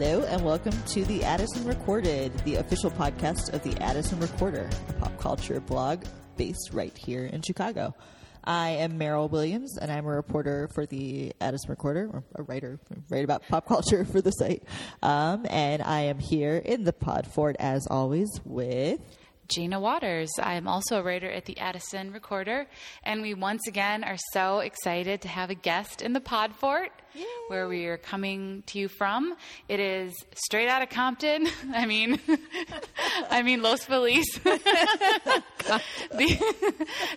Hello 0.00 0.24
and 0.24 0.42
welcome 0.42 0.72
to 0.86 1.04
the 1.04 1.22
Addison 1.24 1.66
Recorded, 1.66 2.32
the 2.46 2.54
official 2.54 2.90
podcast 2.90 3.52
of 3.52 3.62
the 3.62 3.78
Addison 3.82 4.18
Recorder, 4.18 4.70
a 4.88 4.92
pop 4.94 5.18
culture 5.18 5.60
blog 5.60 6.06
based 6.38 6.70
right 6.72 6.96
here 6.96 7.26
in 7.26 7.42
Chicago. 7.42 7.94
I 8.42 8.70
am 8.70 8.98
Meryl 8.98 9.30
Williams, 9.30 9.76
and 9.76 9.92
I'm 9.92 10.06
a 10.06 10.16
reporter 10.16 10.70
for 10.72 10.86
the 10.86 11.34
Addison 11.42 11.68
Recorder, 11.68 12.08
or 12.10 12.24
a 12.34 12.42
writer, 12.44 12.80
write 13.10 13.24
about 13.24 13.46
pop 13.46 13.66
culture 13.68 14.06
for 14.06 14.22
the 14.22 14.30
site. 14.30 14.62
Um, 15.02 15.44
and 15.50 15.82
I 15.82 16.04
am 16.04 16.18
here 16.18 16.56
in 16.56 16.84
the 16.84 16.94
pod 16.94 17.26
fort 17.26 17.56
as 17.58 17.86
always 17.86 18.30
with 18.46 19.00
Gina 19.50 19.80
Waters. 19.80 20.30
I 20.40 20.54
am 20.54 20.68
also 20.68 21.00
a 21.00 21.02
writer 21.02 21.28
at 21.28 21.44
the 21.44 21.58
Addison 21.58 22.12
Recorder, 22.12 22.66
and 23.02 23.20
we 23.20 23.34
once 23.34 23.66
again 23.66 24.04
are 24.04 24.16
so 24.32 24.60
excited 24.60 25.22
to 25.22 25.28
have 25.28 25.50
a 25.50 25.56
guest 25.56 26.02
in 26.02 26.12
the 26.12 26.20
Pod 26.20 26.54
Fort, 26.54 26.92
where 27.48 27.66
we 27.66 27.86
are 27.86 27.96
coming 27.96 28.62
to 28.66 28.78
you 28.78 28.86
from. 28.86 29.34
It 29.68 29.80
is 29.80 30.14
straight 30.36 30.68
out 30.68 30.82
of 30.82 30.90
Compton. 30.90 31.48
I 31.74 31.84
mean, 31.86 32.20
I 33.30 33.42
mean 33.42 33.60
Los 33.60 33.84
Feliz. 33.84 34.24
the, 34.44 35.42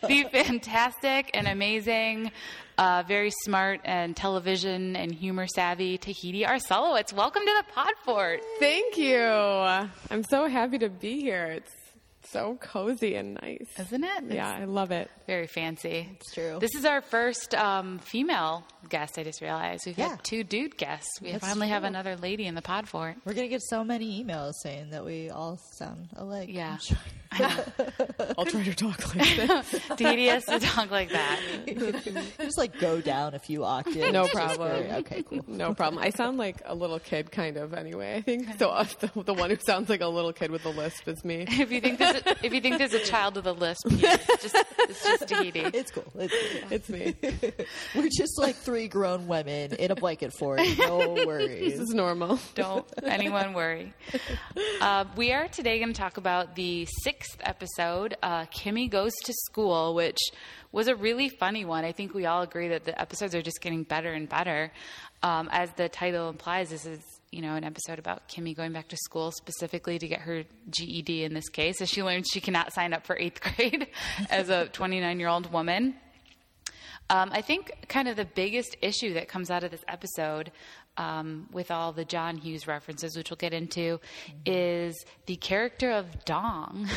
the 0.08 0.24
fantastic 0.32 1.30
and 1.36 1.48
amazing. 1.48 2.32
Uh, 2.80 3.04
very 3.08 3.32
smart 3.44 3.80
and 3.84 4.18
television 4.18 4.96
and 4.96 5.14
humor 5.14 5.46
savvy 5.46 6.00
Tahiti 6.00 6.44
Arcelowitz. 6.44 7.14
Welcome 7.14 7.44
to 7.44 7.54
the 7.58 7.74
Pod 7.74 7.94
Fort. 8.04 8.42
Thank 8.60 8.98
you. 8.98 9.20
I'm 9.20 10.24
so 10.28 10.48
happy 10.48 10.80
to 10.80 10.90
be 10.90 11.22
here. 11.22 11.46
It's 11.46 11.83
so 12.26 12.58
cozy 12.62 13.16
and 13.16 13.36
nice. 13.42 13.68
Isn't 13.80 14.04
it? 14.04 14.24
Yeah, 14.32 14.50
I 14.50 14.66
love 14.66 14.92
it. 14.92 15.10
Very 15.28 15.48
fancy. 15.48 16.10
It's 16.20 16.34
true. 16.34 16.58
This 16.60 16.76
is 16.76 16.86
our 16.86 17.02
first 17.02 17.54
um, 17.56 18.00
female 18.00 18.64
guest. 18.90 19.18
I 19.18 19.24
just 19.24 19.42
realized 19.42 19.86
we've 19.86 19.98
Yeah. 19.98 20.10
had 20.10 20.24
two 20.24 20.44
dude 20.44 20.78
guests. 20.78 21.10
We 21.22 21.32
That's 21.32 21.46
finally 21.46 21.70
have 21.70 21.84
another 21.84 22.16
lady 22.18 22.46
in 22.46 22.56
the 22.56 22.62
pod 22.62 22.88
for 22.88 23.10
it. 23.10 23.18
We're 23.26 23.34
gonna 23.34 23.48
get 23.48 23.62
so 23.62 23.84
many 23.84 24.24
emails 24.24 24.54
saying 24.64 24.90
that 24.92 25.06
we 25.06 25.30
all 25.30 25.58
sound 25.78 26.10
alike. 26.16 26.50
Yeah. 26.52 26.74
I'm 26.74 26.80
sure. 26.80 26.98
I'll 28.38 28.46
try 28.46 28.64
to 28.64 28.76
talk 28.76 29.16
like 29.16 29.36
this. 29.36 29.82
Tahiti 29.98 30.28
has 30.28 30.46
to 30.46 30.60
talk 30.60 30.92
like 30.92 31.10
that. 31.12 31.40
Just 32.40 32.58
like 32.60 32.80
go 32.80 33.02
down 33.02 33.34
a 33.34 33.40
few 33.40 33.64
octaves. 33.64 34.12
No 34.12 34.28
problem. 34.28 34.70
very- 34.70 34.92
okay, 35.00 35.24
cool. 35.24 35.44
No 35.48 35.74
problem. 35.74 36.04
I 36.04 36.12
sound 36.12 36.38
like 36.38 36.62
a 36.66 36.76
little 36.76 37.00
kid, 37.00 37.32
kind 37.32 37.58
of. 37.58 37.74
Anyway, 37.74 38.14
I 38.16 38.22
think 38.22 38.48
so. 38.60 38.70
Uh, 38.70 38.86
the, 39.00 39.24
the 39.24 39.34
one 39.34 39.50
who 39.50 39.58
sounds 39.66 39.90
like 39.90 40.02
a 40.02 40.08
little 40.08 40.32
kid 40.34 40.52
with 40.52 40.66
a 40.66 40.70
lisp 40.70 41.08
is 41.08 41.24
me. 41.26 41.46
If 41.48 41.72
you 41.72 41.82
think 41.82 41.98
there's 42.14 42.26
a, 42.26 42.46
if 42.46 42.54
you 42.54 42.62
think 42.62 42.78
there's 42.78 42.94
a 42.94 43.04
child 43.04 43.36
with 43.36 43.48
a 43.48 43.54
lisp, 43.54 43.86
it's 43.90 44.44
just 44.44 44.56
it's 44.80 45.04
just 45.04 45.28
Tahiti. 45.28 45.62
It's 45.62 45.92
cool. 45.92 46.06
It's 46.16 46.34
cool. 46.34 46.72
It's 46.72 46.90
me. 46.90 47.16
We're 47.96 48.10
just 48.16 48.40
like 48.40 48.56
three 48.56 48.88
grown 48.88 49.28
women 49.28 49.74
in 49.74 49.92
a 49.92 49.96
blanket 49.96 50.34
fort. 50.34 50.62
No 50.78 51.16
worries. 51.26 51.74
This 51.74 51.80
is 51.80 51.94
normal. 51.94 52.40
Don't 52.56 52.86
anyone 53.04 53.54
worry. 53.54 53.94
Uh, 54.82 55.06
we 55.16 55.32
are 55.34 55.48
today 55.48 55.80
going 55.80 55.94
to 55.94 56.00
talk 56.00 56.18
about 56.18 56.56
the 56.56 56.88
sixth 57.04 57.38
episode, 57.42 58.16
uh, 58.22 58.46
Kimmy 58.46 58.90
Goes 58.90 59.14
to 59.26 59.34
School, 59.34 59.96
which 59.96 60.20
was 60.72 60.88
a 60.88 60.96
really 60.96 61.30
funny 61.30 61.66
one. 61.66 61.86
I 61.86 61.92
think 61.92 62.14
we 62.14 62.26
all 62.26 62.42
agree 62.42 62.70
that 62.70 62.86
the 62.86 63.00
episodes 63.00 63.36
are 63.36 63.42
just 63.42 63.62
getting 63.62 63.84
better 63.84 64.12
and 64.12 64.28
better. 64.28 64.72
Um, 65.22 65.48
as 65.52 65.72
the 65.74 65.88
title 65.88 66.30
implies, 66.30 66.70
this 66.70 66.86
is 66.86 67.02
you 67.34 67.42
know 67.42 67.56
an 67.56 67.64
episode 67.64 68.00
about 68.00 68.28
Kimmy 68.30 68.56
going 68.56 68.72
back 68.72 68.88
to 68.90 68.98
school 68.98 69.32
specifically 69.32 69.98
to 70.00 70.08
get 70.08 70.22
her 70.22 70.44
GED 70.70 71.24
in 71.24 71.34
this 71.34 71.50
case, 71.50 71.82
as 71.82 71.90
she 71.90 72.04
learns 72.04 72.28
she 72.32 72.40
cannot 72.40 72.74
sign 72.74 72.94
up 72.94 73.06
for 73.06 73.18
eighth 73.18 73.42
grade 73.56 73.88
as 74.30 74.50
a 74.50 74.68
29 74.68 75.20
year 75.20 75.30
old 75.30 75.52
woman. 75.52 75.96
Um, 77.10 77.32
I 77.34 77.42
think 77.42 77.72
kind 77.90 78.08
of 78.08 78.16
the 78.16 78.26
biggest 78.26 78.78
issue 78.82 79.16
that 79.16 79.28
comes 79.28 79.52
out 79.52 79.64
of 79.64 79.72
this 79.72 79.84
episode, 79.88 80.52
um, 80.96 81.50
with 81.52 81.70
all 81.72 81.92
the 81.92 82.06
John 82.06 82.38
Hughes 82.38 82.68
references, 82.68 83.18
which 83.18 83.30
we'll 83.30 83.38
get 83.38 83.54
into, 83.54 84.00
is 84.46 85.04
the 85.26 85.36
character 85.36 85.92
of 85.92 86.24
Dong, 86.26 86.88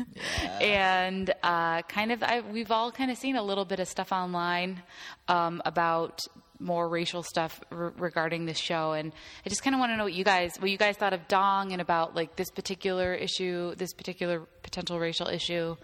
and 0.60 1.32
uh, 1.42 1.82
kind 1.82 2.12
of 2.12 2.22
I, 2.22 2.40
we've 2.40 2.70
all 2.70 2.92
kind 2.92 3.10
of 3.10 3.16
seen 3.16 3.36
a 3.36 3.42
little 3.42 3.64
bit 3.64 3.80
of 3.80 3.88
stuff 3.88 4.12
online 4.12 4.82
um, 5.28 5.60
about 5.64 6.26
more 6.60 6.88
racial 6.88 7.22
stuff 7.22 7.60
r- 7.70 7.92
regarding 7.96 8.46
this 8.46 8.58
show, 8.58 8.92
and 8.92 9.12
I 9.44 9.48
just 9.48 9.62
kind 9.62 9.74
of 9.74 9.80
want 9.80 9.92
to 9.92 9.96
know 9.96 10.04
what 10.04 10.14
you 10.14 10.24
guys 10.24 10.56
what 10.58 10.70
you 10.70 10.78
guys 10.78 10.96
thought 10.96 11.12
of 11.12 11.28
Dong 11.28 11.72
and 11.72 11.80
about 11.80 12.14
like 12.14 12.36
this 12.36 12.50
particular 12.50 13.14
issue, 13.14 13.74
this 13.74 13.92
particular 13.92 14.40
potential 14.62 14.98
racial 14.98 15.28
issue 15.28 15.76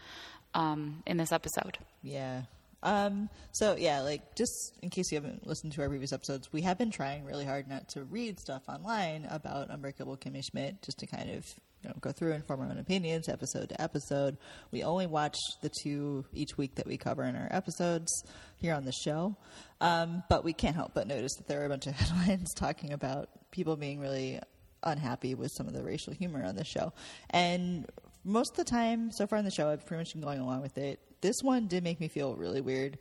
um, 0.55 1.03
in 1.07 1.17
this 1.17 1.33
episode. 1.33 1.79
Yeah. 2.03 2.43
Um, 2.83 3.31
so 3.53 3.77
yeah, 3.77 4.03
like 4.03 4.35
just 4.37 4.75
in 4.83 4.91
case 4.91 5.11
you 5.11 5.17
haven't 5.17 5.47
listened 5.47 5.73
to 5.73 5.83
our 5.83 5.89
previous 5.89 6.12
episodes, 6.12 6.53
we 6.53 6.61
have 6.62 6.77
been 6.77 6.91
trying 6.91 7.25
really 7.25 7.47
hard 7.47 7.67
not 7.67 7.89
to 7.91 8.05
read 8.05 8.39
stuff 8.39 8.62
online 8.69 9.27
about 9.31 9.71
Unbreakable 9.71 10.19
Kimmy 10.19 10.45
Schmidt, 10.45 10.83
just 10.83 10.99
to 10.99 11.06
kind 11.06 11.31
of 11.31 11.47
you 11.84 11.91
know 11.91 11.97
go 12.00 12.11
through 12.11 12.33
and 12.33 12.45
form 12.47 12.61
our 12.61 12.67
own 12.67 12.78
opinions 12.78 13.28
episode 13.28 13.69
to 13.69 13.81
episode. 13.81 14.37
We 14.71 14.83
only 14.83 15.06
watch 15.06 15.37
the 15.61 15.71
two 15.83 16.25
each 16.33 16.56
week 16.56 16.77
that 16.77 16.87
we 16.87 16.97
cover 16.97 17.25
in 17.25 17.37
our 17.37 17.49
episodes 17.50 18.11
here 18.56 18.75
on 18.75 18.84
the 18.84 18.93
show, 18.93 19.37
um, 19.81 20.23
but 20.28 20.44
we 20.44 20.53
can't 20.53 20.75
help 20.75 20.94
but 20.94 21.06
notice 21.06 21.34
that 21.37 21.47
there 21.47 21.62
are 21.62 21.67
a 21.67 21.69
bunch 21.69 21.87
of 21.87 21.93
headlines 21.97 22.53
talking 22.55 22.93
about 22.93 23.28
people 23.50 23.77
being 23.77 24.00
really 24.00 24.41
unhappy 24.83 25.34
with 25.34 25.50
some 25.56 25.67
of 25.67 25.75
the 25.75 25.83
racial 25.83 26.12
humor 26.12 26.44
on 26.44 26.56
the 26.56 26.65
show. 26.65 26.93
And 27.31 27.87
most 28.25 28.53
of 28.53 28.56
the 28.65 28.71
time 28.71 29.11
so 29.12 29.27
far 29.27 29.39
in 29.39 29.44
the 29.44 29.50
show, 29.50 29.69
I've 29.69 29.87
pretty 29.87 30.00
much 30.00 30.12
been 30.12 30.23
going 30.23 30.41
along 30.41 30.62
with 30.62 30.78
it. 30.78 30.99
This 31.21 31.37
one 31.43 31.69
did 31.69 31.84
make 31.84 32.00
me 32.00 32.09
feel 32.09 32.34
really 32.34 32.61
weird, 32.61 32.99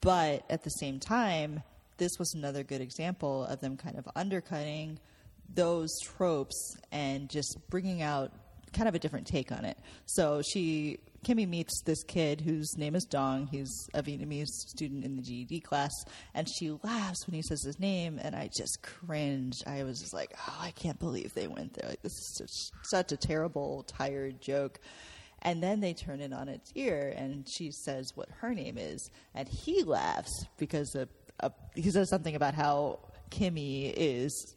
but 0.00 0.44
at 0.48 0.64
the 0.64 0.70
same 0.70 0.98
time, 0.98 1.62
this 1.98 2.12
was 2.18 2.32
another 2.34 2.64
good 2.64 2.80
example 2.80 3.44
of 3.44 3.60
them 3.60 3.76
kind 3.76 3.96
of 3.98 4.08
undercutting 4.16 4.98
those 5.54 5.90
tropes 6.00 6.76
and 6.90 7.28
just 7.28 7.58
bringing 7.70 8.02
out 8.02 8.32
kind 8.72 8.88
of 8.88 8.94
a 8.94 8.98
different 8.98 9.26
take 9.26 9.52
on 9.52 9.64
it. 9.64 9.78
So 10.06 10.42
she 10.42 10.98
Kimmy 11.24 11.48
meets 11.48 11.82
this 11.82 12.02
kid 12.02 12.40
whose 12.40 12.76
name 12.76 12.96
is 12.96 13.04
Dong. 13.04 13.46
He's 13.46 13.70
a 13.94 14.02
Vietnamese 14.02 14.48
student 14.48 15.04
in 15.04 15.14
the 15.14 15.22
GED 15.22 15.60
class, 15.60 15.92
and 16.34 16.48
she 16.48 16.72
laughs 16.82 17.26
when 17.26 17.34
he 17.34 17.42
says 17.42 17.62
his 17.62 17.78
name, 17.78 18.18
and 18.20 18.34
I 18.34 18.50
just 18.56 18.82
cringed. 18.82 19.62
I 19.66 19.84
was 19.84 20.00
just 20.00 20.12
like, 20.12 20.34
"Oh, 20.48 20.58
I 20.60 20.72
can't 20.72 20.98
believe 20.98 21.32
they 21.34 21.46
went 21.46 21.74
there! 21.74 21.90
Like 21.90 22.02
this 22.02 22.12
is 22.12 22.34
such, 22.38 22.80
such 22.90 23.12
a 23.12 23.16
terrible, 23.16 23.84
tired 23.84 24.40
joke." 24.40 24.80
And 25.42 25.62
then 25.62 25.80
they 25.80 25.92
turn 25.92 26.20
it 26.20 26.32
on 26.32 26.48
its 26.48 26.72
ear, 26.74 27.12
and 27.16 27.46
she 27.48 27.70
says 27.70 28.12
what 28.14 28.28
her 28.40 28.54
name 28.54 28.78
is, 28.78 29.08
and 29.34 29.48
he 29.48 29.82
laughs 29.84 30.46
because 30.56 30.96
he 31.74 31.90
says 31.90 32.08
something 32.08 32.34
about 32.34 32.54
how 32.54 32.98
Kimmy 33.30 33.92
is 33.96 34.54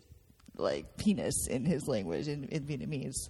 like 0.57 0.97
penis 0.97 1.47
in 1.47 1.66
his 1.66 1.88
language 1.88 2.27
in, 2.27 2.45
in 2.45 2.63
Vietnamese. 2.63 3.29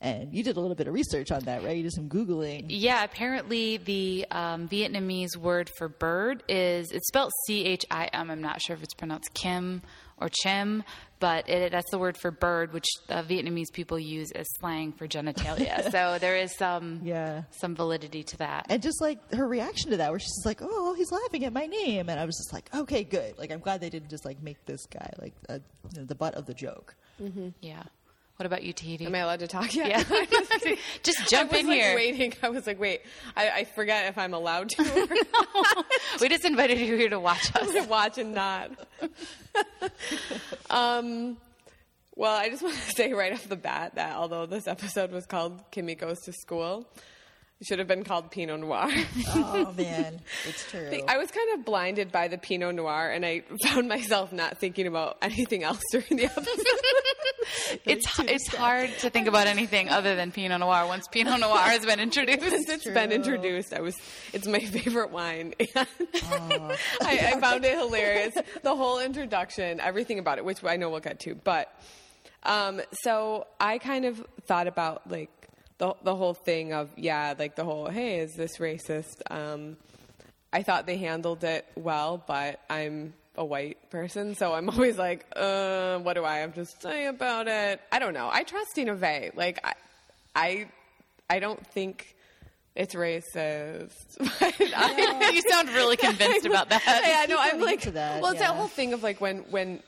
And 0.00 0.34
you 0.34 0.42
did 0.42 0.56
a 0.58 0.60
little 0.60 0.74
bit 0.74 0.86
of 0.86 0.92
research 0.92 1.32
on 1.32 1.40
that, 1.44 1.64
right? 1.64 1.76
You 1.76 1.84
did 1.84 1.94
some 1.94 2.10
googling. 2.10 2.66
Yeah, 2.68 3.04
apparently 3.04 3.78
the 3.78 4.26
um, 4.30 4.68
Vietnamese 4.68 5.34
word 5.36 5.70
for 5.78 5.88
bird 5.88 6.42
is 6.46 6.92
it's 6.92 7.08
spelled 7.08 7.32
C 7.46 7.64
H 7.64 7.86
I 7.90 8.10
M. 8.12 8.30
I'm 8.30 8.42
not 8.42 8.60
sure 8.60 8.76
if 8.76 8.82
it's 8.82 8.92
pronounced 8.92 9.32
Kim 9.32 9.80
or 10.18 10.28
Chim, 10.30 10.84
but 11.18 11.48
it, 11.48 11.72
that's 11.72 11.90
the 11.90 11.98
word 11.98 12.16
for 12.16 12.30
bird, 12.30 12.72
which 12.72 12.86
uh, 13.08 13.22
Vietnamese 13.22 13.72
people 13.72 13.98
use 13.98 14.30
as 14.32 14.46
slang 14.60 14.92
for 14.92 15.06
genitalia. 15.08 15.90
so 15.92 16.18
there 16.20 16.36
is 16.36 16.54
some 16.56 17.00
Yeah. 17.02 17.42
some 17.50 17.74
validity 17.74 18.22
to 18.22 18.36
that. 18.38 18.66
And 18.68 18.82
just 18.82 19.00
like 19.00 19.18
her 19.34 19.46
reaction 19.46 19.90
to 19.90 19.96
that, 19.98 20.10
where 20.10 20.18
she's 20.20 20.42
like, 20.44 20.60
"Oh, 20.62 20.94
he's 20.94 21.10
laughing 21.10 21.44
at 21.44 21.52
my 21.52 21.66
name," 21.66 22.08
and 22.08 22.20
I 22.20 22.24
was 22.24 22.36
just 22.36 22.52
like, 22.52 22.68
"Okay, 22.74 23.04
good." 23.04 23.36
Like 23.38 23.50
I'm 23.50 23.60
glad 23.60 23.80
they 23.80 23.90
didn't 23.90 24.10
just 24.10 24.24
like 24.24 24.42
make 24.42 24.64
this 24.66 24.86
guy 24.86 25.10
like 25.20 25.34
a, 25.48 25.54
you 25.92 26.00
know, 26.00 26.04
the 26.04 26.14
butt 26.14 26.34
of 26.34 26.46
the 26.46 26.54
joke. 26.54 26.94
yeah. 27.60 27.82
What 28.36 28.46
about 28.46 28.64
you, 28.64 28.72
Tahiti? 28.72 29.06
Am 29.06 29.14
I 29.14 29.18
allowed 29.18 29.40
to 29.40 29.46
talk 29.46 29.72
yet? 29.74 29.88
yeah. 30.10 30.74
Just 31.04 31.28
jump 31.30 31.52
in 31.52 31.66
here. 31.66 31.66
I 31.66 31.66
was 31.66 31.66
in 31.66 31.66
like 31.68 31.80
here. 31.80 31.94
waiting. 31.94 32.32
I 32.42 32.48
was 32.48 32.66
like, 32.66 32.80
wait. 32.80 33.02
I, 33.36 33.50
I 33.50 33.64
forget 33.64 34.06
if 34.08 34.18
I'm 34.18 34.34
allowed 34.34 34.70
to 34.70 34.82
or 34.82 35.06
not. 35.32 35.86
We 36.20 36.28
just 36.28 36.44
invited 36.44 36.80
you 36.80 36.96
here 36.96 37.10
to 37.10 37.20
watch 37.20 37.54
us. 37.54 37.72
to 37.72 37.82
watch 37.82 38.18
and 38.18 38.34
not. 38.34 38.70
um, 40.68 41.36
well, 42.16 42.36
I 42.36 42.48
just 42.48 42.62
want 42.62 42.74
to 42.74 42.90
say 42.92 43.12
right 43.12 43.32
off 43.32 43.48
the 43.48 43.56
bat 43.56 43.94
that 43.94 44.16
although 44.16 44.46
this 44.46 44.66
episode 44.66 45.12
was 45.12 45.26
called 45.26 45.60
Kimmy 45.70 45.96
Goes 45.96 46.20
to 46.22 46.32
School, 46.32 46.88
it 47.60 47.66
should 47.68 47.78
have 47.78 47.88
been 47.88 48.04
called 48.04 48.30
Pinot 48.30 48.60
Noir. 48.60 48.90
Oh 49.28 49.72
man, 49.76 50.20
it's 50.48 50.68
true. 50.70 51.00
I 51.08 51.18
was 51.18 51.30
kind 51.30 51.58
of 51.58 51.64
blinded 51.64 52.10
by 52.10 52.28
the 52.28 52.38
Pinot 52.38 52.74
Noir, 52.74 53.10
and 53.10 53.24
I 53.24 53.42
found 53.62 53.88
myself 53.88 54.32
not 54.32 54.58
thinking 54.58 54.86
about 54.86 55.18
anything 55.22 55.62
else 55.62 55.80
during 55.92 56.16
the 56.16 56.24
episode. 56.24 56.46
It's 57.84 58.18
it's 58.20 58.54
hard 58.54 58.90
to 58.98 59.10
think 59.10 59.26
about 59.28 59.46
anything 59.46 59.88
other 59.88 60.16
than 60.16 60.32
Pinot 60.32 60.60
Noir 60.60 60.86
once 60.86 61.06
Pinot 61.08 61.40
Noir 61.40 61.58
has 61.58 61.84
been 61.84 62.00
introduced. 62.00 62.40
Since 62.42 62.68
it's 62.68 62.84
been 62.84 63.12
introduced, 63.12 63.72
I 63.72 63.80
was 63.80 63.96
it's 64.32 64.46
my 64.46 64.60
favorite 64.76 65.10
wine. 65.10 65.54
And 65.74 66.72
I, 67.02 67.32
I 67.34 67.40
found 67.40 67.64
it 67.64 67.76
hilarious. 67.76 68.34
The 68.62 68.74
whole 68.74 68.98
introduction, 69.00 69.80
everything 69.80 70.18
about 70.18 70.38
it, 70.38 70.44
which 70.44 70.64
I 70.64 70.76
know 70.76 70.90
we'll 70.90 71.00
get 71.00 71.20
to. 71.20 71.34
But 71.34 71.72
um, 72.42 72.80
so 73.02 73.46
I 73.60 73.78
kind 73.78 74.04
of 74.04 74.24
thought 74.46 74.66
about 74.66 75.10
like 75.10 75.30
the 75.78 75.94
the 76.02 76.14
whole 76.14 76.34
thing 76.34 76.72
of 76.72 76.90
yeah, 76.96 77.34
like 77.38 77.56
the 77.56 77.64
whole 77.64 77.88
hey, 77.88 78.18
is 78.18 78.34
this 78.34 78.58
racist? 78.58 79.20
Um, 79.30 79.76
I 80.52 80.62
thought 80.62 80.86
they 80.86 80.96
handled 80.98 81.42
it 81.44 81.66
well, 81.74 82.22
but 82.24 82.60
I'm 82.70 83.14
a 83.36 83.44
white 83.44 83.90
person, 83.90 84.34
so 84.34 84.52
I'm 84.54 84.68
always 84.70 84.98
like, 84.98 85.26
uh, 85.34 85.98
what 85.98 86.14
do 86.14 86.24
I 86.24 86.38
have 86.38 86.54
to 86.54 86.64
say 86.66 87.06
about 87.06 87.48
it? 87.48 87.80
I 87.90 87.98
don't 87.98 88.14
know. 88.14 88.28
I 88.32 88.42
trust 88.44 88.74
Tina 88.74 88.96
Fey. 88.96 89.30
Like, 89.34 89.60
I, 89.64 89.74
I, 90.34 90.66
I 91.28 91.38
don't 91.38 91.64
think 91.68 92.14
it's 92.74 92.94
racist. 92.94 94.16
I, 94.20 95.30
you 95.34 95.42
sound 95.48 95.68
really 95.70 95.96
convinced 95.96 96.46
about 96.46 96.70
that. 96.70 96.82
yeah, 96.86 97.26
no, 97.28 97.40
I'm 97.40 97.60
like, 97.60 97.74
into 97.74 97.92
that, 97.92 98.20
well, 98.20 98.32
it's 98.32 98.40
yeah. 98.40 98.48
that 98.48 98.56
whole 98.56 98.68
thing 98.68 98.92
of 98.92 99.02
like 99.02 99.20
when 99.20 99.38
when 99.50 99.80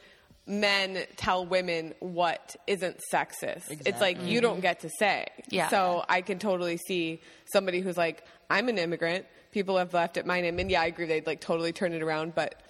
men 0.46 1.04
tell 1.16 1.44
women 1.44 1.92
what 1.99 2.54
isn't 2.66 3.00
sexist. 3.12 3.82
It's 3.84 4.00
like 4.00 4.22
you 4.22 4.40
don't 4.40 4.60
get 4.60 4.81
to 4.81 4.90
say. 4.99 5.26
Yeah. 5.50 5.69
So 5.69 6.04
I 6.08 6.20
can 6.20 6.38
totally 6.38 6.76
see 6.76 7.20
somebody 7.46 7.81
who's 7.81 7.96
like, 7.96 8.25
I'm 8.49 8.69
an 8.69 8.78
immigrant. 8.78 9.26
People 9.50 9.76
have 9.78 9.92
left 9.92 10.16
at 10.16 10.26
my 10.26 10.40
name, 10.40 10.58
and 10.58 10.70
yeah, 10.70 10.82
I 10.82 10.87
agree. 10.87 11.06
They'd 11.06 11.26
like 11.26 11.40
totally 11.40 11.72
turn 11.72 11.92
it 11.92 12.02
around, 12.02 12.34
but 12.34 12.62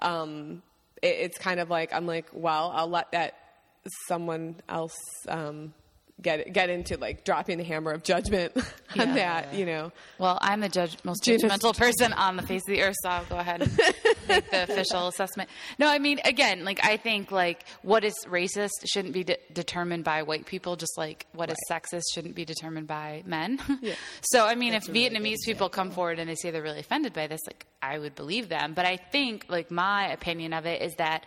um, 0.00 0.62
it, 1.02 1.16
it's 1.20 1.38
kind 1.38 1.60
of 1.60 1.70
like 1.70 1.92
I'm 1.92 2.06
like, 2.06 2.26
well, 2.32 2.72
I'll 2.74 2.88
let 2.88 3.12
that 3.12 3.34
someone 4.08 4.56
else. 4.68 4.96
Um, 5.28 5.74
Get 6.24 6.52
get 6.52 6.70
into 6.70 6.96
like 6.96 7.22
dropping 7.22 7.58
the 7.58 7.64
hammer 7.64 7.92
of 7.92 8.02
judgment 8.02 8.56
on 8.98 9.08
Yeah. 9.10 9.14
that, 9.14 9.54
you 9.54 9.64
know. 9.66 9.92
Well, 10.18 10.38
I'm 10.40 10.58
the 10.60 10.68
judge, 10.68 10.96
most 11.04 11.22
judgmental 11.22 11.76
person 11.76 12.12
on 12.14 12.36
the 12.36 12.42
face 12.42 12.62
of 12.66 12.74
the 12.74 12.82
earth, 12.82 12.96
so 13.02 13.10
I'll 13.10 13.24
go 13.26 13.36
ahead 13.36 13.60
and 13.62 13.76
make 14.28 14.50
the 14.50 14.62
official 14.64 15.06
assessment. 15.06 15.50
No, 15.78 15.86
I 15.86 15.98
mean, 15.98 16.18
again, 16.24 16.64
like 16.64 16.80
I 16.82 16.96
think 16.96 17.30
like 17.30 17.64
what 17.82 18.02
is 18.04 18.14
racist 18.26 18.70
shouldn't 18.86 19.14
be 19.14 19.22
de- 19.24 19.36
determined 19.52 20.02
by 20.02 20.22
white 20.22 20.46
people, 20.46 20.76
just 20.76 20.96
like 20.98 21.26
what 21.34 21.50
is 21.50 21.56
sexist 21.70 22.04
shouldn't 22.12 22.34
be 22.34 22.44
determined 22.44 22.86
by 22.86 23.22
men. 23.26 23.60
so, 24.22 24.46
I 24.46 24.54
mean, 24.54 24.72
if 24.74 24.84
Vietnamese 24.86 25.44
people 25.44 25.68
come 25.68 25.90
forward 25.90 26.18
and 26.18 26.28
they 26.28 26.34
say 26.34 26.50
they're 26.50 26.62
really 26.62 26.80
offended 26.80 27.12
by 27.12 27.26
this, 27.26 27.40
like 27.46 27.66
I 27.82 27.98
would 27.98 28.14
believe 28.14 28.48
them. 28.48 28.72
But 28.74 28.86
I 28.86 28.96
think, 28.96 29.44
like 29.50 29.70
my 29.70 30.08
opinion 30.10 30.54
of 30.54 30.64
it 30.64 30.80
is 30.80 30.94
that 30.96 31.26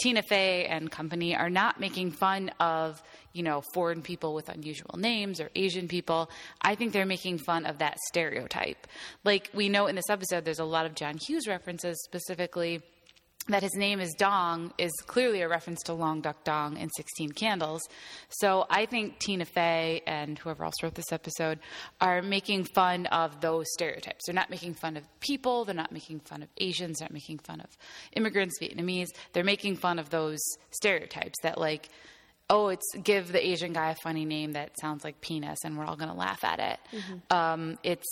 Tina 0.00 0.22
Fey 0.22 0.66
and 0.66 0.88
company 0.90 1.34
are 1.34 1.50
not 1.50 1.80
making 1.80 2.12
fun 2.12 2.50
of 2.60 3.02
you 3.36 3.42
know, 3.42 3.62
foreign 3.74 4.00
people 4.00 4.34
with 4.34 4.48
unusual 4.48 4.96
names 4.96 5.40
or 5.40 5.50
Asian 5.54 5.88
people. 5.88 6.30
I 6.62 6.74
think 6.74 6.92
they're 6.92 7.04
making 7.04 7.38
fun 7.38 7.66
of 7.66 7.78
that 7.78 7.98
stereotype. 8.08 8.86
Like 9.24 9.50
we 9.52 9.68
know 9.68 9.86
in 9.86 9.94
this 9.94 10.08
episode, 10.08 10.44
there's 10.44 10.58
a 10.58 10.64
lot 10.64 10.86
of 10.86 10.94
John 10.94 11.18
Hughes 11.18 11.46
references, 11.46 12.02
specifically 12.04 12.82
that 13.48 13.62
his 13.62 13.74
name 13.74 14.00
is 14.00 14.12
Dong 14.14 14.72
is 14.76 14.90
clearly 15.06 15.40
a 15.42 15.48
reference 15.48 15.82
to 15.84 15.92
Long 15.92 16.20
Duck 16.20 16.42
Dong 16.42 16.76
in 16.76 16.90
16 16.90 17.30
Candles. 17.32 17.80
So 18.28 18.66
I 18.68 18.86
think 18.86 19.18
Tina 19.20 19.44
Fey 19.44 20.02
and 20.06 20.38
whoever 20.38 20.64
else 20.64 20.82
wrote 20.82 20.94
this 20.94 21.12
episode 21.12 21.60
are 22.00 22.22
making 22.22 22.64
fun 22.64 23.06
of 23.06 23.40
those 23.40 23.66
stereotypes. 23.72 24.26
They're 24.26 24.34
not 24.34 24.50
making 24.50 24.74
fun 24.74 24.96
of 24.96 25.04
people, 25.20 25.64
they're 25.64 25.74
not 25.74 25.92
making 25.92 26.20
fun 26.20 26.42
of 26.42 26.48
Asians, 26.58 26.98
they're 26.98 27.06
not 27.06 27.12
making 27.12 27.38
fun 27.38 27.60
of 27.60 27.68
immigrants, 28.14 28.58
Vietnamese. 28.60 29.08
They're 29.32 29.44
making 29.44 29.76
fun 29.76 29.98
of 29.98 30.10
those 30.10 30.40
stereotypes 30.70 31.38
that 31.42 31.58
like 31.58 31.88
oh, 32.48 32.68
it's 32.68 32.86
give 33.02 33.32
the 33.32 33.44
Asian 33.44 33.72
guy 33.72 33.90
a 33.90 33.94
funny 33.96 34.24
name 34.24 34.52
that 34.52 34.70
sounds 34.80 35.04
like 35.04 35.20
penis, 35.20 35.58
and 35.64 35.76
we're 35.76 35.84
all 35.84 35.96
going 35.96 36.10
to 36.10 36.16
laugh 36.16 36.44
at 36.44 36.60
it. 36.60 36.78
Um, 37.30 37.78
it's 37.82 38.06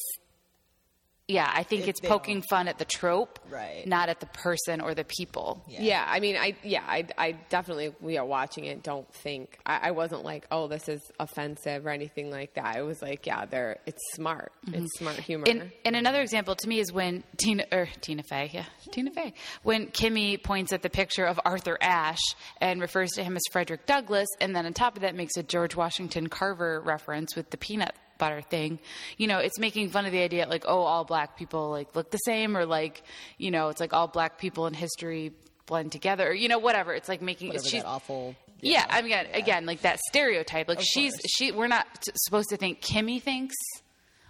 yeah, 1.28 1.50
I 1.52 1.62
think 1.62 1.82
If 1.82 1.88
it's 1.88 2.00
poking 2.00 2.36
don't- 2.40 2.48
fun 2.50 2.68
at 2.68 2.78
the 2.78 2.84
trope, 2.84 3.38
Right. 3.50 3.86
Not 3.86 4.08
at 4.08 4.18
the 4.20 4.26
person 4.26 4.80
or 4.80 4.94
the 4.94 5.04
people. 5.04 5.62
Yeah. 5.68 6.04
I 6.06 6.18
mean, 6.18 6.36
I 6.36 6.56
yeah, 6.64 6.82
I, 6.86 7.06
I 7.16 7.32
definitely, 7.50 7.94
we 8.00 8.18
are 8.18 8.24
watching 8.26 8.64
it. 8.64 8.82
Don't 8.82 9.10
think 9.14 9.58
I, 9.64 9.88
I 9.88 9.90
wasn't 9.92 10.24
like, 10.24 10.46
oh, 10.50 10.66
this 10.66 10.88
is 10.88 11.00
offensive 11.20 11.86
or 11.86 11.90
anything 11.90 12.30
like 12.30 12.54
that. 12.54 12.76
I 12.76 12.82
was 12.82 13.00
like, 13.00 13.26
yeah, 13.26 13.44
they're 13.46 13.78
it's 13.86 14.02
smart. 14.14 14.52
Mm-hmm. 14.66 14.82
It's 14.84 14.98
smart 14.98 15.16
humor. 15.16 15.44
And, 15.48 15.70
and 15.84 15.94
another 15.94 16.20
example 16.20 16.56
to 16.56 16.68
me 16.68 16.80
is 16.80 16.92
when 16.92 17.22
Tina 17.36 17.64
or 17.70 17.88
Tina 18.00 18.22
Fey, 18.24 18.50
yeah, 18.52 18.64
Tina 18.90 19.10
Fey, 19.12 19.34
when 19.62 19.86
Kimmy 19.88 20.42
points 20.42 20.72
at 20.72 20.82
the 20.82 20.90
picture 20.90 21.24
of 21.26 21.38
Arthur 21.44 21.78
Ashe 21.80 22.34
and 22.60 22.80
refers 22.80 23.10
to 23.12 23.22
him 23.22 23.36
as 23.36 23.42
Frederick 23.52 23.86
Douglass, 23.86 24.28
and 24.40 24.54
then 24.56 24.66
on 24.66 24.72
top 24.74 24.96
of 24.96 25.02
that 25.02 25.14
makes 25.14 25.36
a 25.36 25.42
George 25.44 25.76
Washington 25.76 26.28
Carver 26.28 26.80
reference 26.80 27.36
with 27.36 27.50
the 27.50 27.56
peanut 27.56 27.94
butter 28.24 28.42
thing. 28.54 28.78
You 29.20 29.26
know, 29.30 29.38
it's 29.46 29.58
making 29.58 29.90
fun 29.90 30.04
of 30.06 30.12
the 30.12 30.22
idea 30.28 30.46
like, 30.48 30.64
oh, 30.66 30.82
all 30.92 31.04
black 31.04 31.36
people 31.36 31.70
like 31.78 31.94
look 31.96 32.10
the 32.10 32.22
same, 32.30 32.56
or 32.56 32.64
like, 32.66 33.02
you 33.38 33.50
know, 33.50 33.68
it's 33.70 33.80
like 33.80 33.92
all 33.92 34.08
black 34.08 34.38
people 34.38 34.66
in 34.66 34.74
history 34.74 35.32
blend 35.66 35.92
together, 35.92 36.28
or 36.30 36.32
you 36.34 36.48
know, 36.48 36.58
whatever. 36.58 36.94
It's 36.94 37.08
like 37.08 37.22
making 37.22 37.48
Whatever 37.48 37.62
it's 37.62 37.70
she's 37.70 37.84
awful. 37.84 38.34
yeah, 38.60 38.84
I 38.88 39.02
mean, 39.02 39.12
again, 39.32 39.66
like 39.66 39.80
that 39.82 39.98
stereotype. 40.10 40.68
Like 40.68 40.80
she's 40.82 41.12
course. 41.12 41.32
she. 41.36 41.52
We're 41.52 41.68
not 41.78 41.86
t- 42.02 42.12
supposed 42.16 42.48
to 42.50 42.56
think 42.56 42.80
Kimmy 42.80 43.20
thinks 43.22 43.56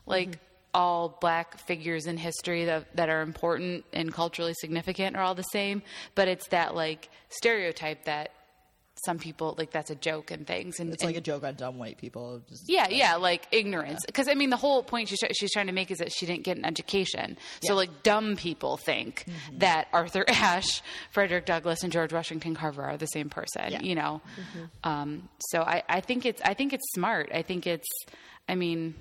like 0.06 0.28
Mm-hmm. 0.30 0.80
all 0.82 1.18
black 1.20 1.58
figures 1.68 2.06
in 2.06 2.16
history 2.16 2.64
that 2.66 2.82
that 2.96 3.08
are 3.08 3.22
important 3.22 3.84
and 3.92 4.12
culturally 4.12 4.54
significant 4.64 5.16
are 5.16 5.22
all 5.22 5.34
the 5.36 5.50
same. 5.58 5.82
But 6.16 6.26
it's 6.28 6.48
that 6.48 6.74
like 6.74 7.08
stereotype 7.28 8.04
that 8.06 8.30
some 9.04 9.18
people 9.18 9.54
like 9.58 9.70
that's 9.72 9.90
a 9.90 9.94
joke 9.94 10.30
and 10.30 10.46
things. 10.46 10.78
And 10.78 10.92
It's 10.92 11.02
and- 11.02 11.08
like 11.10 11.16
a 11.16 11.20
joke 11.20 11.42
on 11.44 11.54
dumb 11.54 11.78
white 11.78 11.98
people. 11.98 12.40
Just, 12.48 12.68
yeah, 12.68 12.88
yeah, 12.88 13.16
like 13.16 13.46
ignorance. 13.50 14.04
Because 14.06 14.28
I 14.28 14.34
mean, 14.34 14.50
the 14.50 14.56
whole 14.56 14.82
point 14.82 15.08
she's, 15.08 15.18
she's 15.32 15.52
trying 15.52 15.66
to 15.66 15.72
make 15.72 15.90
is 15.90 15.98
that 15.98 16.12
she 16.12 16.26
didn't 16.26 16.44
get 16.44 16.56
an 16.56 16.64
education. 16.64 17.36
So, 17.62 17.74
like, 17.74 18.02
dumb 18.02 18.36
people 18.36 18.76
think 18.76 19.24
Mm-hmm. 19.26 19.58
that 19.58 19.88
Arthur 19.92 20.24
Ashe, 20.28 20.82
Frederick 21.10 21.44
Douglass, 21.46 21.82
and 21.82 21.92
George 21.92 22.12
Washington 22.12 22.54
Carver 22.54 22.82
are 22.82 22.96
the 22.96 23.06
same 23.06 23.28
person. 23.30 23.70
Yeah. 23.70 23.80
You 23.82 23.94
know, 23.96 24.20
Mm-hmm. 24.38 24.88
um, 24.90 25.28
so 25.50 25.60
I, 25.62 25.82
I 25.88 26.00
think 26.00 26.24
it's 26.24 26.40
I 26.42 26.54
think 26.54 26.72
it's 26.72 26.84
smart. 26.94 27.30
I 27.34 27.42
think 27.42 27.66
it's, 27.66 27.88
I 28.48 28.54
mean. 28.54 28.94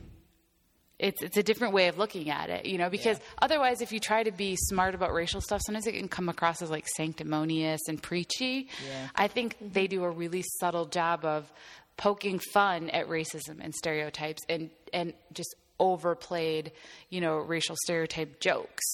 It's 1.04 1.22
it's 1.22 1.36
a 1.36 1.44
different 1.44 1.74
way 1.74 1.90
of 1.90 1.98
looking 1.98 2.30
at 2.30 2.50
it, 2.50 2.66
you 2.66 2.78
know, 2.78 2.90
because 2.90 3.20
otherwise, 3.42 3.82
if 3.82 3.92
you 3.92 4.00
try 4.00 4.24
to 4.24 4.32
be 4.32 4.56
smart 4.56 4.96
about 4.96 5.14
racial 5.14 5.42
stuff, 5.42 5.62
sometimes 5.66 5.86
it 5.86 5.92
can 5.92 6.08
come 6.08 6.30
across 6.30 6.62
as 6.62 6.72
like 6.72 6.88
sanctimonious 6.96 7.82
and 7.90 8.02
preachy. 8.02 8.70
Yeah. 8.88 9.10
I 9.14 9.28
think 9.28 9.58
they 9.60 9.88
do 9.88 10.06
a 10.06 10.10
really 10.10 10.46
subtle 10.60 10.86
job 10.86 11.26
of 11.26 11.52
poking 11.98 12.40
fun 12.40 12.90
at 12.90 13.10
racism 13.10 13.58
and 13.60 13.76
stereotypes 13.76 14.44
and 14.48 14.70
and 14.94 15.14
just 15.34 15.54
overplayed, 15.78 16.72
you 17.10 17.20
know, 17.20 17.36
racial 17.36 17.76
stereotype 17.84 18.40
jokes. 18.40 18.86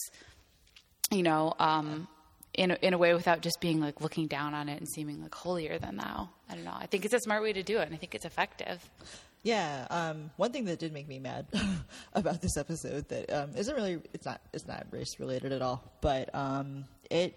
You 1.12 1.22
know, 1.22 1.54
um, 1.60 2.08
in 2.56 2.72
a, 2.72 2.78
in 2.82 2.94
a 2.94 2.98
way 2.98 3.14
without 3.14 3.42
just 3.42 3.62
being 3.62 3.80
like 3.80 4.02
looking 4.02 4.26
down 4.26 4.56
on 4.56 4.68
it 4.68 4.80
and 4.80 4.90
seeming 4.90 5.22
like 5.22 5.36
holier 5.36 5.78
than 5.78 5.98
thou. 5.98 6.30
I 6.50 6.56
don't 6.56 6.66
know. 6.66 6.76
I 6.76 6.88
think 6.88 7.06
it's 7.06 7.14
a 7.14 7.20
smart 7.20 7.44
way 7.44 7.54
to 7.54 7.62
do 7.62 7.78
it, 7.78 7.84
and 7.84 7.94
I 7.94 7.98
think 7.98 8.16
it's 8.16 8.26
effective. 8.26 8.84
Yeah. 9.44 9.88
Um, 9.89 10.31
one 10.38 10.51
thing 10.51 10.65
that 10.65 10.80
did 10.80 10.94
make 10.94 11.07
me 11.07 11.19
mad 11.19 11.47
about 12.13 12.41
this 12.41 12.57
episode 12.57 13.07
that 13.09 13.31
um, 13.31 13.51
isn't 13.56 13.74
really 13.74 14.01
it's 14.13 14.25
not 14.25 14.41
it's 14.53 14.68
not 14.68 14.86
race 14.91 15.19
related 15.19 15.51
at 15.51 15.62
all, 15.62 15.83
but 16.01 16.33
um, 16.36 16.86
it 17.09 17.36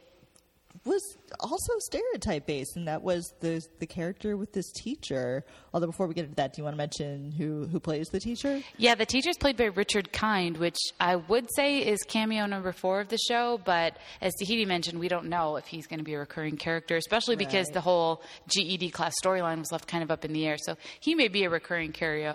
was 0.85 1.01
also 1.41 1.73
stereotype 1.79 2.47
based, 2.47 2.77
and 2.77 2.89
that 2.89 3.03
was 3.03 3.33
the 3.41 3.63
the 3.79 3.87
character 3.87 4.37
with 4.37 4.53
this 4.53 4.71
teacher. 4.73 5.45
Although 5.73 5.87
before 5.87 6.07
we 6.07 6.15
get 6.15 6.25
into 6.25 6.35
that, 6.37 6.53
do 6.55 6.61
you 6.61 6.65
want 6.65 6.75
to 6.75 6.79
mention 6.79 7.31
who 7.33 7.67
who 7.67 7.79
plays 7.79 8.09
the 8.09 8.19
teacher? 8.21 8.61
Yeah, 8.77 8.95
the 8.95 9.07
teacher's 9.07 9.37
played 9.39 9.57
by 9.57 9.67
Richard 9.67 10.13
Kind, 10.13 10.57
which 10.57 10.79
I 10.99 11.17
would 11.17 11.47
say 11.55 11.79
is 11.87 12.01
cameo 12.03 12.47
number 12.47 12.73
four 12.73 13.01
of 13.01 13.09
the 13.09 13.19
show, 13.29 13.61
but 13.65 13.97
as 14.21 14.33
Tahiti 14.35 14.65
mentioned, 14.65 14.99
we 14.99 15.09
don't 15.09 15.27
know 15.29 15.57
if 15.57 15.67
he's 15.67 15.87
going 15.87 15.99
to 16.01 16.05
be 16.05 16.15
a 16.15 16.19
recurring 16.19 16.57
character, 16.57 16.97
especially 16.97 17.37
because 17.37 17.67
Right. 17.69 17.75
the 17.75 17.81
whole 17.81 18.23
GED 18.49 18.91
class 18.91 19.15
storyline 19.23 19.59
was 19.59 19.71
left 19.73 19.87
kind 19.87 20.03
of 20.03 20.11
up 20.11 20.25
in 20.25 20.33
the 20.33 20.47
air. 20.47 20.57
So 20.59 20.77
he 21.01 21.15
may 21.15 21.29
be 21.29 21.45
a 21.45 21.51
recurring 21.51 21.93
carry 21.93 22.27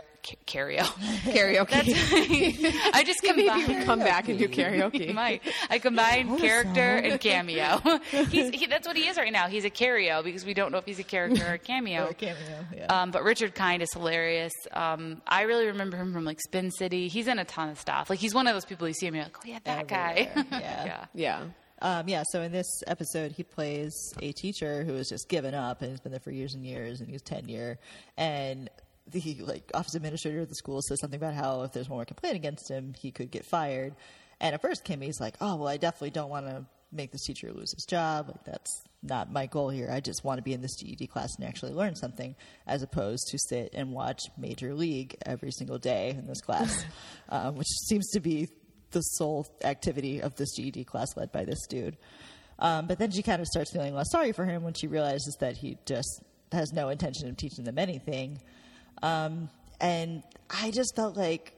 carry 0.46 0.78
karaoke. 0.78 1.74
I 2.94 3.04
just 3.06 3.20
Maybe 3.24 3.44
we 3.44 3.48
combined. 3.50 3.86
come 3.86 4.00
back 4.00 4.30
and 4.30 4.38
do 4.40 4.48
karaoke. 4.50 5.14
might. 5.14 5.42
I 5.70 5.80
combine 5.80 6.30
What 6.32 6.42
character 6.42 6.80
and 6.98 7.20
cameo. 7.20 7.80
he's, 8.30 8.50
he, 8.52 8.66
that's 8.68 8.88
what 8.88 8.96
he 8.98 9.08
is 9.08 9.18
right 9.18 9.32
now. 9.32 9.48
He's 9.48 9.66
a 9.66 9.70
careo 9.70 10.24
because 10.24 10.46
we 10.46 10.54
don't 10.54 10.72
know 10.72 10.78
if 10.78 10.86
he's 10.86 11.00
a 11.00 11.04
character 11.04 11.46
or 11.48 11.54
a 11.54 11.58
cameo. 11.60 12.06
Or 12.06 12.10
a 12.10 12.14
cameo, 12.14 12.66
yeah. 12.76 12.86
Um, 12.88 13.12
but 13.12 13.24
Richard 13.24 13.56
Kind 13.56 13.82
is 13.82 13.90
hilarious. 13.94 14.54
Um, 14.72 15.22
I 15.28 15.44
really 15.44 15.68
remember 15.68 15.98
him 15.98 16.14
from 16.14 16.26
like 16.26 16.40
Spin 16.42 16.72
City. 16.72 17.08
He's 17.08 17.28
in 17.28 17.40
a 17.40 17.46
ton 17.46 17.70
of 17.70 17.80
stuff. 17.80 18.10
Like 18.10 18.20
he's 18.20 18.34
one 18.34 18.48
of 18.48 18.54
those 18.56 18.66
people 18.66 18.88
you 18.88 18.94
see 18.94 19.08
and 19.08 19.16
you're 19.16 19.26
like, 19.26 19.38
oh 19.38 19.48
yeah, 19.48 19.60
that 19.64 19.88
guy. 19.88 20.30
Yeah. 20.36 20.44
yeah. 20.52 21.06
yeah. 21.14 21.44
Um, 21.80 22.08
yeah, 22.10 22.24
so 22.32 22.42
in 22.42 22.52
this 22.52 22.66
episode, 22.88 23.32
he 23.34 23.44
plays 23.44 23.94
a 24.20 24.32
teacher 24.32 24.84
who 24.84 24.96
has 24.96 25.10
just 25.10 25.30
given 25.30 25.54
up 25.54 25.84
and 25.84 25.92
has 25.92 26.00
been 26.00 26.12
there 26.12 26.20
for 26.20 26.32
years 26.32 26.56
and 26.56 26.66
years, 26.66 27.02
and 27.02 27.08
he's 27.10 27.22
tenure. 27.22 27.78
And 28.18 28.68
the 29.12 29.38
like 29.42 29.72
office 29.74 29.96
administrator 29.96 30.42
of 30.42 30.50
the 30.50 30.56
school 30.56 30.82
says 30.82 31.00
something 31.00 31.20
about 31.20 31.34
how 31.34 31.64
if 31.64 31.74
there's 31.74 31.90
one 31.90 31.98
more 31.98 32.06
complaint 32.06 32.36
against 32.36 32.70
him, 32.70 32.94
he 33.00 33.12
could 33.12 33.32
get 33.32 33.46
fired. 33.46 33.96
And 34.40 34.54
at 34.54 34.62
first, 34.62 34.84
Kimmy's 34.84 35.20
like, 35.20 35.36
"Oh 35.42 35.56
well, 35.56 35.68
I 35.68 35.78
definitely 35.78 36.12
don't 36.12 36.30
want 36.30 36.46
to 36.48 36.66
make 36.92 37.12
this 37.12 37.24
teacher 37.26 37.52
lose 37.52 37.74
his 37.74 37.86
job. 37.86 38.28
Like 38.28 38.44
that's 38.44 38.84
not 39.04 39.32
my 39.32 39.46
goal 39.46 39.70
here. 39.70 39.90
I 39.92 40.00
just 40.00 40.24
want 40.24 40.38
to 40.38 40.44
be 40.44 40.54
in 40.54 40.62
this 40.62 40.76
GED 40.76 41.08
class 41.08 41.36
and 41.38 41.48
actually 41.48 41.74
learn 41.74 41.96
something, 41.96 42.36
as 42.66 42.82
opposed 42.82 43.28
to 43.30 43.38
sit 43.38 43.74
and 43.74 43.92
watch 43.92 44.22
Major 44.38 44.74
League 44.74 45.16
every 45.26 45.52
single 45.52 45.78
day 45.78 46.12
in 46.12 46.28
this 46.28 46.42
class, 46.42 46.86
um, 47.30 47.56
which 47.56 47.68
seems 47.68 48.10
to 48.12 48.20
be 48.20 48.50
the 48.92 49.02
sole 49.02 49.48
activity 49.64 50.22
of 50.22 50.36
this 50.36 50.56
GED 50.56 50.86
class 50.86 51.10
led 51.16 51.32
by 51.32 51.46
this 51.46 51.66
dude. 51.68 51.98
Um, 52.60 52.88
but 52.88 52.98
then 52.98 53.12
she 53.12 53.22
kind 53.22 53.42
of 53.42 53.48
starts 53.48 53.72
feeling 53.72 53.94
less 53.94 54.12
sorry 54.12 54.32
for 54.32 54.46
him 54.46 54.64
when 54.64 54.74
she 54.74 54.88
realizes 54.88 55.38
that 55.40 55.58
he 55.58 55.78
just 55.86 56.24
has 56.52 56.72
no 56.72 56.90
intention 56.90 57.30
of 57.30 57.38
teaching 57.38 57.66
them 57.66 57.78
anything. 57.78 58.40
Um, 59.02 59.50
and 59.80 60.24
I 60.50 60.72
just 60.72 60.96
felt 60.96 61.16
like 61.16 61.54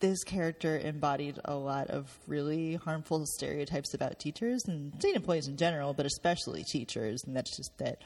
this 0.00 0.22
character 0.22 0.78
embodied 0.78 1.38
a 1.44 1.54
lot 1.54 1.88
of 1.88 2.06
really 2.26 2.74
harmful 2.74 3.24
stereotypes 3.26 3.94
about 3.94 4.18
teachers 4.18 4.62
and 4.66 4.92
state 4.98 5.16
employees 5.16 5.48
in 5.48 5.56
general, 5.56 5.94
but 5.94 6.04
especially 6.04 6.62
teachers. 6.64 7.22
And 7.24 7.34
that's 7.34 7.56
just 7.56 7.70
that 7.78 8.02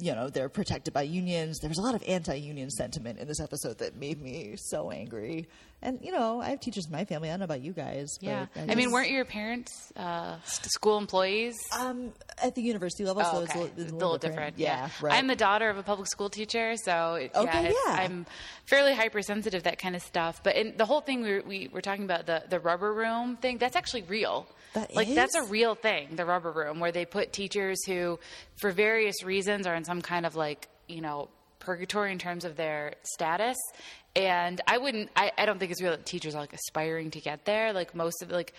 you 0.00 0.14
know 0.14 0.28
they're 0.28 0.48
protected 0.48 0.92
by 0.94 1.02
unions. 1.02 1.58
There 1.60 1.68
was 1.68 1.78
a 1.78 1.82
lot 1.82 1.94
of 1.94 2.02
anti-union 2.06 2.70
sentiment 2.70 3.18
in 3.18 3.28
this 3.28 3.40
episode 3.40 3.78
that 3.78 3.96
made 3.96 4.20
me 4.20 4.54
so 4.56 4.90
angry. 4.90 5.48
And 5.84 6.00
you 6.02 6.10
know, 6.12 6.40
I 6.40 6.48
have 6.50 6.60
teachers 6.60 6.86
in 6.86 6.92
my 6.92 7.04
family. 7.04 7.28
I 7.28 7.32
don't 7.32 7.40
know 7.40 7.44
about 7.44 7.60
you 7.60 7.72
guys. 7.72 8.16
but 8.20 8.26
Yeah. 8.26 8.46
I, 8.56 8.72
I 8.72 8.74
mean, 8.74 8.90
weren't 8.90 9.10
your 9.10 9.24
parents 9.26 9.92
uh, 9.96 10.36
school 10.44 10.98
employees? 10.98 11.54
um 11.78 12.12
at 12.42 12.54
the 12.54 12.62
university 12.62 13.04
level, 13.04 13.22
so 13.22 13.30
Oh, 13.34 13.40
it's 13.42 13.50
okay. 13.50 13.60
a, 13.60 13.62
little- 13.62 13.82
It's 13.82 13.92
a 13.92 13.94
little 13.94 14.18
different. 14.18 14.58
Yeah, 14.58 14.84
Yeah, 14.86 14.90
right. 15.02 15.14
I'm 15.14 15.26
the 15.28 15.36
daughter 15.36 15.68
of 15.68 15.76
a 15.78 15.82
public 15.82 16.08
school 16.08 16.30
teacher, 16.30 16.74
so 16.76 17.14
it- 17.14 17.32
Okay, 17.34 17.64
yeah, 17.64 17.72
yeah. 17.86 17.92
I'm 18.02 18.26
fairly 18.66 18.94
hypersensitive 18.94 19.62
that 19.64 19.78
kind 19.78 19.94
of 19.94 20.02
stuff. 20.02 20.42
But 20.42 20.56
in 20.56 20.76
the 20.76 20.86
whole 20.86 21.00
thing 21.02 21.22
we 21.22 21.32
were, 21.34 21.42
we 21.46 21.68
were 21.68 21.82
talking 21.82 22.04
about 22.04 22.26
the 22.26 22.42
the 22.48 22.58
rubber 22.58 22.92
room 22.92 23.36
thing. 23.36 23.58
That's 23.58 23.76
actually 23.76 24.02
real. 24.02 24.46
That 24.72 24.94
like 24.96 25.14
that's 25.14 25.34
a 25.36 25.44
real 25.44 25.74
thing. 25.74 26.16
The 26.16 26.24
rubber 26.24 26.50
room, 26.50 26.80
where 26.80 26.90
they 26.92 27.04
put 27.04 27.32
teachers 27.32 27.78
who, 27.86 28.18
for 28.56 28.70
various 28.72 29.22
reasons, 29.22 29.66
are 29.66 29.74
in 29.76 29.84
some 29.84 30.00
kind 30.02 30.24
of 30.26 30.34
like 30.34 30.68
you 30.88 31.00
know 31.02 31.28
purgatory 31.60 32.10
in 32.12 32.18
terms 32.18 32.44
of 32.44 32.56
their 32.56 32.94
status. 33.04 33.56
And 34.16 34.60
I 34.66 34.78
wouldn't. 34.78 35.10
I, 35.16 35.32
I 35.36 35.46
don't 35.46 35.58
think 35.58 35.72
it's 35.72 35.82
real 35.82 35.90
that 35.90 36.06
teachers 36.06 36.34
are 36.34 36.40
like 36.40 36.52
aspiring 36.52 37.10
to 37.12 37.20
get 37.20 37.44
there. 37.44 37.72
Like 37.72 37.94
most 37.94 38.22
of 38.22 38.30
like. 38.30 38.52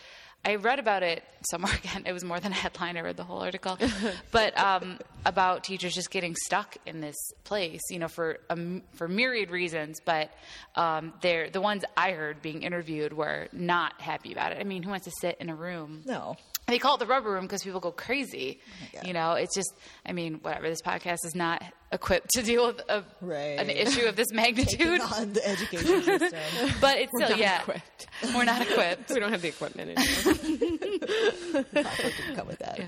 I 0.47 0.57
read 0.57 0.77
about 0.77 1.01
it 1.01 1.24
somewhere 1.50 1.74
again. 1.83 2.03
It 2.05 2.13
was 2.13 2.24
more 2.24 2.39
than 2.39 2.51
a 2.51 2.55
headline. 2.55 2.97
I 2.97 3.01
read 3.01 3.17
the 3.17 3.24
whole 3.24 3.39
article, 3.39 3.79
but 4.31 4.55
um, 4.59 5.00
about 5.25 5.63
teachers 5.63 5.95
just 5.95 6.12
getting 6.12 6.35
stuck 6.45 6.77
in 6.85 7.01
this 7.01 7.15
place, 7.45 7.81
you 7.89 7.97
know, 7.97 8.07
for 8.07 8.38
um, 8.51 8.83
for 8.93 9.07
myriad 9.07 9.50
reasons. 9.50 10.00
But 10.05 10.31
um, 10.75 11.13
they're 11.21 11.50
the 11.50 11.62
ones 11.62 11.83
I 11.97 12.12
heard 12.12 12.43
being 12.43 12.62
interviewed 12.62 13.12
were 13.12 13.47
not 13.53 14.00
happy 14.00 14.33
about 14.33 14.51
it. 14.51 14.59
I 14.59 14.65
mean, 14.65 14.83
who 14.83 14.91
wants 14.91 15.05
to 15.05 15.12
sit 15.19 15.38
in 15.39 15.50
a 15.50 15.55
room? 15.55 16.03
no. 16.05 16.35
They 16.67 16.79
call 16.79 16.95
it 16.95 17.00
the 17.00 17.05
rubber 17.05 17.31
room 17.31 17.43
because 17.43 17.62
people 17.62 17.79
go 17.79 17.91
crazy. 17.91 18.59
God. 18.91 19.05
you 19.05 19.13
know, 19.13 19.33
it's 19.33 19.53
just. 19.53 19.71
I 20.03 20.13
mean, 20.13 20.39
whatever. 20.41 20.67
This 20.67 20.81
podcast 20.81 21.24
is 21.24 21.35
not 21.35 21.62
equipped 21.95 22.29
to 22.35 22.43
deal 22.43 22.67
with 22.67 22.81
a, 22.87 23.03
Right. 23.21 23.59
an 23.59 23.69
issue 23.71 24.05
of 24.05 24.15
this 24.15 24.31
magnitude, 24.33 25.01
on 25.01 25.33
the 25.33 25.47
education 25.47 26.03
system. 26.03 26.29
but 26.81 26.97
it's 26.97 27.11
still 27.15 27.29
not 27.29 27.37
yeah. 27.39 27.61
equipped. 27.61 28.07
We're 28.35 28.43
not 28.45 28.61
equipped. 28.61 29.09
We 29.11 29.19
don't 29.19 29.31
have 29.31 29.41
the 29.41 29.47
equipment 29.49 29.97
anymore. 29.97 31.65
Come 32.35 32.47
with 32.47 32.59
that. 32.59 32.79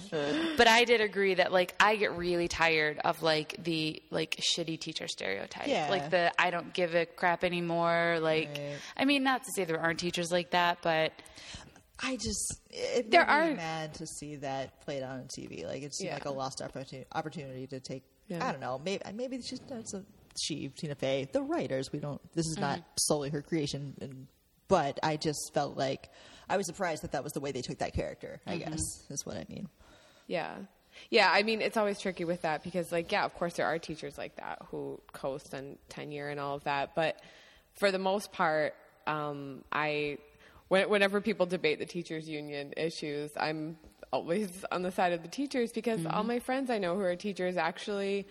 But 0.58 0.68
I 0.68 0.84
did 0.86 1.02
agree 1.02 1.34
that 1.36 1.52
like 1.52 1.74
I 1.80 1.96
get 1.96 2.16
really 2.18 2.48
tired 2.48 3.00
of 3.00 3.22
like 3.24 3.56
the 3.64 4.02
like 4.12 4.40
shitty 4.56 4.80
teacher 4.80 5.08
stereotype. 5.08 5.68
Yeah. 5.68 5.88
Like 5.90 6.10
the 6.10 6.32
I 6.40 6.50
don't 6.52 6.74
give 6.74 6.96
a 6.96 7.06
crap 7.06 7.44
anymore. 7.44 8.20
Like 8.22 8.50
Right. 8.50 8.76
I 8.96 9.06
mean 9.06 9.24
not 9.24 9.44
to 9.44 9.52
say 9.56 9.64
there 9.66 9.80
aren't 9.80 10.00
teachers 10.00 10.32
like 10.32 10.52
that, 10.52 10.80
but 10.82 11.12
I 12.04 12.16
just 12.18 12.62
it 12.70 13.10
There 13.12 13.26
there 13.26 13.28
made 13.28 13.46
me 13.48 13.54
are- 13.54 13.56
mad 13.56 13.94
to 13.96 14.08
see 14.08 14.36
that 14.38 14.82
played 14.82 15.04
on 15.04 15.24
TV. 15.28 15.66
Like 15.66 15.82
it 15.84 15.94
seemed 15.96 16.10
Yeah. 16.10 16.14
like 16.16 16.26
a 16.26 16.32
lost 16.32 16.62
opportunity 16.62 17.08
opportunity 17.14 17.68
to 17.68 17.80
take. 17.80 18.04
Yeah. 18.28 18.48
I 18.48 18.52
don't 18.52 18.62
know. 18.62 18.80
Maybe 18.84 19.04
maybe 19.14 19.42
she's 19.42 19.60
that's 19.68 19.94
a 19.94 20.04
she 20.40 20.70
Tina 20.70 20.96
Fey. 20.96 21.28
The 21.32 21.42
writers 21.42 21.92
we 21.92 22.00
don't. 22.00 22.22
This 22.34 22.46
is 22.48 22.58
not 22.60 22.82
solely 23.00 23.30
her 23.32 23.42
creation, 23.42 23.96
and, 24.02 24.28
but 24.68 25.00
I 25.02 25.18
just 25.18 25.52
felt 25.54 25.76
like 25.78 26.10
I 26.48 26.58
was 26.58 26.68
surprised 26.68 27.02
that 27.04 27.14
that 27.14 27.24
was 27.24 27.34
the 27.34 27.40
way 27.40 27.52
they 27.52 27.62
took 27.62 27.80
that 27.80 27.94
character. 27.94 28.40
I 28.46 28.58
guess 28.58 28.80
is 29.10 29.26
what 29.26 29.38
I 29.38 29.46
mean. 29.50 29.68
Yeah. 30.28 30.56
Yeah, 31.12 31.30
I 31.32 31.44
mean, 31.44 31.62
it's 31.62 31.78
always 31.78 32.00
tricky 32.00 32.26
with 32.26 32.42
that 32.42 32.64
because, 32.64 32.92
like, 32.92 33.12
yeah, 33.12 33.24
of 33.24 33.34
course, 33.36 33.54
there 33.54 33.68
are 33.68 33.78
teachers 33.78 34.18
like 34.18 34.36
that 34.38 34.60
who 34.72 35.00
coast 35.14 35.54
on 35.54 35.78
tenure 35.90 36.30
and 36.30 36.40
all 36.40 36.56
of 36.56 36.64
that. 36.64 36.96
But 36.96 37.20
for 37.76 37.92
the 37.92 38.00
most 38.00 38.32
part, 38.32 38.74
um, 39.06 39.64
I, 39.72 40.18
whenever 40.70 41.22
people 41.22 41.46
debate 41.46 41.80
the 41.80 41.86
teachers' 41.86 42.28
union 42.28 42.74
issues, 42.78 43.32
I'm 43.38 43.78
always 44.14 44.66
on 44.72 44.84
the 44.84 44.92
side 44.92 45.14
of 45.14 45.22
the 45.22 45.28
teachers 45.28 45.72
because 45.72 46.06
all 46.06 46.24
my 46.24 46.40
friends 46.40 46.70
I 46.70 46.78
know 46.78 46.96
who 46.96 47.02
are 47.02 47.16
teachers 47.16 47.58
actually 47.58 48.28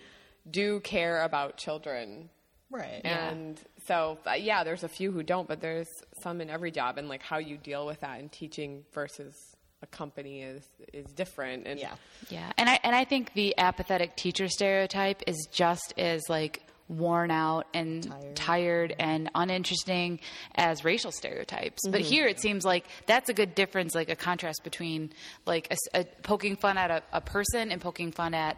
do 0.49 0.79
care 0.81 1.23
about 1.23 1.57
children. 1.57 2.29
Right. 2.69 3.01
Yeah. 3.03 3.29
And 3.29 3.59
so, 3.85 4.17
uh, 4.27 4.33
yeah, 4.33 4.63
there's 4.63 4.83
a 4.83 4.89
few 4.89 5.11
who 5.11 5.23
don't, 5.23 5.47
but 5.47 5.61
there's 5.61 5.87
some 6.21 6.41
in 6.41 6.49
every 6.49 6.71
job, 6.71 6.97
and 6.97 7.07
like 7.07 7.23
how 7.23 7.37
you 7.37 7.57
deal 7.57 7.85
with 7.85 8.01
that 8.01 8.19
in 8.19 8.27
teaching 8.29 8.83
versus 8.93 9.35
a 9.81 9.87
company 9.87 10.41
is 10.41 10.63
is 10.91 11.05
different. 11.13 11.65
And 11.67 11.79
Yeah. 11.79 11.93
yeah. 12.29 12.51
And 12.57 12.69
I 12.69 12.79
and 12.83 12.95
I 12.95 13.05
think 13.05 13.33
the 13.33 13.57
apathetic 13.57 14.15
teacher 14.17 14.47
stereotype 14.49 15.21
is 15.27 15.47
just 15.51 15.93
as 15.97 16.23
like 16.29 16.66
worn 16.89 17.31
out 17.31 17.67
and 17.73 18.03
Tired. 18.03 18.35
tired, 18.35 18.95
and 18.99 19.29
uninteresting 19.35 20.19
as 20.55 20.83
racial 20.83 21.11
stereotypes. 21.11 21.81
But 21.87 22.01
mm-hmm. 22.01 22.09
here 22.09 22.27
it 22.27 22.39
seems 22.39 22.65
like 22.65 22.85
that's 23.05 23.29
a 23.29 23.33
good 23.33 23.55
difference, 23.55 23.93
like 23.93 24.09
a 24.09 24.15
contrast 24.15 24.63
between 24.63 25.11
like 25.45 25.73
a, 25.93 26.01
a 26.01 26.05
poking 26.23 26.55
fun 26.55 26.77
at 26.77 26.91
a, 26.91 27.03
a 27.11 27.21
person 27.21 27.71
and 27.71 27.81
poking 27.81 28.11
fun 28.11 28.33
at 28.33 28.57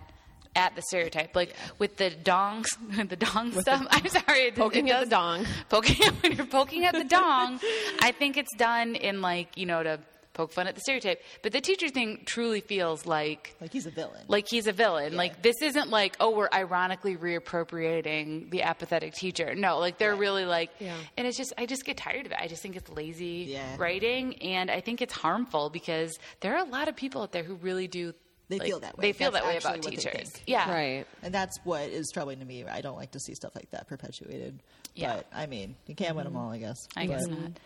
at 0.55 0.75
the 0.75 0.81
stereotype. 0.81 1.35
Like 1.35 1.55
with 1.77 1.97
the 1.97 2.11
dongs, 2.11 2.67
the 3.09 3.15
dong 3.15 3.51
stuff. 3.53 3.85
I'm 3.89 4.07
sorry, 4.07 4.51
Poking 4.51 4.87
it 4.87 4.93
at 4.93 5.03
the 5.05 5.09
dong. 5.09 5.45
Poking 5.69 6.13
when 6.21 6.33
you're 6.33 6.45
poking 6.45 6.85
at 6.85 6.93
the 6.93 7.03
dong. 7.03 7.59
I 8.01 8.11
think 8.11 8.37
it's 8.37 8.55
done 8.57 8.95
in 8.95 9.21
like 9.21 9.57
you 9.57 9.65
know 9.65 9.83
to 9.83 9.99
poke 10.39 10.53
fun 10.53 10.67
at 10.67 10.75
the 10.75 10.79
stereotype. 10.81 11.21
But 11.41 11.51
the 11.51 11.59
teacher 11.59 11.89
thing 11.89 12.23
truly 12.25 12.61
feels 12.61 13.05
like 13.05 13.55
Like 13.59 13.73
he's 13.73 13.85
a 13.85 13.91
villain. 13.91 14.23
like 14.29 14.47
he's 14.47 14.67
a 14.67 14.71
villain. 14.71 15.17
Like 15.17 15.41
this 15.41 15.61
isn't 15.61 15.89
like 15.89 16.15
oh 16.21 16.31
we're 16.31 16.47
ironically 16.53 17.17
reappropriating 17.17 18.49
the 18.49 18.63
apathetic 18.63 19.13
teacher. 19.13 19.53
No, 19.55 19.79
like 19.79 19.97
they're 19.97 20.15
really 20.15 20.45
like 20.45 20.71
Yeah. 20.79 20.95
and 21.17 21.27
it's 21.27 21.37
just 21.37 21.51
I 21.57 21.65
just 21.65 21.83
get 21.83 21.97
tired 21.97 22.25
of 22.25 22.31
it. 22.31 22.37
I 22.39 22.47
just 22.47 22.61
think 22.61 22.77
it's 22.77 22.89
lazy 22.89 23.47
Yeah. 23.49 23.75
writing 23.77 24.35
and 24.41 24.71
I 24.71 24.79
think 24.79 25.01
it's 25.01 25.13
harmful 25.13 25.69
because 25.69 26.17
there 26.39 26.55
are 26.55 26.65
a 26.65 26.69
lot 26.69 26.87
of 26.87 26.95
people 26.95 27.21
out 27.21 27.33
there 27.33 27.43
who 27.43 27.55
really 27.55 27.87
do 27.87 28.13
They 28.47 28.59
like, 28.59 28.67
feel 28.67 28.79
that 28.79 28.97
way. 28.97 29.01
They 29.01 29.13
feel 29.13 29.31
That's 29.31 29.45
that 29.45 29.49
way 29.49 29.57
about 29.57 29.81
teachers. 29.83 30.31
Yeah. 30.47 30.71
right. 30.71 31.05
And 31.21 31.33
that's 31.33 31.59
what 31.65 31.81
is 31.81 32.09
troubling 32.13 32.39
to 32.39 32.45
me. 32.45 32.63
I 32.65 32.79
don't 32.81 32.97
like 32.97 33.11
to 33.11 33.19
see 33.19 33.35
stuff 33.35 33.55
like 33.55 33.69
that 33.71 33.87
perpetuated. 33.87 34.61
Yeah. 34.95 35.17
But 35.17 35.27
I 35.33 35.47
mean, 35.47 35.75
you 35.85 35.95
can't 35.95 36.15
win 36.15 36.25
mm-hmm. 36.25 36.33
them 36.33 36.41
all, 36.41 36.51
I 36.51 36.59
guess. 36.59 36.87
I 36.95 37.05
guess 37.07 37.27
not. 37.27 37.59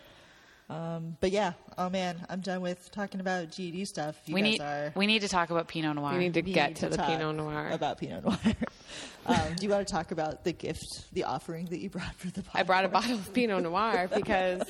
Um, 0.70 1.17
but 1.20 1.32
yeah, 1.32 1.53
oh 1.77 1.89
man, 1.89 2.25
I'm 2.29 2.39
done 2.39 2.62
with 2.62 2.89
talking 2.91 3.20
about 3.20 3.51
GED 3.51 3.86
stuff. 3.86 4.15
You 4.25 4.34
We 4.36 4.41
guys 4.41 4.51
need 4.51 4.62
are. 4.62 4.93
we 4.96 5.08
need 5.08 5.22
to 5.22 5.27
talk 5.27 5.50
about 5.50 5.67
Pinot 5.67 5.96
Noir. 5.96 6.13
We 6.13 6.20
need 6.20 6.34
to 6.36 6.41
we 6.41 6.53
get 6.53 6.70
need 6.70 6.75
to 6.77 6.89
the 6.89 6.98
talk 6.98 7.08
Pinot 7.08 7.36
Noir. 7.36 7.70
About 7.72 7.98
Pinot 7.98 8.24
Noir. 8.24 8.39
um, 9.25 9.53
do 9.55 9.65
you 9.65 9.70
want 9.70 9.86
to 9.88 9.93
talk 9.93 10.12
about 10.12 10.43
the 10.43 10.53
gift, 10.53 10.86
the 11.13 11.25
offering 11.25 11.65
that 11.65 11.79
you 11.79 11.89
brought 11.89 12.15
for 12.15 12.27
the? 12.32 12.43
I 12.53 12.63
brought 12.63 12.86
a 12.86 12.89
bottle 12.89 13.15
of 13.15 13.34
Pinot 13.34 13.62
Noir 13.63 14.10
because, 14.13 14.63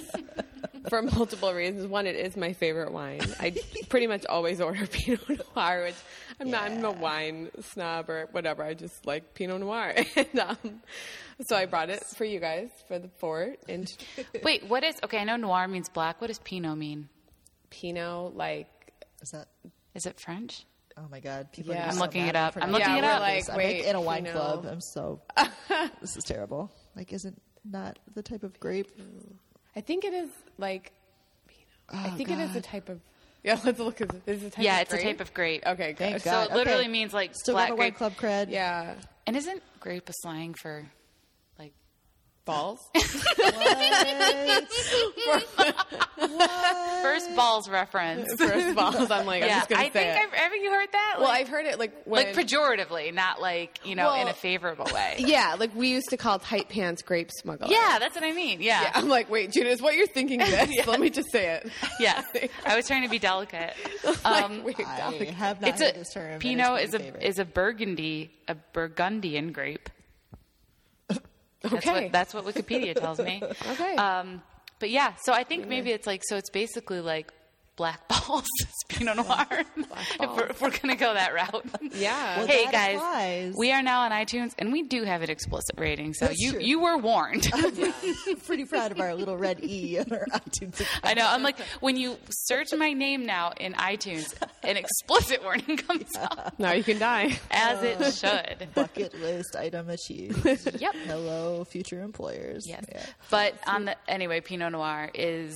for 0.89 1.01
multiple 1.03 1.53
reasons. 1.53 1.87
One, 1.87 2.07
it 2.07 2.15
is 2.15 2.35
my 2.35 2.53
favorite 2.53 2.91
wine. 2.91 3.21
I 3.39 3.55
pretty 3.89 4.07
much 4.07 4.25
always 4.25 4.59
order 4.59 4.87
Pinot 4.91 5.29
Noir, 5.55 5.83
which 5.85 5.95
I'm 6.39 6.49
not. 6.49 6.71
I'm 6.71 6.83
a 6.83 6.91
wine 6.91 7.49
snob 7.61 8.09
or 8.09 8.27
whatever. 8.31 8.63
I 8.63 8.73
just 8.73 9.05
like 9.05 9.35
Pinot 9.35 9.61
Noir, 9.61 9.93
and 10.15 10.39
um, 10.39 10.81
so 11.45 11.55
I 11.55 11.65
brought 11.65 11.89
it 11.89 12.03
for 12.17 12.25
you 12.25 12.39
guys 12.39 12.69
for 12.87 12.99
the 12.99 13.09
fort. 13.19 13.59
And 13.67 13.91
Wait, 14.43 14.67
what 14.67 14.83
is 14.83 14.95
okay? 15.03 15.17
I 15.19 15.23
know 15.23 15.35
noir 15.37 15.67
means 15.67 15.89
black. 15.89 16.21
What 16.21 16.27
does 16.27 16.39
Pinot 16.39 16.77
mean? 16.77 17.09
Pinot, 17.69 18.35
like 18.35 18.67
Is 19.21 19.31
that? 19.31 19.47
Is 19.95 20.05
it 20.05 20.19
French? 20.19 20.65
Oh 20.97 21.07
my 21.09 21.19
god! 21.19 21.51
People 21.51 21.73
Yeah. 21.73 21.85
are 21.85 21.87
I'm 21.87 21.93
so 21.93 22.01
looking 22.01 22.27
it 22.27 22.35
up. 22.35 22.55
I'm 22.59 22.71
looking 22.71 22.87
not 22.87 22.97
it 22.99 23.03
up. 23.03 23.21
this. 23.25 23.47
Like, 23.47 23.49
I'm 23.49 23.55
like 23.63 23.65
wait, 23.81 23.85
in 23.85 23.95
a 23.95 24.01
wine 24.01 24.25
Pinot. 24.25 24.33
club. 24.39 24.65
I'm 24.69 24.81
so. 24.81 25.21
this 26.01 26.15
is 26.17 26.23
terrible. 26.23 26.71
Like, 26.95 27.11
isn't 27.13 27.41
not 27.65 27.97
the 28.13 28.21
type 28.21 28.43
of 28.43 28.59
grape? 28.59 28.91
I 29.75 29.81
think 29.81 30.05
it 30.05 30.13
is 30.13 30.29
like. 30.59 30.91
Pinot. 31.47 31.65
I 31.89 32.11
Oh, 32.13 32.17
think 32.17 32.29
it 32.29 32.39
is 32.39 32.55
a 32.55 32.61
type 32.61 32.89
of. 32.89 32.99
Yeah, 33.43 33.59
let's 33.65 33.79
look 33.79 34.01
at 34.01 34.13
it. 34.13 34.21
Is 34.27 34.43
it 34.43 34.47
a 34.47 34.49
type 34.51 34.57
of 34.59 34.63
yeah, 34.63 34.75
of 34.77 34.81
it's 34.83 34.91
grape? 34.91 35.01
a 35.03 35.05
type 35.07 35.21
of 35.21 35.33
grape. 35.33 35.63
Okay, 35.65 35.87
good. 35.93 35.97
Thank 35.97 36.19
So 36.21 36.29
God. 36.31 36.51
it 36.51 36.53
literally 36.55 36.79
Okay. 36.81 36.87
means 36.89 37.11
like 37.13 37.35
Still 37.35 37.55
black 37.55 37.69
a 37.71 37.75
wine 37.75 37.89
grape. 37.89 37.95
club 37.95 38.13
cred. 38.13 38.51
Yeah, 38.51 38.93
And 39.25 39.35
isn't 39.35 39.61
grape 39.79 40.07
a 40.09 40.13
slang 40.13 40.53
for 40.53 40.81
like 40.81 40.89
balls. 42.45 42.79
first 47.01 47.35
balls 47.35 47.69
reference? 47.69 48.33
First 48.37 48.75
balls. 48.75 49.11
I'm 49.11 49.25
like, 49.25 49.43
I'm 49.43 49.49
yeah, 49.49 49.57
just 49.59 49.69
gonna 49.69 49.81
I 49.81 49.85
say 49.85 49.89
think 49.91 50.07
it. 50.17 50.17
I've 50.27 50.33
ever 50.33 50.55
you 50.55 50.71
heard 50.71 50.89
that. 50.91 51.15
well, 51.19 51.27
Like, 51.29 51.41
I've 51.41 51.47
heard 51.47 51.65
it 51.65 51.79
like 51.79 52.03
when, 52.05 52.25
like 52.27 52.35
pejoratively, 52.35 53.13
not 53.13 53.41
like 53.41 53.79
you 53.85 53.95
know 53.95 54.13
in 54.15 54.27
a 54.27 54.33
favorable 54.33 54.85
way. 54.93 55.15
Yeah, 55.33 55.55
like 55.57 55.73
we 55.75 55.89
used 55.89 56.09
to 56.09 56.17
call 56.17 56.37
tight 56.39 56.69
pants 56.69 57.01
grape 57.01 57.29
smuggler. 57.31 57.67
Yeah, 57.69 57.97
that's 57.99 58.15
what 58.15 58.23
I 58.23 58.31
mean. 58.33 58.61
Yeah, 58.61 58.81
Yeah, 58.83 58.91
I'm 58.93 59.09
like, 59.09 59.29
wait, 59.29 59.51
Judith, 59.51 59.81
what 59.81 59.95
you're 59.95 60.07
thinking 60.07 60.39
this? 60.39 60.85
Let 60.85 60.99
me 60.99 61.09
just 61.09 61.31
say 61.31 61.55
it. 61.55 61.69
yeah. 61.99 62.21
I 62.65 62.75
was 62.75 62.87
trying 62.87 63.03
to 63.03 63.09
be 63.09 63.19
delicate. 63.19 63.73
Um, 64.25 64.63
Wait, 64.63 64.79
I 64.85 64.97
Dominic. 64.99 65.29
have 65.29 65.61
not 65.61 65.69
it's 65.71 65.81
heard 65.81 65.95
a 65.95 65.99
this 65.99 66.13
term. 66.13 66.39
Pinot 66.39 66.81
is 66.81 66.93
a 66.93 66.99
favorite. 66.99 67.23
is 67.23 67.39
a 67.39 67.45
Burgundy 67.45 68.31
a 68.47 68.55
Burgundian 68.55 69.51
grape. 69.53 69.89
That's 71.63 71.73
Okay. 71.75 72.03
what 72.03 72.11
that's 72.11 72.33
what 72.33 72.45
Wikipedia 72.45 72.93
tells 72.93 73.19
me. 73.19 73.41
Okay. 73.71 73.95
Um, 73.95 74.41
but 74.79 74.89
yeah, 74.89 75.13
so 75.23 75.31
I 75.33 75.43
think 75.43 75.67
maybe 75.67 75.91
it's 75.91 76.05
like 76.05 76.21
so 76.25 76.35
it's 76.37 76.49
basically 76.49 76.99
like 76.99 77.31
black 77.75 78.07
balls 78.27 78.47
as 78.61 78.73
Pinot 78.87 79.17
Noir. 79.17 79.47
if, 79.77 80.19
we're, 80.35 80.45
if 80.47 80.61
we're 80.61 80.69
gonna 80.71 80.95
go 80.95 81.13
that 81.13 81.33
route. 81.33 81.65
Yeah. 81.95 82.39
Well, 82.39 82.47
hey 82.47 82.65
guys, 82.71 82.95
applies. 82.95 83.53
we 83.55 83.71
are 83.71 83.83
now 83.83 84.01
on 84.01 84.11
iTunes 84.11 84.53
and 84.57 84.71
we 84.71 84.81
do 84.83 85.03
have 85.03 85.21
an 85.21 85.29
explicit 85.29 85.75
rating, 85.79 86.13
so 86.13 86.25
That's 86.25 86.39
you 86.39 86.51
true. 86.53 86.61
you 86.61 86.79
were 86.79 86.97
warned. 86.97 87.47
pretty 88.47 88.65
proud 88.65 88.91
of 88.91 88.99
our 88.99 89.13
little 89.13 89.37
red 89.37 89.63
E 89.63 89.99
on 89.99 90.11
our 90.11 90.25
iTunes. 90.31 90.79
account. 90.79 90.99
I 91.03 91.13
know. 91.13 91.27
I'm 91.27 91.43
like, 91.43 91.59
when 91.81 91.95
you 91.97 92.17
search 92.29 92.73
my 92.73 92.93
name 92.93 93.25
now 93.25 93.51
in 93.59 93.73
iTunes, 93.73 94.33
an 94.63 94.75
explicit 94.77 95.43
warning 95.43 95.77
comes 95.77 96.09
up 96.17 96.55
now 96.57 96.71
you 96.71 96.83
can 96.83 96.97
die. 96.99 97.37
as 97.51 97.83
it 97.83 98.01
uh, 98.01 98.11
should. 98.11 98.67
Bucket 98.73 99.13
list 99.19 99.55
item 99.55 99.89
achieved. 99.89 100.43
Yep. 100.45 100.95
Hello, 101.05 101.63
future 101.65 102.01
employers. 102.01 102.65
Yes. 102.67 102.85
Yeah. 102.91 103.05
But 103.29 103.55
on 103.67 103.85
the 103.85 103.95
anyway, 104.07 104.41
Pinot 104.41 104.71
Noir 104.71 105.11
is 105.13 105.55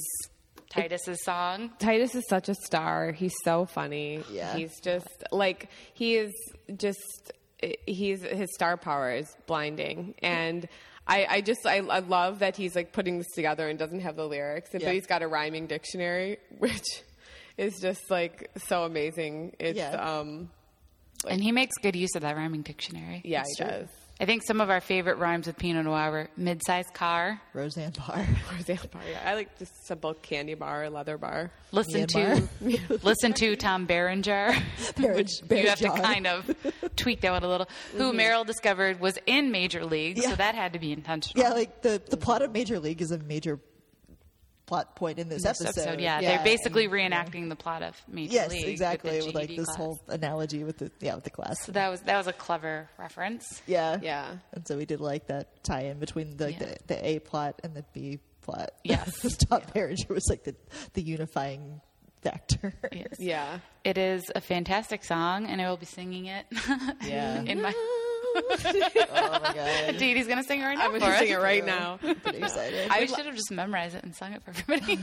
Titus's 0.70 1.24
song. 1.24 1.72
Titus 1.80 2.14
is 2.16 2.24
such 2.28 2.50
a 2.50 2.56
star. 2.56 3.12
He's 3.12 3.34
so 3.44 3.66
funny. 3.66 4.24
Yeah. 4.32 4.56
He's 4.56 4.80
just 4.82 5.24
like 5.32 5.70
he 5.94 6.16
is 6.16 6.34
just 6.76 7.32
he's 7.86 8.22
his 8.22 8.50
star 8.54 8.78
power 8.78 9.12
is 9.14 9.36
blinding 9.48 10.14
and 10.22 10.68
I, 11.08 11.26
I 11.30 11.42
just 11.42 11.66
I, 11.66 11.78
I 11.78 12.00
love 12.00 12.40
that 12.40 12.56
he's 12.58 12.76
like 12.76 12.92
putting 12.92 13.18
this 13.18 13.28
together 13.34 13.68
and 13.70 13.80
doesn't 13.80 14.02
have 14.02 14.16
the 14.18 14.28
lyrics, 14.28 14.70
Yeah. 14.74 14.80
but 14.84 14.94
he's 14.94 15.08
got 15.08 15.22
a 15.24 15.28
rhyming 15.28 15.66
dictionary, 15.68 16.38
which 16.58 16.84
is 17.58 17.80
just 17.80 18.12
like 18.12 18.52
so 18.68 18.84
amazing. 18.84 19.56
It's 19.60 19.78
Yeah. 19.78 19.92
um 20.20 20.50
And 21.28 21.42
he 21.42 21.52
makes 21.54 21.76
good 21.82 21.96
use 21.96 22.14
of 22.16 22.24
that 22.24 22.36
rhyming 22.36 22.62
dictionary. 22.62 23.22
yeah, 23.24 23.40
That's 23.40 23.58
he 23.58 23.64
true. 23.64 23.72
does. 23.72 23.90
I 24.20 24.26
think 24.26 24.44
some 24.48 24.62
of 24.62 24.70
our 24.72 24.82
favorite 24.82 25.18
rhymes 25.18 25.46
with 25.46 25.58
Pinot 25.58 25.86
Noir 25.86 26.10
were 26.12 26.30
mid-sized 26.38 26.92
car, 26.94 27.40
Roseanne 27.54 27.92
Barr. 27.92 28.26
Roseanne 28.54 28.80
Barr, 28.92 29.02
yeah. 29.10 29.22
I 29.24 29.36
like 29.36 29.60
just 29.60 29.86
simple 29.86 30.16
candy 30.16 30.56
bar, 30.56 30.90
leather 30.90 31.18
bar. 31.20 31.52
listen 31.72 32.08
to 32.08 32.48
listen 33.04 33.34
to 33.34 33.56
Tom 33.56 33.86
Berenger, 33.88 34.54
which 34.98 35.42
you 35.52 35.68
have 35.68 35.80
to 35.80 35.90
kind 35.90 36.26
of 36.26 36.50
tweak 36.96 37.22
that 37.22 37.32
one 37.32 37.44
a 37.44 37.48
little. 37.48 37.68
Who 37.94 38.12
mm-hmm. 38.12 38.20
Meryl 38.20 38.46
discovered 38.46 39.00
was 39.00 39.20
in 39.28 39.52
Major 39.52 39.86
League, 39.86 40.18
Yeah. 40.18 40.32
so 40.32 40.36
that 40.38 40.56
had 40.56 40.74
to 40.74 40.80
be 40.80 40.92
intentional. 40.92 41.44
Yeah, 41.44 41.54
like 41.54 41.82
the 41.84 42.02
the 42.10 42.18
plot 42.18 42.42
of 42.42 42.52
Major 42.52 42.80
League 42.80 43.02
is 43.02 43.12
a 43.12 43.20
major 43.20 43.60
plot 44.68 44.96
point 44.96 45.18
in 45.18 45.28
this, 45.30 45.42
This 45.44 45.60
episode. 45.66 46.00
yeah, 46.00 46.22
they're 46.22 46.44
basically 46.44 46.88
reenacting 46.88 47.50
the 47.50 47.56
plot 47.56 47.82
of 47.82 48.00
Major 48.08 48.34
Yes, 48.34 48.50
League. 48.52 48.68
exactly. 48.68 49.18
With, 49.18 49.26
With, 49.28 49.36
like 49.36 49.48
this 49.50 49.66
class. 49.66 49.78
whole 49.78 50.00
analogy 50.10 50.64
with 50.64 50.78
the 50.78 50.92
yeah 51.00 51.16
with 51.16 51.24
the 51.24 51.30
class. 51.32 51.56
So 51.64 51.72
that 51.72 51.90
was 51.90 52.02
that 52.02 52.18
was 52.18 52.28
a 52.28 52.34
clever 52.34 52.88
reference. 53.00 53.62
Yeah, 53.66 53.98
Yeah. 54.02 54.36
And 54.54 54.68
so 54.68 54.78
we 54.78 54.86
did 54.86 55.00
like 55.02 55.28
that 55.28 55.64
tie 55.64 55.86
in 55.86 55.98
between 56.00 56.38
the, 56.38 56.52
Yeah. 56.52 56.60
the 56.60 56.78
the 56.88 57.08
A 57.08 57.20
plot 57.20 57.60
and 57.64 57.74
the 57.74 57.84
B 57.94 58.20
plot. 58.42 58.72
Yes. 58.84 59.38
Tom 59.50 59.62
Berenger 59.74 60.14
was 60.14 60.28
like 60.30 60.44
the 60.44 60.56
the 60.94 61.02
unifying 61.02 61.82
factor. 62.22 62.74
Yes. 62.92 63.16
Yeah. 63.20 63.60
It 63.86 63.98
is 63.98 64.24
a 64.36 64.42
fantastic 64.42 65.04
song, 65.06 65.46
and 65.46 65.62
I 65.62 65.70
will 65.70 65.78
be 65.78 65.86
singing 65.86 66.26
it. 66.26 66.46
Yeah. 67.06 67.42
in 67.42 67.62
my. 67.62 67.74
Oh 68.50 69.40
my 69.44 69.54
god, 69.54 69.98
Dee 70.00 70.14
Dee's 70.14 70.28
gonna 70.28 70.44
sing 70.44 70.62
it 70.62 70.64
right 70.66 70.78
now 70.78 70.86
I'm 70.86 70.92
for 70.94 71.00
gonna 71.00 71.14
us. 71.14 71.20
sing 71.20 71.30
it 71.32 71.40
right 71.40 71.66
now. 71.66 71.98
pretty 72.24 72.38
excited. 72.40 72.90
we 73.00 73.08
should 73.08 73.26
have 73.26 73.36
just 73.36 73.52
memorized 73.52 73.96
it 73.96 74.04
and 74.04 74.16
sung 74.16 74.34
it 74.34 74.44
for 74.44 74.52
everybody. 74.52 75.00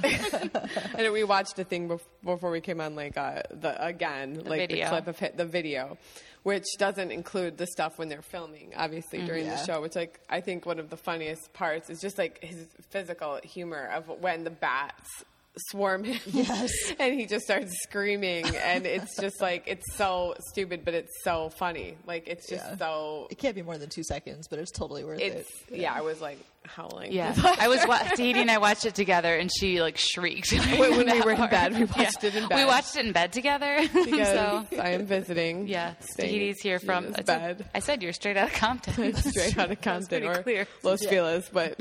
and 0.98 1.12
we 1.12 1.24
watched 1.24 1.58
a 1.58 1.64
thing 1.64 1.88
before 2.22 2.50
we 2.50 2.60
came 2.60 2.80
on, 2.80 2.94
like 2.94 3.16
uh, 3.16 3.42
the 3.50 3.84
again, 3.84 4.42
like 4.44 4.68
video. 4.68 4.84
the 4.86 4.90
clip 4.90 5.06
of 5.08 5.18
hit 5.18 5.36
the 5.36 5.44
video, 5.44 5.98
which 6.42 6.64
doesn't 6.78 7.10
include 7.10 7.58
the 7.58 7.66
stuff 7.66 7.98
when 7.98 8.08
they're 8.08 8.22
filming, 8.22 8.72
obviously 8.76 9.22
during 9.24 9.44
Yeah. 9.46 9.56
the 9.56 9.64
show. 9.66 9.80
Which 9.82 9.94
like 9.96 10.20
I 10.28 10.40
think 10.40 10.66
one 10.66 10.78
of 10.78 10.90
the 10.90 10.96
funniest 10.96 11.52
parts 11.52 11.90
is 11.90 12.00
just 12.00 12.18
like 12.18 12.42
his 12.42 12.66
physical 12.90 13.38
humor 13.42 13.90
of 13.94 14.08
when 14.20 14.44
the 14.44 14.50
bats 14.50 15.24
swarm 15.56 16.04
him, 16.04 16.20
Yes. 16.26 16.72
and 16.98 17.14
he 17.14 17.26
just 17.26 17.44
starts 17.44 17.72
screaming, 17.82 18.44
and 18.56 18.86
it's 18.86 19.16
just 19.20 19.40
like 19.40 19.64
it's 19.66 19.94
so 19.94 20.34
stupid, 20.50 20.84
but 20.84 20.94
it's 20.94 21.12
so 21.22 21.50
funny. 21.50 21.96
Like 22.06 22.26
it's 22.28 22.48
just 22.48 22.64
Yeah. 22.64 22.76
so. 22.76 23.28
It 23.30 23.38
can't 23.38 23.54
be 23.54 23.62
more 23.62 23.78
than 23.78 23.88
two 23.88 24.02
seconds, 24.04 24.48
but 24.48 24.58
it's 24.58 24.70
totally 24.70 25.04
worth 25.04 25.20
It's 25.20 25.48
it. 25.70 25.78
yeah, 25.78 25.92
I 25.94 26.00
was 26.00 26.20
like 26.20 26.38
howling. 26.66 27.12
yeah, 27.12 27.34
I 27.58 27.68
was 27.68 27.84
wa- 27.86 28.02
Dee 28.16 28.32
and 28.32 28.50
I 28.50 28.58
watched 28.58 28.84
it 28.84 28.94
together, 28.94 29.34
and 29.36 29.50
she 29.58 29.80
like 29.80 29.96
shrieked 29.98 30.52
When- 30.78 30.96
when 30.96 31.10
we 31.10 31.20
were 31.22 31.32
in 31.32 31.48
bed, 31.50 31.74
we 31.74 31.84
watched 31.84 32.24
it 32.24 32.34
in 32.34 32.44
We 32.44 32.48
bed. 32.48 32.66
watched 32.66 32.96
it 32.96 33.06
in 33.06 33.12
bed 33.12 33.32
together. 33.32 33.78
because 33.92 34.28
so 34.28 34.66
I 34.80 34.90
am 34.90 35.06
visiting. 35.06 35.66
yeah, 35.68 35.94
staying 36.00 36.54
here 36.62 36.78
from 36.78 37.04
his 37.06 37.14
I 37.14 37.16
said- 37.18 37.26
bed. 37.58 37.68
I 37.74 37.78
said 37.80 38.02
you're 38.02 38.12
straight 38.12 38.36
out 38.36 38.48
of 38.48 38.54
Compton. 38.54 39.14
straight 39.14 39.58
out 39.58 39.70
of 39.70 39.80
Compton 39.80 40.24
or 40.24 40.42
clear. 40.42 40.66
Los 40.82 41.02
Yeah. 41.02 41.10
Feliz, 41.10 41.48
but 41.52 41.78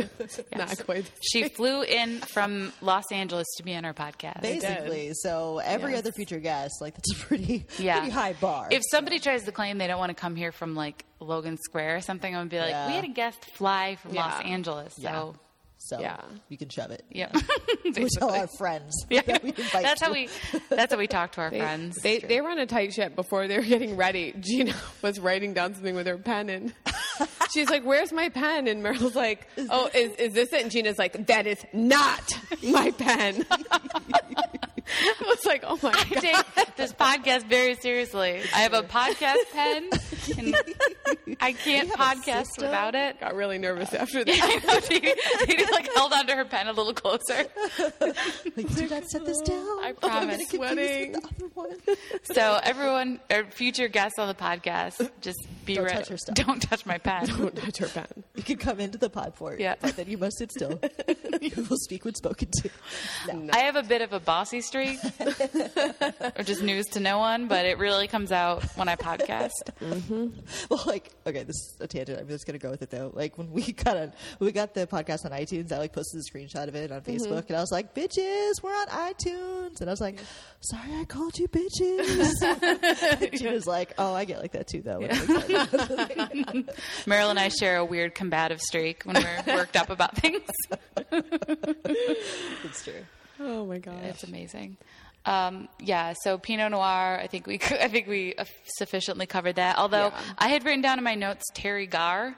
not 0.56 0.84
quite. 0.86 1.10
She 1.22 1.50
flew 1.50 1.82
in 1.84 2.20
from 2.20 2.72
Los 2.82 3.12
Angeles 3.12 3.48
to 3.58 3.64
be 3.64 3.76
on 3.76 3.86
our 3.86 3.94
podcast. 3.94 4.42
Basically, 4.42 5.12
so 5.14 5.60
every 5.64 5.92
Yes. 5.92 6.00
other 6.00 6.12
future 6.12 6.40
guest, 6.40 6.82
like 6.82 6.96
that's 6.96 7.12
a 7.14 7.16
pretty 7.26 7.66
Yeah. 7.80 8.00
pretty 8.00 8.12
high 8.12 8.34
bar. 8.34 8.68
If 8.72 8.82
somebody 8.90 9.20
tries 9.20 9.44
to 9.44 9.52
claim 9.52 9.78
they 9.78 9.88
don't 9.88 10.00
want 10.00 10.10
to 10.10 10.16
come 10.16 10.36
here 10.36 10.52
from 10.52 10.76
like 10.76 11.04
Logan 11.24 11.58
Square 11.58 11.98
or 11.98 12.02
something, 12.02 12.34
I'm 12.36 12.42
gonna 12.42 12.50
be 12.50 12.60
like, 12.60 12.70
Yeah. 12.70 12.88
we 12.88 12.94
had 12.94 13.06
a 13.06 13.08
guest 13.10 13.44
fly 13.46 13.96
from 13.96 14.14
Yeah. 14.14 14.26
Los 14.26 14.44
Angeles, 14.44 14.96
Yeah. 14.98 15.12
so 15.12 15.36
so 15.80 16.00
Yeah. 16.00 16.18
you 16.48 16.58
can 16.58 16.70
shove 16.70 16.92
it. 16.92 17.04
yeah. 17.10 17.30
We 17.84 17.92
tell 17.92 18.04
Basically. 18.04 18.40
our 18.40 18.48
friends. 18.58 18.94
Yeah. 19.10 19.22
that 19.24 19.44
we 19.44 19.50
invite 19.50 19.84
that's 19.84 20.02
how 20.02 20.12
we. 20.14 20.30
That's 20.70 20.94
how 20.94 20.98
we 20.98 21.08
talk 21.08 21.34
to 21.34 21.42
our 21.42 21.50
They, 21.50 21.60
friends. 21.60 21.98
they 22.02 22.20
they 22.20 22.40
were 22.42 22.50
on 22.50 22.58
a 22.60 22.66
tight 22.66 22.94
ship 22.94 23.16
before 23.16 23.48
they 23.48 23.58
were 23.58 23.64
getting 23.66 23.98
ready. 23.98 24.34
Gina 24.40 24.74
was 25.02 25.20
writing 25.20 25.54
down 25.54 25.74
something 25.74 25.94
with 25.96 26.08
her 26.08 26.18
pen, 26.18 26.50
and 26.50 26.74
she's 27.54 27.70
like, 27.70 27.84
"Where's 27.84 28.12
my 28.12 28.30
pen?" 28.30 28.68
And 28.68 28.84
Meryl's 28.84 29.16
like, 29.16 29.48
"Oh, 29.58 29.90
is 29.94 30.14
is 30.16 30.34
this 30.34 30.52
it?" 30.54 30.62
And 30.64 30.72
Gina's 30.72 30.98
like, 30.98 31.28
"That 31.28 31.48
is 31.48 31.64
not 31.74 32.24
my 32.64 32.92
pen." 32.92 33.46
I 33.52 35.24
was 35.26 35.46
like, 35.46 35.64
"Oh 35.66 35.80
my 35.82 35.92
I 35.92 36.04
god!" 36.14 36.22
take 36.56 36.76
this 36.76 36.94
podcast 36.94 37.46
very 37.48 37.76
seriously. 37.76 38.42
I 38.54 38.60
have 38.60 38.74
a 38.74 38.82
podcast 38.84 39.38
pen, 39.54 39.90
and 40.38 40.56
I 41.42 41.54
can't 41.54 41.88
You 41.88 41.96
have 41.96 42.18
a 42.18 42.22
podcast 42.22 42.58
without 42.58 42.94
it. 42.94 43.20
Got 43.20 43.36
really 43.36 43.58
nervous 43.58 43.94
uh, 43.94 43.98
after 43.98 44.20
I 44.20 44.24
that. 44.26 44.64
know 44.68 44.80
Dee, 44.82 45.56
Dee 45.56 45.72
like 45.72 45.90
held 45.96 46.12
onto 46.14 46.34
her 46.34 46.46
pen 46.46 46.68
a 46.68 46.74
little 46.74 46.94
closer. 46.94 47.46
Like, 47.80 48.76
do 48.76 48.88
not 48.90 49.06
set 49.10 49.26
this 49.26 49.40
oh, 49.42 49.46
down. 49.46 49.84
I 49.84 49.88
I'm 49.88 49.96
promise. 49.96 50.38
get 50.40 50.50
Sweating. 50.50 51.14
with 51.14 51.22
the 51.24 51.28
other 51.30 51.52
one. 51.54 51.78
So 52.24 52.60
everyone, 52.62 53.20
or 53.32 53.46
future 53.46 53.88
guests 53.88 54.20
on 54.20 54.28
the 54.28 54.36
podcast, 54.36 55.10
just 55.22 55.40
be 55.66 55.76
Don't 55.76 55.86
ready. 55.86 56.04
touch. 56.04 56.20
Don't 56.34 56.62
touch 56.62 56.86
my 56.86 56.98
pen. 57.04 57.26
Don't 57.28 57.56
touch 57.56 57.78
her 57.78 57.88
pen. 57.88 58.24
You 58.36 58.44
can 58.44 58.58
come 58.58 58.80
into 58.80 58.98
the 58.98 59.10
pod 59.10 59.36
port, 59.36 59.60
Yeah. 59.60 59.76
but 59.80 59.96
then 59.96 60.08
you 60.08 60.18
must 60.18 60.38
sit 60.38 60.52
still. 60.52 60.80
you 61.42 61.52
will 61.70 61.78
speak 61.78 62.06
when 62.06 62.16
spoken 62.16 62.50
to. 62.62 62.70
No. 63.34 63.50
I 63.54 63.60
have 63.60 63.76
a 63.76 63.84
bit 63.84 64.02
of 64.02 64.14
a 64.14 64.20
bossy 64.20 64.62
streak, 64.62 65.00
or 66.38 66.44
just 66.44 66.64
news 66.64 66.86
to 66.88 67.00
no 67.00 67.18
one, 67.18 67.48
but 67.48 67.66
it 67.66 67.78
really 67.78 68.08
comes 68.08 68.32
out 68.32 68.64
when 68.76 68.88
I 68.88 68.96
podcast. 68.96 69.52
Mm-hmm. 69.82 70.28
Well, 70.70 70.84
like, 70.86 71.12
okay, 71.28 71.44
this 71.44 71.56
is 71.56 71.78
a 71.80 71.88
tangent. 71.88 72.20
I'm 72.20 72.28
just 72.28 72.46
gonna 72.46 72.60
go 72.60 72.70
with 72.70 72.82
it 72.82 72.90
though. 72.90 73.12
Like 73.14 73.38
when 73.38 73.52
we 73.52 73.72
got 73.74 73.98
on, 73.98 74.14
we 74.40 74.52
got 74.52 74.74
the 74.74 74.88
podcast 74.88 75.26
on 75.26 75.32
iTunes. 75.32 75.72
I 75.72 75.78
like 75.78 75.94
posted 75.94 76.22
a 76.22 76.24
screenshot 76.38 76.68
of 76.68 76.76
it 76.76 76.92
on 76.92 77.02
mm-hmm. 77.02 77.12
Facebook, 77.12 77.48
and 77.48 77.58
I 77.58 77.60
was 77.60 77.72
like, 77.72 77.94
"Bitches, 77.94 78.62
we're 78.62 78.72
on 78.72 78.88
iTunes." 78.88 79.82
And 79.82 79.90
I 79.90 79.94
was 79.94 80.02
like, 80.02 80.20
"Sorry, 80.62 80.94
I 80.96 81.06
called 81.06 81.38
you 81.38 81.48
bitches." 81.48 83.38
she 83.38 83.48
was 83.48 83.68
like, 83.68 83.94
"Oh, 83.98 84.14
I 84.14 84.26
get 84.26 84.40
like 84.40 84.54
that 84.54 84.68
too, 84.68 84.82
though." 84.82 85.02
excited." 85.02 86.70
Meryl 87.06 87.30
and 87.30 87.40
I 87.40 87.50
share 87.50 87.78
a 87.78 87.86
weird 87.86 88.16
combative 88.16 88.62
streak 88.62 89.04
when 89.04 89.16
we're 89.16 89.44
worked 89.56 89.76
up 89.76 89.90
about 89.90 90.16
things. 90.18 90.42
it's 91.12 92.84
true. 92.84 93.04
Oh 93.40 93.66
my 93.66 93.80
god! 93.80 94.04
It's 94.04 94.24
amazing. 94.24 94.78
Um, 95.26 95.70
yeah, 95.80 96.14
so 96.24 96.38
Pinot 96.38 96.72
Noir. 96.72 97.20
I 97.22 97.28
think 97.28 97.48
we 97.48 97.56
I 97.72 97.88
think 97.88 98.08
we 98.08 98.36
uh, 98.36 98.46
sufficiently 98.78 99.26
covered 99.26 99.56
that. 99.56 99.78
Although 99.78 100.08
Yeah. 100.08 100.22
I 100.38 100.50
had 100.50 100.66
written 100.66 100.82
down 100.82 100.98
in 100.98 101.04
my 101.04 101.16
notes 101.16 101.44
Teri 101.54 101.90
Garr. 101.90 102.36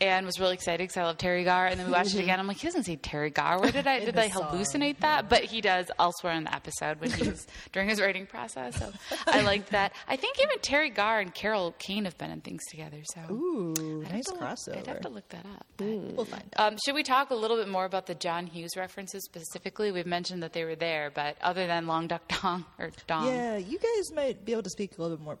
And 0.00 0.24
was 0.26 0.38
really 0.38 0.54
excited 0.54 0.78
because 0.78 0.96
I 0.96 1.02
love 1.02 1.18
Teri 1.18 1.44
Garr. 1.44 1.66
And 1.66 1.80
then 1.80 1.86
we 1.86 1.92
watched 1.92 2.14
it 2.14 2.20
again. 2.20 2.38
I'm 2.38 2.46
like, 2.46 2.58
he 2.58 2.68
doesn't 2.68 2.84
say 2.84 2.96
Teri 2.96 3.34
Garr. 3.34 3.58
Where 3.60 3.72
did 3.72 3.88
I 3.88 3.98
did 4.04 4.16
I 4.16 4.28
hallucinate 4.28 5.00
that? 5.00 5.28
But 5.28 5.42
he 5.42 5.60
does 5.60 5.90
elsewhere 5.98 6.34
in 6.34 6.44
the 6.44 6.54
episode 6.54 7.00
when 7.00 7.10
he's 7.10 7.48
during 7.72 7.88
his 7.88 8.00
writing 8.00 8.24
process. 8.24 8.78
So 8.78 8.92
I 9.26 9.40
like 9.40 9.70
that. 9.70 9.92
I 10.06 10.14
think 10.14 10.38
even 10.40 10.58
Teri 10.60 10.94
Garr 10.94 11.18
and 11.18 11.34
Carol 11.34 11.74
Kane 11.80 12.04
have 12.04 12.16
been 12.16 12.30
in 12.30 12.42
things 12.42 12.62
together. 12.70 12.98
So 13.12 13.20
Ooh, 13.34 14.02
I'd 14.02 14.04
have 14.04 14.12
nice 14.12 14.24
to 14.26 14.32
look- 14.34 14.40
crossover. 14.42 14.78
I'd 14.78 14.86
have 14.86 15.00
to 15.00 15.08
look 15.08 15.28
that 15.30 15.46
up. 15.46 15.66
but- 15.76 15.86
We'll 15.86 16.24
find 16.26 16.44
out. 16.56 16.72
um, 16.74 16.78
should 16.84 16.94
we 16.94 17.02
talk 17.02 17.30
a 17.30 17.34
little 17.34 17.56
bit 17.56 17.66
more 17.68 17.84
about 17.84 18.06
the 18.06 18.14
John 18.14 18.46
Hughes 18.46 18.76
references 18.76 19.24
specifically? 19.24 19.90
We've 19.90 20.06
mentioned 20.06 20.44
that 20.44 20.52
they 20.52 20.64
were 20.64 20.76
there, 20.76 21.10
but 21.12 21.36
other 21.40 21.66
than 21.66 21.88
Long 21.88 22.06
Duck 22.06 22.22
Dong 22.40 22.64
or 22.78 22.90
Dong, 23.08 23.26
Yeah, 23.26 23.56
you 23.56 23.78
guys 23.80 24.12
might 24.14 24.44
be 24.44 24.52
able 24.52 24.62
to 24.62 24.70
speak 24.70 24.96
a 24.96 25.02
little 25.02 25.16
bit 25.16 25.24
more, 25.24 25.38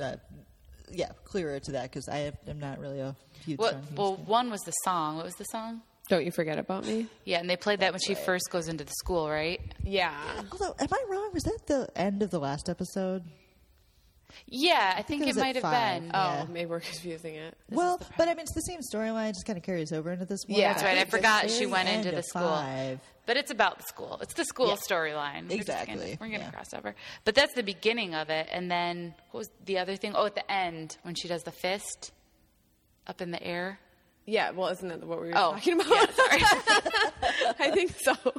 uh, 0.00 0.16
yeah, 0.92 1.10
clearer 1.24 1.60
to 1.60 1.72
that 1.72 1.84
because 1.84 2.08
I 2.08 2.32
am 2.46 2.58
not 2.58 2.78
really 2.78 3.00
a 3.00 3.16
huge. 3.44 3.58
What, 3.58 3.76
well, 3.94 4.16
fan. 4.16 4.26
one 4.26 4.50
was 4.50 4.60
the 4.62 4.72
song. 4.84 5.16
What 5.16 5.24
was 5.24 5.34
the 5.34 5.44
song? 5.44 5.82
Don't 6.08 6.24
you 6.24 6.30
forget 6.32 6.58
about 6.58 6.86
me? 6.86 7.06
Yeah, 7.24 7.38
and 7.40 7.50
they 7.50 7.56
played 7.56 7.80
that 7.80 7.92
when 7.92 8.00
she 8.00 8.14
right. 8.14 8.24
first 8.24 8.48
goes 8.50 8.68
into 8.68 8.82
the 8.84 8.92
school, 8.92 9.28
right? 9.28 9.60
Yeah. 9.84 10.14
Although, 10.50 10.74
am 10.78 10.88
I 10.90 11.04
wrong? 11.10 11.30
Was 11.34 11.42
that 11.42 11.58
the 11.66 11.88
end 11.96 12.22
of 12.22 12.30
the 12.30 12.38
last 12.38 12.68
episode? 12.70 13.24
Yeah, 14.46 14.94
I 14.96 15.02
think 15.02 15.22
it 15.22 15.28
it, 15.28 15.36
might 15.36 15.54
have 15.56 15.62
five. 15.62 16.02
been. 16.02 16.10
Oh, 16.14 16.18
Yeah. 16.18 16.44
maybe 16.50 16.70
we're 16.70 16.80
confusing 16.80 17.34
it. 17.34 17.54
well, 17.70 18.00
but 18.16 18.28
I 18.28 18.32
mean, 18.32 18.40
it's 18.40 18.54
the 18.54 18.60
same 18.60 18.80
storyline. 18.80 19.30
It 19.30 19.34
just 19.34 19.46
kind 19.46 19.58
of 19.58 19.62
carries 19.62 19.92
over 19.92 20.10
into 20.12 20.24
this 20.24 20.40
one. 20.46 20.58
Yeah, 20.58 20.72
That's 20.72 20.82
right. 20.84 20.96
I 20.96 21.00
At 21.00 21.10
the 21.10 21.16
forgot 21.16 21.50
she 21.50 21.66
went 21.66 21.88
into 21.88 22.10
the 22.10 22.22
school. 22.22 22.42
Five. 22.42 23.00
But 23.28 23.36
it's 23.36 23.50
about 23.50 23.76
the 23.76 23.84
school. 23.84 24.18
It's 24.22 24.32
the 24.32 24.44
school 24.46 24.68
Yeah. 24.68 24.76
storyline. 24.76 25.48
We're 25.50 25.56
Exactly. 25.56 25.94
gonna- 25.94 26.16
We're 26.18 26.28
going 26.28 26.40
to 26.40 26.46
Yeah. 26.46 26.50
cross 26.50 26.72
over. 26.72 26.94
But 27.24 27.34
that's 27.34 27.52
the 27.52 27.62
beginning 27.62 28.14
of 28.14 28.30
it. 28.30 28.48
And 28.50 28.70
then 28.70 29.14
what 29.32 29.40
was 29.40 29.50
the 29.66 29.76
other 29.76 29.96
thing? 29.96 30.14
Oh, 30.16 30.24
at 30.24 30.34
the 30.34 30.50
end 30.50 30.96
when 31.02 31.14
she 31.14 31.28
does 31.28 31.42
the 31.42 31.52
fist 31.52 32.12
up 33.06 33.20
in 33.20 33.30
the 33.30 33.42
air. 33.42 33.80
Yeah, 34.24 34.50
well, 34.52 34.68
isn't 34.68 34.88
that 34.88 35.04
what 35.06 35.20
we 35.20 35.26
were 35.28 35.36
Oh, 35.36 35.52
talking 35.52 35.74
about? 35.78 35.88
yeah, 35.90 36.06
sorry. 36.10 36.42
I 37.60 37.70
think 37.70 37.94
so. 38.00 38.12
All 38.24 38.32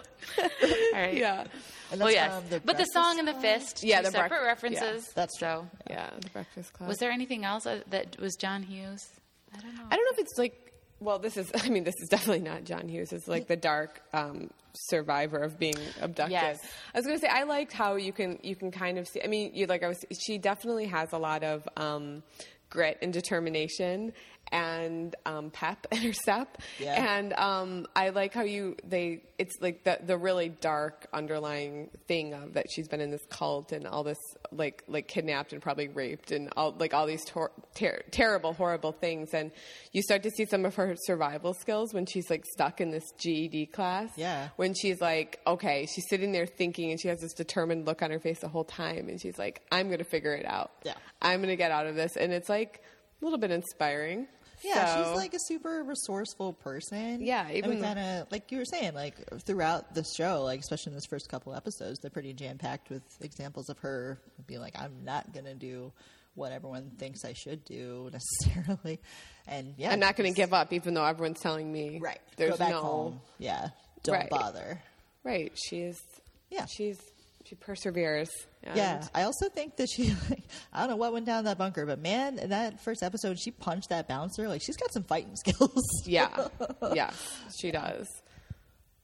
right. 0.93 1.13
yeah. 1.13 1.45
And 1.91 1.99
Well, 2.01 2.09
yes. 2.11 2.33
from 2.33 2.49
the 2.49 2.59
but 2.59 2.65
the 2.77 2.83
Breakfast 2.85 2.93
song 2.93 3.19
and 3.19 3.27
the 3.27 3.33
fist, 3.35 3.83
Yeah, 3.83 3.97
two 3.99 4.05
the 4.05 4.11
separate 4.11 4.29
break- 4.29 4.41
references. 4.41 5.05
yeah, 5.07 5.11
that's 5.15 5.39
so. 5.39 5.67
Yeah, 5.87 6.09
the 6.19 6.29
Breakfast 6.31 6.73
Club. 6.73 6.89
Was 6.89 6.97
there 6.97 7.11
anything 7.11 7.45
else 7.45 7.67
uh, 7.67 7.81
that 7.91 8.17
was 8.19 8.35
John 8.35 8.63
Hughes? 8.63 9.07
I 9.55 9.59
don't 9.61 9.75
know. 9.75 9.83
I 9.89 9.95
don't 9.95 10.05
know 10.05 10.11
if 10.13 10.19
it's 10.19 10.37
like. 10.39 10.55
Well, 10.99 11.19
this 11.19 11.37
is. 11.37 11.51
I 11.63 11.69
mean, 11.69 11.83
this 11.83 11.95
is 12.01 12.09
definitely 12.09 12.43
not 12.43 12.63
John 12.63 12.87
Hughes. 12.87 13.13
It's 13.13 13.27
like 13.27 13.47
the 13.47 13.55
dark 13.55 14.01
um, 14.13 14.49
survivor 14.73 15.37
of 15.37 15.57
being 15.59 15.75
abducted. 16.01 16.31
Yes. 16.31 16.63
I 16.93 16.99
was 16.99 17.05
going 17.05 17.17
to 17.17 17.21
say 17.21 17.31
I 17.31 17.43
liked 17.43 17.73
how 17.73 17.95
you 17.95 18.11
can 18.11 18.39
you 18.43 18.55
can 18.55 18.71
kind 18.71 18.97
of 18.97 19.07
see. 19.07 19.21
I 19.23 19.27
mean, 19.27 19.51
you 19.53 19.65
like 19.67 19.83
I 19.83 19.87
was. 19.87 20.05
She 20.19 20.37
definitely 20.37 20.87
has 20.87 21.13
a 21.13 21.17
lot 21.17 21.43
of 21.43 21.67
um, 21.77 22.23
grit 22.69 22.97
and 23.01 23.11
determination 23.11 24.13
and 24.51 25.15
um, 25.25 25.51
pep 25.51 25.87
in 25.91 25.99
her 25.99 26.13
step. 26.13 26.61
Yeah. 26.79 27.17
And 27.17 27.33
um, 27.33 27.87
I 27.95 28.09
like 28.09 28.33
how 28.33 28.43
you 28.43 28.75
they. 28.83 29.23
It's 29.37 29.55
like 29.61 29.83
the 29.85 29.99
the 30.05 30.17
really 30.17 30.49
dark 30.49 31.07
underlying 31.13 31.89
thing 32.07 32.33
of 32.33 32.53
that 32.53 32.65
she's 32.69 32.87
been 32.87 32.99
in 32.99 33.09
this 33.09 33.21
cult 33.29 33.71
and 33.71 33.87
all 33.87 34.03
this 34.03 34.17
like 34.51 34.83
like 34.87 35.07
kidnapped 35.07 35.53
and 35.53 35.61
probably 35.61 35.87
raped 35.87 36.31
and 36.31 36.49
all 36.57 36.75
like 36.77 36.93
all 36.93 37.05
these 37.05 37.23
tor- 37.25 37.51
ter- 37.73 38.01
terrible 38.11 38.51
horrible 38.53 38.91
things 38.91 39.33
and 39.33 39.51
you 39.93 40.01
start 40.01 40.23
to 40.23 40.29
see 40.31 40.45
some 40.45 40.65
of 40.65 40.75
her 40.75 40.93
survival 41.05 41.53
skills 41.53 41.93
when 41.93 42.05
she's 42.05 42.29
like 42.29 42.43
stuck 42.53 42.81
in 42.81 42.91
this 42.91 43.03
GED 43.17 43.67
class. 43.67 44.09
Yeah. 44.17 44.49
When 44.57 44.73
she's 44.73 44.99
like, 44.99 45.39
okay, 45.47 45.87
she's 45.93 46.07
sitting 46.09 46.31
there 46.33 46.45
thinking 46.45 46.91
and 46.91 46.99
she 46.99 47.07
has 47.07 47.19
this 47.21 47.33
determined 47.33 47.85
look 47.85 48.01
on 48.01 48.11
her 48.11 48.19
face 48.19 48.39
the 48.39 48.49
whole 48.49 48.65
time 48.65 49.07
and 49.07 49.21
she's 49.21 49.37
like, 49.37 49.61
I'm 49.71 49.87
going 49.87 49.99
to 49.99 50.03
figure 50.03 50.33
it 50.33 50.45
out. 50.45 50.71
Yeah. 50.83 50.95
I'm 51.21 51.39
going 51.39 51.49
to 51.49 51.55
get 51.55 51.71
out 51.71 51.87
of 51.87 51.95
this 51.95 52.17
and 52.17 52.33
it's 52.33 52.49
like 52.49 52.83
a 53.21 53.25
little 53.25 53.39
bit 53.39 53.51
inspiring. 53.51 54.27
Yeah, 54.63 54.95
So- 54.95 55.03
she's 55.11 55.17
like 55.17 55.33
a 55.33 55.39
super 55.39 55.83
resourceful 55.83 56.53
person. 56.53 57.21
Yeah, 57.21 57.49
even- 57.51 57.81
kind 57.81 57.99
of 57.99 58.31
like 58.31 58.51
you 58.51 58.57
were 58.57 58.65
saying, 58.65 58.93
like 58.93 59.15
throughout 59.45 59.93
the 59.93 60.03
show, 60.17 60.43
like 60.43 60.59
especially 60.59 60.91
in 60.91 60.95
this 60.95 61.05
first 61.09 61.29
couple 61.29 61.53
episodes, 61.55 61.99
they're 61.99 62.11
pretty 62.11 62.33
jam 62.33 62.57
packed 62.57 62.89
with 62.89 63.03
examples 63.21 63.69
of 63.69 63.77
her 63.79 64.19
being 64.47 64.59
like, 64.59 64.77
"I'm 64.79 65.03
not 65.05 65.33
gonna 65.33 65.55
do 65.55 65.91
what 66.35 66.51
everyone 66.51 66.91
thinks 66.97 67.25
I 67.25 67.33
should 67.33 67.63
do 67.65 68.09
necessarily," 68.13 68.99
and 69.47 69.73
yeah, 69.77 69.91
I'm 69.91 69.99
not 69.99 70.15
going 70.15 70.31
to 70.31 70.35
give 70.35 70.53
up 70.53 70.71
even 70.73 70.93
though 70.93 71.05
everyone's 71.05 71.39
telling 71.39 71.71
me 71.71 71.99
right. 72.01 72.19
there's 72.37 72.59
no 72.59 72.81
home. 72.81 73.21
Yeah, 73.37 73.69
don't 74.03 74.15
Right. 74.15 74.29
bother. 74.29 74.81
Right. 75.23 75.51
She 75.57 75.81
is 75.81 76.01
Yeah. 76.49 76.65
She's 76.65 76.97
she 77.45 77.55
perseveres. 77.55 78.29
And 78.63 78.75
Yeah, 78.75 79.07
I 79.15 79.23
also 79.23 79.49
think 79.49 79.77
that 79.77 79.89
she, 79.89 80.09
like, 80.29 80.43
I 80.73 80.81
don't 80.81 80.89
know 80.89 80.95
what 80.95 81.13
went 81.13 81.25
down 81.25 81.45
that 81.45 81.57
bunker, 81.57 81.85
but 81.85 81.99
man, 81.99 82.39
in 82.39 82.49
that 82.49 82.79
first 82.81 83.03
episode, 83.03 83.39
she 83.39 83.51
punched 83.51 83.89
that 83.89 84.07
bouncer. 84.07 84.47
Like, 84.47 84.61
she's 84.61 84.77
got 84.77 84.91
some 84.91 85.03
fighting 85.03 85.35
skills. 85.35 85.83
Yeah. 86.05 86.47
yes, 86.93 87.41
she 87.57 87.71
does. 87.71 88.18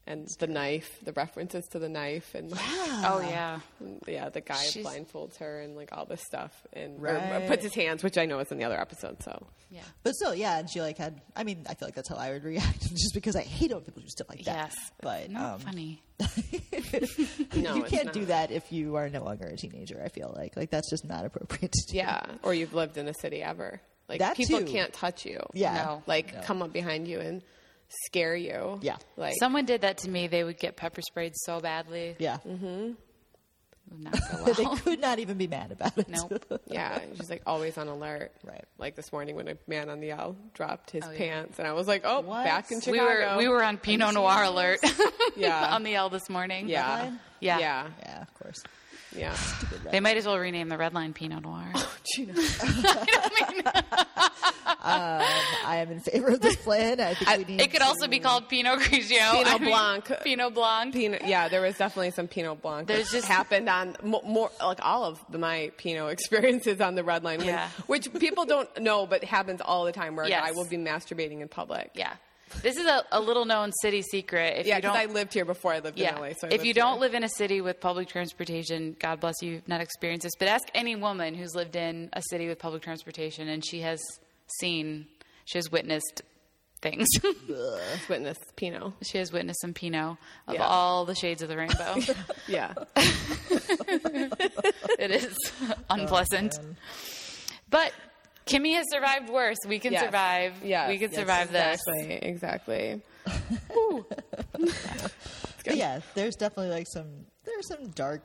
And 0.08 0.28
the 0.40 0.46
knife, 0.46 1.00
the 1.04 1.14
references 1.14 1.66
to 1.72 1.80
the 1.80 1.90
knife, 1.90 2.36
and 2.36 2.52
like, 2.52 2.62
Oh 2.64 3.26
yeah. 3.28 3.60
yeah, 4.08 4.30
the 4.30 4.40
guy 4.42 4.62
She's- 4.64 4.86
blindfolds 4.86 5.38
her 5.38 5.62
and 5.62 5.76
like 5.76 5.90
all 5.92 6.06
this 6.06 6.22
stuff, 6.22 6.52
and 6.74 7.00
or, 7.00 7.14
Right. 7.14 7.48
puts 7.48 7.64
his 7.64 7.74
hands, 7.74 8.04
which 8.04 8.16
I 8.16 8.26
know 8.28 8.38
is 8.38 8.52
in 8.52 8.60
the 8.60 8.66
other 8.66 8.80
episode. 8.80 9.24
So 9.24 9.48
Yeah. 9.72 9.82
But 10.04 10.14
still, 10.14 10.36
yeah, 10.36 10.60
and 10.60 10.70
she 10.70 10.80
like 10.80 11.00
had. 11.00 11.22
I 11.36 11.44
mean, 11.44 11.66
I 11.68 11.74
feel 11.74 11.88
like 11.88 11.96
that's 11.96 12.08
how 12.10 12.18
I 12.18 12.30
would 12.34 12.44
react, 12.44 12.82
just 12.90 13.16
because 13.16 13.36
I 13.36 13.42
hate 13.42 13.72
it 13.72 13.74
when 13.74 13.84
people 13.84 14.04
do 14.04 14.08
stuff 14.10 14.30
like 14.30 14.44
that. 14.46 14.72
Yes. 14.72 14.76
but 15.02 15.32
Not 15.32 15.54
um, 15.56 15.60
funny. 15.62 16.04
No, 17.56 17.76
you 17.76 17.84
can't 17.84 18.06
not. 18.06 18.14
do 18.14 18.26
that 18.26 18.52
if 18.52 18.72
you 18.72 18.96
are 18.96 19.10
no 19.10 19.24
longer 19.24 19.46
a 19.48 19.58
teenager. 19.58 20.02
I 20.04 20.10
feel 20.10 20.32
like 20.36 20.56
like 20.56 20.70
that's 20.70 20.90
just 20.90 21.06
not 21.06 21.26
appropriate 21.26 21.72
to 21.72 21.92
do. 21.92 21.98
yeah, 21.98 22.22
or 22.44 22.54
you've 22.54 22.74
lived 22.74 22.98
in 22.98 23.08
a 23.08 23.14
city 23.22 23.42
ever. 23.42 23.82
Like 24.08 24.20
That 24.20 24.38
people 24.38 24.60
too. 24.60 24.66
can't 24.66 24.94
touch 24.94 25.26
you. 25.26 25.40
Yeah. 25.54 25.74
No. 25.76 26.04
like 26.06 26.34
No. 26.34 26.42
come 26.42 26.62
up 26.62 26.72
behind 26.72 27.08
you 27.08 27.20
and 27.20 27.42
scare 28.06 28.36
you. 28.36 28.80
Yeah. 28.82 28.98
like 29.18 29.36
Someone 29.40 29.66
did 29.66 29.82
that 29.82 30.00
to 30.00 30.10
me. 30.10 30.28
They 30.28 30.44
would 30.44 30.58
get 30.60 30.76
pepper 30.76 31.02
sprayed 31.02 31.34
so 31.36 31.60
badly. 31.60 32.16
yeah. 32.20 32.38
It 32.46 33.94
would 33.94 34.04
not 34.04 34.14
go 34.46 34.54
they 34.54 34.66
could 34.82 35.00
not 35.00 35.20
even 35.20 35.38
be 35.38 35.48
mad 35.48 35.72
about 35.72 35.96
it. 35.98 36.10
nope. 36.10 36.44
Yeah, 36.68 37.00
she's 37.16 37.30
like 37.30 37.44
always 37.46 37.78
on 37.78 37.88
alert. 37.88 38.32
Right. 38.44 38.66
Like 38.80 38.96
this 38.96 39.12
morning 39.12 39.36
when 39.36 39.48
a 39.48 39.58
man 39.68 39.90
on 39.90 40.00
the 40.00 40.10
L 40.12 40.36
dropped 40.56 40.90
his 40.92 41.04
Oh, 41.06 41.12
yeah. 41.12 41.18
pants, 41.18 41.60
and 41.60 41.68
I 41.68 41.74
was 41.74 41.88
like, 41.88 42.02
"Oh, 42.04 42.22
What? 42.22 42.44
back 42.46 42.72
in 42.72 42.78
We 42.78 42.82
Chicago." 42.98 43.34
were 43.34 43.38
we 43.38 43.48
were 43.48 43.64
on 43.64 43.78
Pinot 43.78 44.16
Noir 44.16 44.44
alert 44.46 44.80
Yeah. 45.38 45.76
on 45.76 45.84
the 45.84 45.94
L 45.96 46.10
this 46.10 46.30
morning. 46.30 46.68
Yeah. 46.68 47.12
Yeah. 47.40 47.60
Yeah. 47.60 47.88
Yeah, 48.00 48.22
of 48.24 48.34
course. 48.34 48.64
Yeah. 49.18 49.34
Stupid 49.34 49.92
They 49.92 50.00
might 50.00 50.18
as 50.18 50.26
well 50.26 50.38
rename 50.38 50.70
the 50.70 50.78
red 50.78 50.94
line 50.94 51.14
Pinot 51.14 51.44
Noir. 51.44 51.72
Oh, 51.76 51.92
um, 54.84 55.22
I 55.66 55.78
am 55.78 55.92
in 55.92 56.00
favor 56.00 56.30
of 56.30 56.42
this 56.42 56.56
plan. 56.58 57.00
I 57.00 57.14
think 57.14 57.30
I- 57.30 57.38
we 57.38 57.44
need. 57.46 57.62
it 57.62 57.72
could 57.72 57.82
also 57.82 58.08
be 58.08 58.20
called 58.20 58.50
Pinot 58.50 58.80
Grigio. 58.80 59.32
Pinot 59.32 59.48
I 59.54 59.58
mean, 59.60 59.70
Blanc. 59.70 60.12
Pinot 60.24 60.54
Blanc. 60.54 60.94
Pinot, 60.94 61.22
yeah, 61.26 61.48
there 61.48 61.62
was 61.62 61.78
definitely 61.78 62.12
some 62.12 62.28
Pinot 62.28 62.62
Blanc. 62.62 62.88
There's 62.88 63.10
that 63.10 63.18
just- 63.18 63.28
happened 63.28 63.70
on 63.70 63.96
mo- 64.04 64.22
more 64.26 64.52
like 64.62 64.80
all 64.84 65.04
of 65.06 65.24
the, 65.30 65.38
my 65.38 65.72
Pinot 65.78 66.12
experiences 66.12 66.82
on 66.82 66.96
the 66.96 67.04
red 67.04 67.24
line, 67.24 67.40
when- 67.40 67.48
Yeah. 67.48 67.70
which 67.88 68.12
people 68.14 68.46
don't 68.46 68.70
know, 68.82 69.06
but 69.06 69.24
happens 69.24 69.62
all 69.62 69.86
the 69.86 69.92
time. 69.92 70.16
Where 70.16 70.28
Yes. 70.28 70.44
I 70.46 70.52
will 70.52 70.66
be 70.66 70.78
masturbating 70.78 71.42
in 71.42 71.48
public. 71.48 71.92
Yeah. 71.96 72.14
This 72.62 72.78
is 72.78 72.86
a, 72.86 73.04
a 73.12 73.20
little 73.20 73.46
known 73.46 73.72
city 73.82 74.02
secret. 74.02 74.58
If 74.58 74.68
yeah, 74.68 74.76
you 74.76 74.82
because 74.82 74.98
don't, 74.98 75.10
I 75.10 75.14
lived 75.14 75.34
here 75.34 75.46
before 75.46 75.74
I 75.74 75.80
lived 75.80 75.98
yeah. 75.98 76.16
in 76.16 76.22
LA. 76.22 76.30
So 76.38 76.48
I 76.48 76.54
if 76.54 76.64
you 76.64 76.74
don't 76.74 76.94
here. 76.94 77.02
live 77.02 77.14
in 77.14 77.24
a 77.24 77.30
city 77.30 77.62
with 77.62 77.80
public 77.80 78.08
transportation, 78.08 78.96
God 79.00 79.20
bless 79.20 79.36
you, 79.42 79.54
you've 79.54 79.68
not 79.68 79.82
experienced 79.82 80.24
this. 80.24 80.34
But 80.38 80.48
ask 80.48 80.64
any 80.74 80.96
woman 80.96 81.34
who's 81.34 81.56
lived 81.56 81.76
in 81.76 82.10
a 82.14 82.22
city 82.30 82.48
with 82.48 82.60
public 82.60 82.82
transportation, 82.82 83.48
and 83.50 83.66
she 83.66 83.82
has 83.82 84.00
seen, 84.60 85.08
she 85.46 85.58
has 85.58 85.72
witnessed 85.72 86.22
things. 86.82 87.08
witness 88.10 88.38
Pinot. 88.56 88.94
she 89.02 89.18
has 89.18 89.32
witnessed 89.32 89.62
some 89.62 89.74
Pinot 89.74 90.18
of 90.48 90.54
Yeah. 90.54 90.68
all 90.68 91.06
the 91.06 91.16
shades 91.16 91.42
of 91.42 91.50
the 91.50 91.58
rainbow. 91.58 91.96
Yeah, 92.48 92.74
it 95.00 95.12
is 95.12 95.36
oh, 95.64 95.74
unpleasant. 95.90 96.54
but 97.72 97.92
Kimmy 98.46 98.76
has 98.76 98.86
survived 98.92 99.30
worse. 99.30 99.58
We 99.68 99.80
can 99.80 99.94
Yes. 99.94 100.04
survive. 100.06 100.54
Yeah, 100.64 100.88
we 100.88 100.98
can 101.00 101.10
Yes, 101.12 101.20
survive 101.20 101.52
this. 101.52 101.80
exactly, 101.88 102.20
exactly. 102.22 103.02
Yeah, 105.68 106.02
there's 106.14 106.36
definitely 106.36 106.72
like 106.72 106.86
some 106.88 107.26
there's 107.44 107.68
some 107.68 107.90
dark 107.92 108.22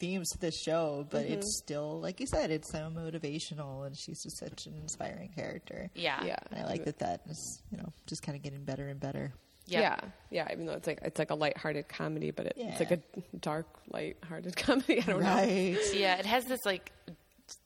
themes 0.00 0.28
to 0.30 0.38
this 0.38 0.60
show, 0.60 1.06
but 1.08 1.22
Mm-hmm. 1.24 1.34
it's 1.34 1.58
still 1.62 2.00
like 2.00 2.18
you 2.20 2.26
said, 2.26 2.50
it's 2.50 2.70
so 2.72 2.90
motivational, 2.92 3.86
and 3.86 3.96
she's 3.96 4.22
just 4.22 4.38
such 4.38 4.66
an 4.66 4.74
inspiring 4.82 5.30
character. 5.36 5.88
Yeah. 5.94 6.24
Yeah, 6.24 6.36
And 6.50 6.64
I 6.64 6.66
like 6.68 6.84
that 6.86 6.98
that 6.98 7.20
is 7.28 7.62
you 7.70 7.78
know 7.78 7.92
just 8.06 8.22
kind 8.22 8.34
of 8.36 8.42
getting 8.42 8.64
better 8.64 8.88
and 8.88 8.98
better. 8.98 9.32
Yeah. 9.66 9.80
Yeah, 9.80 10.00
yeah. 10.30 10.48
Even 10.52 10.66
though 10.66 10.72
it's 10.72 10.86
like 10.88 10.98
it's 11.02 11.18
like 11.18 11.30
a 11.30 11.34
lighthearted 11.36 11.88
comedy, 11.88 12.32
but 12.32 12.46
it, 12.46 12.54
it's 12.56 12.80
like 12.80 12.90
a 12.90 12.98
dark, 13.40 13.68
lighthearted 13.92 14.56
comedy. 14.66 14.98
I 15.00 15.04
don't 15.04 15.20
know. 15.20 15.26
Right. 15.28 15.78
Yeah, 15.94 16.16
it 16.16 16.26
has 16.26 16.44
this 16.46 16.60
like 16.64 16.90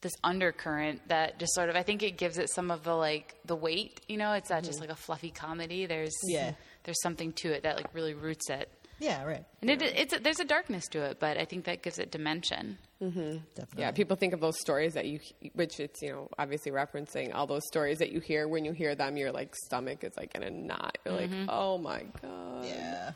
this 0.01 0.13
undercurrent 0.23 1.07
that 1.07 1.39
just 1.39 1.53
sort 1.53 1.69
of 1.69 1.75
I 1.75 1.83
think 1.83 2.03
it 2.03 2.17
gives 2.17 2.37
it 2.37 2.49
some 2.49 2.71
of 2.71 2.83
the 2.83 2.93
like 2.93 3.35
the 3.45 3.55
weight, 3.55 4.01
you 4.07 4.17
know, 4.17 4.33
it's 4.33 4.49
not 4.49 4.63
just 4.63 4.79
mm-hmm. 4.79 4.89
like 4.89 4.89
a 4.91 4.95
fluffy 4.95 5.31
comedy. 5.31 5.85
There's 5.85 6.15
Yeah. 6.23 6.53
there's 6.83 7.01
something 7.01 7.33
to 7.33 7.51
it 7.51 7.63
that 7.63 7.75
like 7.77 7.93
really 7.93 8.13
roots 8.13 8.49
it. 8.49 8.69
Yeah. 8.99 9.23
Right. 9.25 9.43
And 9.61 9.69
it, 9.69 9.81
it's 9.81 10.17
there's 10.19 10.39
a 10.39 10.45
darkness 10.45 10.87
to 10.89 11.01
it, 11.03 11.19
but 11.19 11.37
I 11.37 11.45
think 11.45 11.65
that 11.65 11.81
gives 11.81 11.99
it 11.99 12.11
dimension. 12.11 12.77
Mm-hmm. 13.01 13.37
Definitely. 13.55 13.81
Yeah, 13.81 13.91
people 13.91 14.15
think 14.15 14.33
of 14.33 14.39
those 14.39 14.57
stories 14.61 14.93
that 14.93 15.05
you, 15.05 15.19
which 15.53 15.79
it's 15.79 16.01
you 16.01 16.11
know 16.11 16.29
obviously 16.39 16.71
referencing 16.71 17.35
all 17.35 17.45
those 17.45 17.63
stories 17.67 17.97
that 17.99 18.11
you 18.11 18.21
hear. 18.21 18.47
When 18.47 18.63
you 18.63 18.71
hear 18.71 18.95
them, 18.95 19.17
your 19.17 19.31
like 19.31 19.53
stomach 19.65 20.03
is 20.03 20.13
like 20.15 20.33
in 20.35 20.43
a 20.43 20.49
knot. 20.49 20.97
You're 21.05 21.15
like, 21.15 21.29
mm-hmm. 21.29 21.49
oh 21.49 21.77
my 21.77 22.03
god. 22.21 22.65
Yeah. 22.65 23.11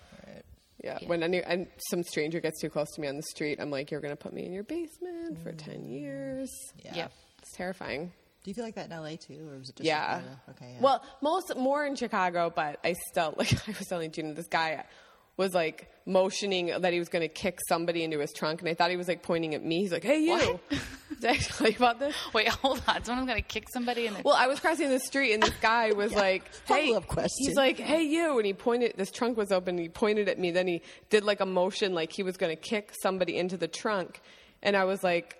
Right. 0.83 0.93
Yeah. 0.93 0.97
Yeah. 1.01 1.07
When 1.07 1.23
any 1.23 1.43
and 1.43 1.67
some 1.89 2.03
stranger 2.03 2.39
gets 2.39 2.59
too 2.61 2.69
close 2.69 2.89
to 2.91 3.01
me 3.01 3.07
on 3.07 3.15
the 3.15 3.23
street, 3.23 3.59
I'm 3.59 3.71
like, 3.71 3.91
you're 3.91 4.01
gonna 4.01 4.15
put 4.15 4.33
me 4.33 4.45
in 4.45 4.53
your 4.53 4.63
basement 4.63 5.41
for 5.43 5.51
mm. 5.51 5.57
ten 5.57 5.85
years. 5.85 6.49
Yeah. 6.83 6.95
Yep. 6.95 7.11
It's 7.41 7.55
terrifying. 7.55 8.11
Do 8.43 8.51
you 8.51 8.55
feel 8.55 8.63
like 8.63 8.75
that 8.75 8.89
in 8.89 8.97
LA 8.97 9.15
too, 9.17 9.49
or 9.49 9.57
was 9.57 9.69
it 9.69 9.75
just 9.75 9.85
Yeah. 9.85 10.19
Chicago? 10.19 10.35
Uh, 10.47 10.51
okay. 10.51 10.71
Yeah. 10.75 10.81
Well, 10.81 11.03
most 11.21 11.57
more 11.57 11.85
in 11.85 11.95
Chicago, 11.95 12.51
but 12.55 12.79
I 12.83 12.95
still 13.09 13.33
like 13.37 13.53
I 13.67 13.71
was 13.77 13.87
telling 13.87 14.11
Gina, 14.11 14.33
this 14.33 14.47
guy 14.47 14.85
was 15.39 15.53
like 15.55 15.89
motioning 16.05 16.67
that 16.67 16.91
he 16.91 16.99
was 16.99 17.07
going 17.07 17.21
to 17.21 17.33
kick 17.33 17.59
somebody 17.69 18.03
into 18.03 18.19
his 18.19 18.33
trunk, 18.33 18.59
and 18.59 18.67
I 18.69 18.73
thought 18.73 18.91
he 18.91 18.97
was 18.97 19.07
like 19.07 19.23
pointing 19.23 19.55
at 19.55 19.63
me. 19.63 19.79
He's 19.79 19.91
like, 19.91 20.03
"Hey, 20.03 20.19
you!" 20.19 20.59
Did 21.21 21.31
I 21.31 21.35
tell 21.37 21.67
you 21.69 21.75
about 21.77 21.99
this? 21.99 22.13
Wait, 22.33 22.49
hold 22.49 22.83
on. 22.87 23.03
Someone's 23.05 23.27
gonna 23.27 23.41
kick 23.41 23.69
somebody 23.71 24.05
in 24.05 24.13
the 24.13 24.21
Well, 24.23 24.35
I 24.35 24.47
was 24.47 24.59
crossing 24.59 24.89
the 24.89 24.99
street, 24.99 25.33
and 25.33 25.41
this 25.41 25.53
guy 25.61 25.91
was 25.95 26.13
like, 26.13 26.43
"Hey," 26.65 26.87
Follow-up 26.87 27.07
question. 27.07 27.47
he's 27.47 27.55
like, 27.55 27.77
"Hey, 27.79 28.03
you!" 28.03 28.37
And 28.37 28.45
he 28.45 28.53
pointed. 28.53 28.95
This 28.97 29.11
trunk 29.11 29.37
was 29.37 29.51
open. 29.53 29.75
And 29.75 29.79
he 29.79 29.89
pointed 29.89 30.27
at 30.27 30.37
me. 30.37 30.51
Then 30.51 30.67
he 30.67 30.81
did 31.09 31.23
like 31.23 31.39
a 31.39 31.45
motion, 31.45 31.93
like 31.93 32.11
he 32.11 32.21
was 32.21 32.35
going 32.35 32.55
to 32.55 32.61
kick 32.61 32.91
somebody 33.01 33.37
into 33.37 33.55
the 33.55 33.69
trunk, 33.69 34.21
and 34.61 34.75
I 34.75 34.83
was 34.83 35.03
like. 35.03 35.37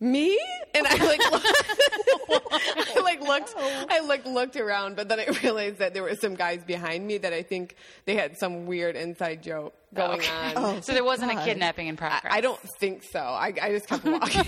Me? 0.00 0.38
and 0.74 0.86
I 0.86 0.94
like, 1.04 1.30
looked, 1.30 1.46
I 2.96 3.00
like 3.02 3.20
looked, 3.20 3.54
oh. 3.56 3.84
I 3.90 4.00
like 4.00 4.24
looked 4.24 4.56
around, 4.56 4.96
but 4.96 5.08
then 5.08 5.20
I 5.20 5.26
realized 5.42 5.78
that 5.78 5.92
there 5.92 6.02
were 6.02 6.14
some 6.14 6.34
guys 6.36 6.64
behind 6.64 7.06
me 7.06 7.18
that 7.18 7.32
I 7.34 7.42
think 7.42 7.76
they 8.06 8.14
had 8.14 8.38
some 8.38 8.66
weird 8.66 8.96
inside 8.96 9.42
joke 9.42 9.74
going 9.92 10.20
Okay. 10.20 10.54
on. 10.54 10.76
Oh, 10.76 10.80
so 10.80 10.92
there 10.94 11.04
wasn't 11.04 11.32
a 11.32 11.44
kidnapping 11.44 11.88
in 11.88 11.96
I, 11.96 11.98
progress. 11.98 12.32
I 12.32 12.40
don't 12.40 12.60
think 12.78 13.02
so. 13.02 13.18
I, 13.20 13.52
I 13.60 13.70
just 13.72 13.88
kept 13.88 14.04
walking. 14.06 14.44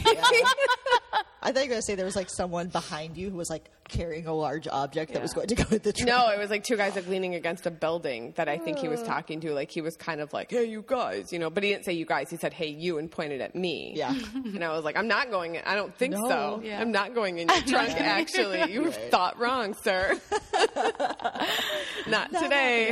I 1.44 1.50
thought 1.52 1.56
you 1.56 1.62
were 1.62 1.68
going 1.70 1.78
to 1.78 1.82
say 1.82 1.94
there 1.96 2.04
was 2.06 2.16
like 2.16 2.30
someone 2.30 2.68
behind 2.68 3.16
you 3.16 3.28
who 3.30 3.36
was 3.36 3.50
like 3.50 3.68
carrying 3.88 4.26
a 4.26 4.32
large 4.32 4.68
object 4.68 5.12
that 5.12 5.20
was 5.20 5.32
going 5.34 5.48
to 5.48 5.54
go 5.56 5.64
in 5.70 5.80
the 5.82 5.92
trunk. 5.92 6.06
No, 6.08 6.28
it 6.30 6.38
was 6.38 6.50
like 6.50 6.62
two 6.64 6.76
guys 6.76 6.94
like 6.94 7.08
leaning 7.08 7.34
against 7.34 7.66
a 7.66 7.70
building 7.70 8.32
that 8.36 8.48
I 8.48 8.56
think 8.58 8.78
he 8.78 8.86
Oh. 8.86 8.90
was 8.92 9.02
talking 9.02 9.40
to. 9.40 9.52
Like 9.52 9.70
he 9.70 9.80
was 9.80 9.96
kind 9.96 10.20
of 10.20 10.32
like, 10.32 10.50
"Hey, 10.50 10.64
you 10.64 10.84
guys," 10.86 11.32
you 11.32 11.38
know, 11.38 11.50
but 11.50 11.62
he 11.64 11.70
didn't 11.70 11.84
say 11.84 11.92
"you 11.92 12.06
guys." 12.06 12.30
He 12.30 12.36
said 12.36 12.52
"Hey, 12.54 12.68
you" 12.68 12.98
and 12.98 13.10
pointed 13.10 13.40
at 13.40 13.54
me. 13.56 13.92
Yeah. 13.96 14.14
and 14.34 14.62
I 14.64 14.70
was 14.70 14.84
like, 14.84 14.96
"I'm 14.96 15.08
not 15.08 15.30
going. 15.30 15.56
In. 15.56 15.62
I 15.66 15.74
don't 15.74 15.94
think 15.96 16.14
No. 16.14 16.28
so. 16.28 16.60
Yeah. 16.64 16.80
I'm 16.80 16.92
not 16.92 17.12
going 17.14 17.38
in 17.38 17.48
your 17.48 17.60
trunk. 17.62 17.90
Actually, 18.00 18.72
you 18.72 18.84
Right. 18.84 19.10
thought 19.10 19.38
wrong, 19.38 19.74
sir. 19.82 20.18
not 22.06 22.30
today. 22.32 22.90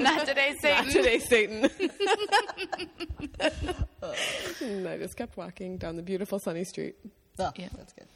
Not 0.00 0.26
today, 0.26 0.54
Satan. 0.62 0.84
Not 0.84 0.92
today, 0.92 1.18
Satan. 1.18 1.70
and 4.62 4.88
I 4.88 4.98
just 4.98 5.16
kept 5.16 5.36
walking 5.36 5.76
down 5.78 5.96
the 5.96 6.02
beautiful 6.02 6.38
sunny 6.38 6.64
street. 6.64 6.96
Oh, 7.38 7.52
Yeah. 7.56 7.68
that's 7.76 7.92
good. 7.92 8.06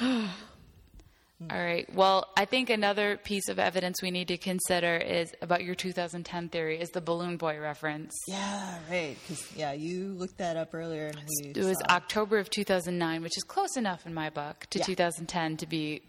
Yeah. 0.00 0.28
All 1.50 1.58
right. 1.58 1.86
Well, 1.94 2.28
I 2.34 2.46
think 2.46 2.70
another 2.70 3.18
piece 3.18 3.48
of 3.50 3.58
evidence 3.58 4.00
we 4.00 4.10
need 4.10 4.28
to 4.28 4.38
consider 4.38 4.96
is 4.96 5.34
about 5.42 5.64
your 5.64 5.74
2010 5.74 6.48
theory 6.48 6.80
is 6.80 6.88
the 6.90 7.02
balloon 7.02 7.36
boy 7.36 7.58
reference. 7.60 8.14
Yeah, 8.26 8.78
right. 8.90 9.18
Because 9.22 9.46
yeah, 9.54 9.72
you 9.72 10.14
looked 10.14 10.38
that 10.38 10.56
up 10.56 10.72
earlier. 10.74 11.12
It 11.44 11.58
was 11.58 11.76
saw- 11.80 11.94
October 11.96 12.38
of 12.38 12.48
2009, 12.48 13.22
which 13.22 13.36
is 13.36 13.42
close 13.44 13.76
enough 13.76 14.06
in 14.06 14.14
my 14.14 14.30
book 14.30 14.66
to 14.70 14.78
Yeah. 14.78 14.86
2010 14.86 15.58
to 15.58 15.66
be 15.66 16.00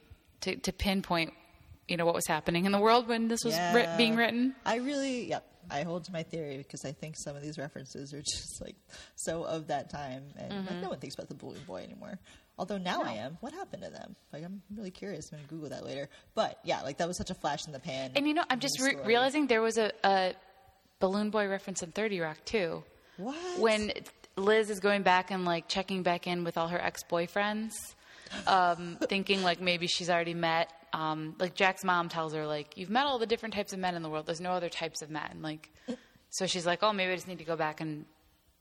to, 0.41 0.55
to 0.55 0.71
pinpoint, 0.71 1.33
you 1.89 1.97
know, 1.97 2.05
what 2.05 2.15
was 2.15 2.27
happening 2.27 2.65
in 2.65 2.71
the 2.71 2.79
world 2.79 3.07
when 3.09 3.27
this 3.27 3.43
was 3.43 3.53
Yeah. 3.55 3.73
writ- 3.73 3.97
being 3.97 4.15
written. 4.15 4.55
I 4.65 4.75
really, 4.77 5.27
yep. 5.27 5.43
I 5.69 5.83
hold 5.83 6.05
to 6.05 6.11
my 6.11 6.23
theory 6.23 6.57
because 6.57 6.85
I 6.85 6.91
think 6.91 7.15
some 7.17 7.35
of 7.35 7.41
these 7.41 7.57
references 7.57 8.13
are 8.13 8.21
just 8.25 8.61
like 8.61 8.75
so 9.15 9.43
of 9.43 9.67
that 9.67 9.89
time, 9.89 10.23
and 10.37 10.51
Mm-hmm. 10.51 10.67
like, 10.73 10.83
no 10.83 10.89
one 10.89 10.99
thinks 10.99 11.15
about 11.15 11.27
the 11.29 11.35
balloon 11.35 11.59
boy 11.67 11.83
anymore. 11.83 12.17
Although 12.59 12.77
now 12.79 13.03
I 13.03 13.11
am. 13.13 13.37
What 13.41 13.53
happened 13.53 13.83
to 13.83 13.89
them? 13.91 14.15
Like 14.33 14.43
I'm 14.43 14.61
really 14.75 14.89
curious. 14.91 15.29
I'm 15.31 15.37
gonna 15.39 15.47
Google 15.47 15.69
that 15.69 15.85
later. 15.85 16.09
But 16.33 16.59
yeah, 16.63 16.81
like 16.81 16.97
that 16.97 17.07
was 17.07 17.15
such 17.17 17.29
a 17.29 17.35
flash 17.35 17.67
in 17.67 17.71
the 17.73 17.79
pan. 17.79 18.11
And 18.15 18.27
you 18.27 18.33
know, 18.33 18.43
I'm 18.49 18.59
just 18.59 18.81
re- 18.81 18.95
realizing 19.05 19.45
there 19.47 19.61
was 19.61 19.77
a, 19.77 19.91
a 20.03 20.33
balloon 20.99 21.29
boy 21.29 21.47
reference 21.47 21.83
in 21.83 21.91
30 21.91 22.19
Rock 22.21 22.37
too. 22.45 22.83
what 23.17 23.35
when 23.59 23.91
Liz 24.37 24.69
is 24.71 24.79
going 24.79 25.03
back 25.03 25.29
and 25.29 25.45
like 25.45 25.67
checking 25.67 26.01
back 26.01 26.25
in 26.25 26.43
with 26.43 26.57
all 26.57 26.67
her 26.69 26.81
ex 26.81 27.03
boyfriends, 27.03 27.73
um, 28.47 28.97
thinking 29.07 29.43
like 29.43 29.61
maybe 29.61 29.85
she's 29.87 30.09
already 30.09 30.33
met. 30.33 30.71
Um, 30.97 31.35
like 31.37 31.53
Jack's 31.53 31.83
mom 31.83 32.09
tells 32.09 32.33
her 32.33 32.47
like 32.47 32.75
you've 32.75 32.89
met 32.89 33.05
all 33.05 33.19
the 33.19 33.27
different 33.27 33.53
types 33.53 33.71
of 33.71 33.77
men 33.77 33.93
in 33.93 34.01
the 34.01 34.09
world. 34.09 34.25
There's 34.25 34.41
no 34.41 34.53
other 34.53 34.67
types 34.67 35.03
of 35.03 35.11
men. 35.11 35.41
Like, 35.43 35.69
so 36.31 36.47
she's 36.47 36.65
like, 36.65 36.81
oh, 36.81 36.91
maybe 36.91 37.11
I 37.11 37.15
just 37.15 37.27
need 37.27 37.37
to 37.37 37.43
go 37.43 37.55
back 37.55 37.81
and 37.81 38.05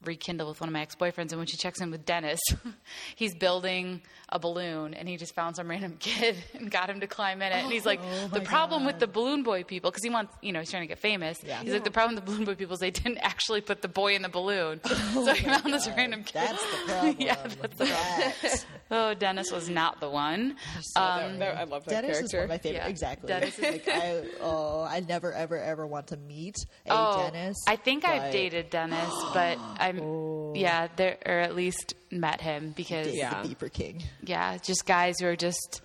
rekindle 0.05 0.49
with 0.49 0.61
one 0.61 0.69
of 0.69 0.73
my 0.73 0.83
ex 0.83 0.95
boyfriends. 0.95 1.31
And 1.33 1.39
when 1.39 1.47
she 1.47 1.57
checks 1.57 1.81
in 1.81 1.91
with 1.91 2.05
Dennis, 2.05 2.41
he's 3.17 3.35
building 3.35 4.03
a 4.29 4.39
balloon 4.39 4.93
and 4.95 5.09
he 5.09 5.17
just 5.17 5.35
found 5.35 5.57
some 5.57 5.69
random 5.69 5.97
kid 6.01 6.37
and 6.55 6.71
got 6.71 6.91
him 6.91 7.01
to 7.01 7.07
climb 7.07 7.41
in 7.43 7.53
it. 7.53 7.57
And 7.65 7.73
he's 7.73 7.87
like, 7.87 8.01
Oh 8.03 8.29
the 8.29 8.41
my 8.41 8.45
problem 8.45 8.85
with 8.85 8.99
the 8.99 9.07
balloon 9.07 9.43
boy 9.43 9.65
people, 9.65 9.91
because 9.91 10.03
he 10.05 10.11
wants, 10.11 10.35
you 10.43 10.53
know, 10.53 10.61
he's 10.61 10.71
trying 10.71 10.83
to 10.83 10.87
get 10.89 10.99
famous. 10.99 11.39
Yeah. 11.45 11.61
He's 11.63 11.73
like, 11.73 11.85
the 11.85 11.91
problem 11.91 12.15
with 12.15 12.25
the 12.25 12.31
balloon 12.31 12.45
boy 12.45 12.55
people 12.55 12.75
is 12.75 12.81
they 12.81 12.91
didn't 12.91 13.19
actually 13.19 13.61
put 13.61 13.83
the 13.83 13.89
boy 13.89 14.15
in 14.15 14.23
the 14.23 14.29
balloon. 14.29 14.81
so 14.85 15.33
he 15.33 15.45
found 15.45 15.73
this 15.73 15.89
random 15.89 16.23
kid. 16.25 16.35
That's 16.35 16.63
the 16.63 16.93
problem. 16.93 17.17
Yeah, 17.19 17.35
that's 17.35 17.77
the 17.77 17.85
That- 17.85 18.67
Oh, 18.89 19.15
Dennis 19.15 19.51
was 19.51 19.69
not 19.69 19.99
the 20.01 20.09
one. 20.09 20.51
Um, 20.51 20.57
That- 20.95 21.39
that- 21.39 21.57
I 21.57 21.65
love 21.65 21.85
that 21.87 22.03
Dennis 22.03 22.19
is 22.21 22.31
character. 22.31 22.37
one 22.39 22.45
of 22.45 22.51
my 22.51 22.59
favorite. 22.59 22.79
Yeah. 22.83 22.89
Exactly. 22.89 23.27
Dennis 23.29 23.59
is- 23.59 23.65
like 23.73 23.89
I, 23.89 24.23
oh, 24.41 24.83
I 24.89 25.01
never, 25.01 25.33
ever, 25.33 25.59
ever 25.59 25.87
want 25.87 26.09
to 26.09 26.17
meet 26.17 26.57
a 26.87 26.91
oh, 26.91 27.31
Dennis. 27.33 27.57
I 27.67 27.77
think 27.77 28.05
I've 28.05 28.33
dated 28.33 28.71
Dennis, 28.71 29.11
but 29.35 29.59
I'm, 29.89 30.01
oh. 30.01 30.53
yeah, 30.55 30.89
there, 30.97 31.17
or 31.25 31.39
at 31.39 31.55
least 31.55 31.95
met 32.11 32.41
him 32.41 32.73
because, 32.77 33.09
Yeah. 33.15 33.43
the 33.43 33.49
Beeper 33.55 33.73
King. 33.73 34.03
yeah, 34.23 34.59
just 34.59 34.87
guys 34.87 35.17
who 35.21 35.27
are 35.27 35.37
just, 35.37 35.81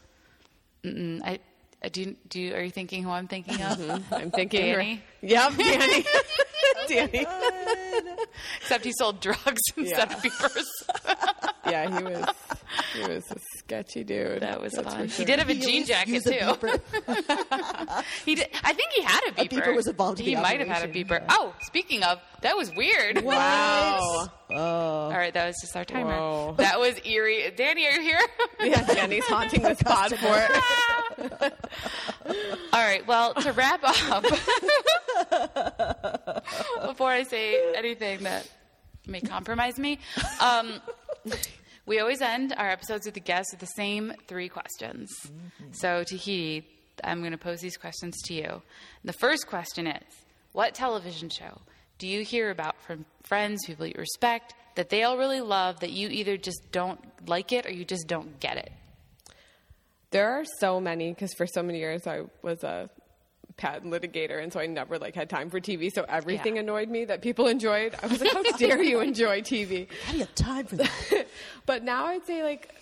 I, 0.85 1.39
I 1.83 1.89
do, 1.89 2.15
do, 2.29 2.39
you- 2.41 2.53
are 2.55 2.61
you 2.61 2.71
thinking 2.71 3.03
who 3.03 3.09
I'm 3.11 3.27
thinking 3.27 3.61
of? 3.61 3.77
Mm-hmm. 3.77 4.13
I'm 4.13 4.31
thinking. 4.31 4.69
her- 4.71 4.77
Danny? 4.77 5.01
Yep, 5.21 5.53
Danny. 5.57 6.05
Oh 6.73 6.85
Danny. 6.87 7.25
Except 8.61 8.85
he 8.85 8.93
sold 8.97 9.19
drugs 9.19 9.61
instead 9.75 10.09
Yeah. 10.09 10.15
of 10.15 10.23
beepers. 10.23 10.65
Yeah, 11.69 11.95
he 11.95 12.03
was. 12.03 12.25
He 12.93 13.01
was 13.07 13.29
a 13.31 13.37
sketchy 13.57 14.03
dude. 14.03 14.41
That 14.41 14.59
was 14.61 14.73
That's 14.73 14.87
fun. 14.93 15.07
for 15.07 15.15
He 15.17 15.25
did 15.25 15.39
have 15.39 15.49
a 15.49 15.53
He 15.53 15.59
jean 15.61 15.85
jacket 15.85 16.23
too. 16.23 16.31
He 18.25 18.35
did. 18.35 18.49
I 18.63 18.73
think 18.73 18.91
he 18.95 19.01
had 19.01 19.21
a 19.27 19.31
beeper. 19.31 19.45
A 19.45 19.61
beeper 19.61 19.75
was 19.75 19.87
involved 19.87 20.19
in 20.19 20.25
He 20.25 20.35
the 20.35 20.41
might 20.41 20.59
have 20.59 20.67
had 20.67 20.89
a 20.89 20.91
beeper. 20.93 21.19
yeah. 21.21 21.27
Oh, 21.29 21.53
speaking 21.61 22.03
of, 22.03 22.19
that 22.41 22.55
was 22.57 22.73
weird. 22.75 23.23
Wow. 23.23 24.27
Oh, 24.53 24.55
All 24.55 25.09
right, 25.11 25.33
that 25.33 25.47
was 25.47 25.55
just 25.61 25.75
our 25.75 25.85
timer. 25.85 26.11
Whoa. 26.17 26.55
That 26.57 26.79
was 26.79 26.99
eerie. 27.05 27.51
Danny, 27.55 27.87
are 27.87 27.91
you 27.91 28.01
here? 28.01 28.19
Yeah, 28.61 28.83
Danny's 28.85 29.25
haunting 29.25 29.61
the 29.63 29.73
spot 29.75 30.11
for 30.11 31.41
it. 31.41 31.53
All 32.73 32.79
right. 32.81 33.05
Well, 33.07 33.33
to 33.33 33.51
wrap 33.53 33.81
up, 33.83 34.23
before 36.87 37.09
I 37.09 37.23
say 37.23 37.73
anything 37.75 38.23
that 38.23 38.47
may 39.07 39.21
compromise 39.21 39.79
me, 39.79 39.97
um, 40.39 40.79
we 41.91 41.99
always 41.99 42.21
end 42.21 42.53
our 42.55 42.69
episodes 42.69 43.05
with 43.05 43.15
the 43.15 43.19
guests 43.19 43.51
with 43.51 43.59
the 43.59 43.65
same 43.65 44.13
three 44.25 44.47
questions. 44.47 45.11
Mm-hmm. 45.25 45.73
So, 45.73 46.05
Tahiti, 46.05 46.65
I'm 47.03 47.19
going 47.19 47.33
to 47.33 47.37
pose 47.37 47.59
these 47.59 47.75
questions 47.75 48.15
to 48.27 48.33
you. 48.33 48.45
And 48.45 48.61
the 49.03 49.11
first 49.11 49.45
question 49.45 49.87
is 49.87 50.01
What 50.53 50.73
television 50.73 51.27
show 51.27 51.59
do 51.97 52.07
you 52.07 52.23
hear 52.23 52.49
about 52.49 52.81
from 52.81 53.03
friends, 53.23 53.65
people 53.65 53.85
you 53.85 53.95
respect, 53.97 54.53
that 54.75 54.87
they 54.87 55.03
all 55.03 55.17
really 55.17 55.41
love, 55.41 55.81
that 55.81 55.91
you 55.91 56.07
either 56.07 56.37
just 56.37 56.61
don't 56.71 57.01
like 57.27 57.51
it 57.51 57.65
or 57.65 57.73
you 57.73 57.83
just 57.83 58.07
don't 58.07 58.39
get 58.39 58.55
it? 58.55 58.71
There 60.11 60.31
are 60.31 60.45
so 60.61 60.79
many 60.79 61.09
because 61.09 61.33
for 61.33 61.45
so 61.45 61.61
many 61.61 61.79
years 61.79 62.07
I 62.07 62.21
was 62.41 62.63
a 62.63 62.89
patent 63.61 63.93
litigator, 63.93 64.41
and 64.41 64.51
so 64.51 64.59
I 64.59 64.65
never 64.65 64.97
like 64.97 65.13
had 65.13 65.29
time 65.29 65.49
for 65.51 65.59
TV. 65.59 65.93
So 65.93 66.03
everything 66.09 66.55
Yeah. 66.55 66.61
annoyed 66.61 66.89
me 66.89 67.05
that 67.05 67.21
people 67.21 67.47
enjoyed. 67.47 67.95
I 68.01 68.07
was 68.07 68.19
like, 68.19 68.33
"How 68.33 68.41
dare 68.57 68.81
you 68.81 68.99
enjoy 69.01 69.41
TV?" 69.41 69.87
how 70.05 70.11
do 70.11 70.17
you 70.17 70.25
have 70.25 70.35
time 70.35 70.65
for 70.65 70.77
that? 70.77 71.27
but 71.67 71.83
now 71.83 72.07
I'd 72.07 72.25
say 72.25 72.41
like 72.43 72.73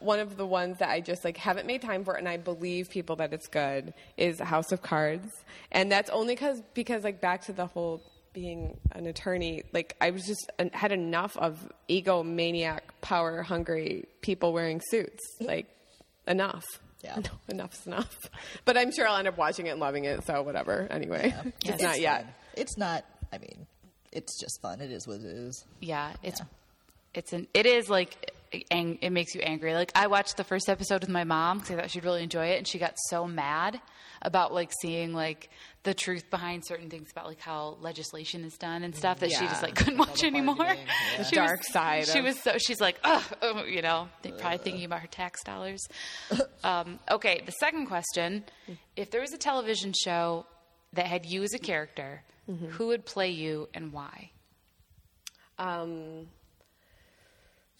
one 0.00 0.18
of 0.18 0.36
the 0.36 0.46
ones 0.46 0.78
that 0.78 0.88
I 0.88 1.00
just 1.00 1.24
like 1.24 1.36
haven't 1.36 1.66
made 1.66 1.82
time 1.82 2.04
for, 2.04 2.14
and 2.14 2.28
I 2.28 2.36
believe 2.36 2.90
people 2.90 3.14
that 3.16 3.32
it's 3.32 3.46
good 3.46 3.94
is 4.16 4.40
House 4.40 4.72
of 4.72 4.82
Cards, 4.82 5.30
and 5.70 5.90
that's 5.92 6.10
only 6.10 6.34
because 6.34 6.60
because 6.74 7.04
like 7.04 7.20
back 7.20 7.42
to 7.44 7.52
the 7.52 7.66
whole 7.66 8.02
being 8.32 8.76
an 8.92 9.06
attorney, 9.06 9.62
like 9.72 9.94
I 10.00 10.10
was 10.10 10.26
just 10.26 10.50
had 10.72 10.90
enough 10.90 11.36
of 11.36 11.70
egomaniac, 11.88 12.80
power 13.00 13.42
hungry 13.42 14.06
people 14.20 14.52
wearing 14.52 14.80
suits, 14.90 15.22
like 15.40 15.66
enough. 16.26 16.64
Yeah. 17.04 17.18
enough's 17.48 17.86
enough. 17.86 18.18
But 18.64 18.78
I'm 18.78 18.92
sure 18.92 19.06
I'll 19.06 19.18
end 19.18 19.28
up 19.28 19.36
watching 19.36 19.66
it 19.66 19.70
and 19.70 19.80
loving 19.80 20.04
it. 20.04 20.24
So 20.24 20.42
whatever. 20.42 20.86
Anyway, 20.90 21.34
it's, 21.64 21.82
not 21.82 22.00
yet. 22.00 22.26
It's 22.54 22.78
not. 22.78 23.04
I 23.32 23.38
mean, 23.38 23.66
it's 24.10 24.40
just 24.40 24.60
fun. 24.62 24.80
It 24.80 24.90
is 24.90 25.06
what 25.06 25.18
it 25.18 25.26
is. 25.26 25.64
Yeah, 25.80 26.12
it's 26.22 26.40
it's 27.12 27.32
an 27.34 27.46
it 27.52 27.66
is 27.66 27.90
like 27.90 28.32
ang- 28.70 28.98
it 29.00 29.10
makes 29.10 29.34
you 29.34 29.40
angry. 29.40 29.74
Like 29.74 29.92
I 29.94 30.06
watched 30.06 30.36
the 30.36 30.44
first 30.44 30.68
episode 30.68 31.00
with 31.00 31.10
my 31.10 31.24
mom 31.24 31.58
because 31.58 31.72
I 31.76 31.80
thought 31.80 31.90
she'd 31.90 32.04
really 32.04 32.22
enjoy 32.22 32.46
it, 32.46 32.58
and 32.58 32.66
she 32.68 32.78
got 32.78 32.94
so 33.08 33.26
mad 33.26 33.80
about 34.22 34.52
like 34.54 34.70
seeing 34.80 35.12
like 35.12 35.50
the 35.82 35.92
truth 35.92 36.30
behind 36.30 36.64
certain 36.66 36.88
things 36.88 37.10
about 37.12 37.26
like 37.26 37.40
how 37.40 37.76
legislation 37.80 38.42
is 38.44 38.54
done 38.56 38.82
and 38.84 38.96
stuff 38.96 39.20
that 39.20 39.30
she 39.30 39.38
just 39.46 39.62
like 39.62 39.74
couldn't 39.74 39.98
watch 39.98 40.20
the 40.22 40.26
anymore. 40.26 40.56
yeah. 40.58 40.76
The 41.18 41.24
She 41.24 41.36
dark 41.36 41.58
was, 41.58 41.72
side 41.72 42.06
She 42.08 42.18
of- 42.20 42.24
was 42.24 42.40
so 42.40 42.56
she's 42.58 42.80
like, 42.80 42.98
oh, 43.04 43.64
you 43.68 43.82
know, 43.82 44.08
think- 44.22 44.38
probably 44.38 44.58
thinking 44.58 44.84
about 44.84 45.00
her 45.00 45.06
tax 45.08 45.42
dollars. 45.44 45.80
um, 46.64 46.98
okay, 47.10 47.42
the 47.44 47.52
second 47.52 47.86
question: 47.86 48.44
If 48.96 49.10
there 49.10 49.20
was 49.20 49.32
a 49.32 49.38
television 49.38 49.92
show 49.92 50.46
that 50.94 51.06
had 51.06 51.26
you 51.26 51.42
as 51.42 51.52
a 51.54 51.58
character, 51.58 52.22
Mm-hmm. 52.50 52.66
who 52.72 52.88
would 52.88 53.06
play 53.06 53.30
you 53.30 53.70
and 53.72 53.90
why? 53.90 54.30
Um, 55.58 56.26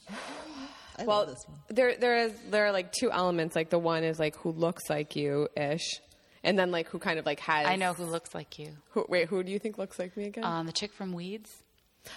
I 0.96 1.04
well, 1.04 1.18
love 1.18 1.28
this 1.30 1.44
one. 1.48 1.58
there 1.70 1.96
there 1.96 2.16
is 2.18 2.32
there 2.50 2.66
are 2.66 2.72
like 2.72 2.92
two 2.92 3.10
elements. 3.10 3.56
Like 3.56 3.70
the 3.70 3.78
one 3.78 4.04
is 4.04 4.18
like 4.18 4.36
who 4.36 4.52
looks 4.52 4.88
like 4.88 5.16
you 5.16 5.48
ish, 5.56 6.00
and 6.44 6.56
then 6.56 6.70
like 6.70 6.88
who 6.88 6.98
kind 7.00 7.18
of 7.18 7.26
like 7.26 7.40
has. 7.40 7.66
I 7.66 7.76
know 7.76 7.94
who 7.94 8.04
looks 8.04 8.34
like 8.34 8.58
you. 8.60 8.76
Who, 8.90 9.04
wait, 9.08 9.28
who 9.28 9.42
do 9.42 9.50
you 9.50 9.58
think 9.58 9.76
looks 9.76 9.98
like 9.98 10.16
me 10.16 10.26
again? 10.26 10.44
Um, 10.44 10.66
the 10.66 10.72
chick 10.72 10.92
from 10.92 11.12
Weeds. 11.12 11.63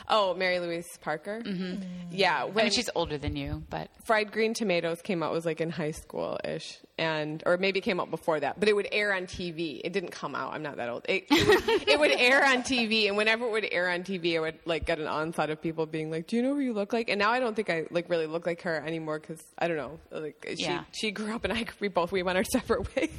Oh, 0.10 0.34
Mary 0.34 0.60
Louise 0.60 0.88
Parker. 1.02 1.41
Mm-hmm. 1.45 1.84
Yeah, 2.12 2.45
I 2.45 2.52
mean, 2.52 2.71
she's 2.71 2.89
older 2.95 3.17
than 3.17 3.36
you, 3.36 3.63
but 3.69 3.89
Fried 4.06 4.32
Green 4.32 4.54
Tomatoes 4.54 5.02
came 5.02 5.23
out 5.23 5.32
was 5.32 5.45
like 5.45 5.62
in 5.62 5.69
high 5.69 5.91
school 5.91 6.39
ish, 6.43 6.78
and 6.97 7.41
or 7.45 7.58
maybe 7.58 7.80
it 7.80 7.84
came 7.84 8.00
out 8.00 8.10
before 8.12 8.39
that, 8.39 8.60
but 8.60 8.69
it 8.69 8.76
would 8.76 8.88
air 8.91 9.13
on 9.13 9.23
TV. 9.23 9.82
It 9.84 9.93
didn't 9.93 10.12
come 10.12 10.36
out. 10.36 10.54
I'm 10.54 10.63
not 10.63 10.78
that 10.78 10.89
old. 10.89 11.06
It, 11.08 11.26
it, 11.30 11.47
would, 11.47 11.88
it 11.88 12.00
would 12.00 12.12
air 12.12 12.43
on 12.45 12.63
TV, 12.63 13.08
and 13.08 13.17
whenever 13.17 13.45
it 13.45 13.52
would 13.52 13.67
air 13.71 13.89
on 13.89 14.04
TV, 14.04 14.38
I 14.38 14.39
would 14.39 14.60
like 14.65 14.86
get 14.86 15.00
an 15.00 15.08
onslaught 15.08 15.50
of 15.50 15.62
people 15.62 15.86
being 15.86 16.10
like, 16.12 16.28
"Do 16.28 16.36
you 16.36 16.41
know 16.41 16.54
who 16.54 16.62
you 16.62 16.73
look 16.73 16.93
like?" 16.93 17.10
And 17.10 17.19
now 17.19 17.32
I 17.32 17.39
don't 17.39 17.56
think 17.56 17.69
I 17.69 17.86
like 17.91 18.10
really 18.10 18.28
look 18.28 18.45
like 18.45 18.62
her 18.63 18.76
anymore 18.86 19.19
because 19.19 19.43
I 19.58 19.67
don't 19.67 19.78
know. 19.78 20.00
Like 20.12 20.56
Yeah. 20.58 20.84
she 20.91 21.08
she 21.08 21.12
grew 21.12 21.34
up, 21.36 21.43
and 21.43 21.54
I 21.54 21.65
we 21.80 21.88
both 21.88 22.12
we 22.12 22.23
went 22.23 22.38
our 22.38 22.43
separate 22.52 22.95
ways. 22.95 23.10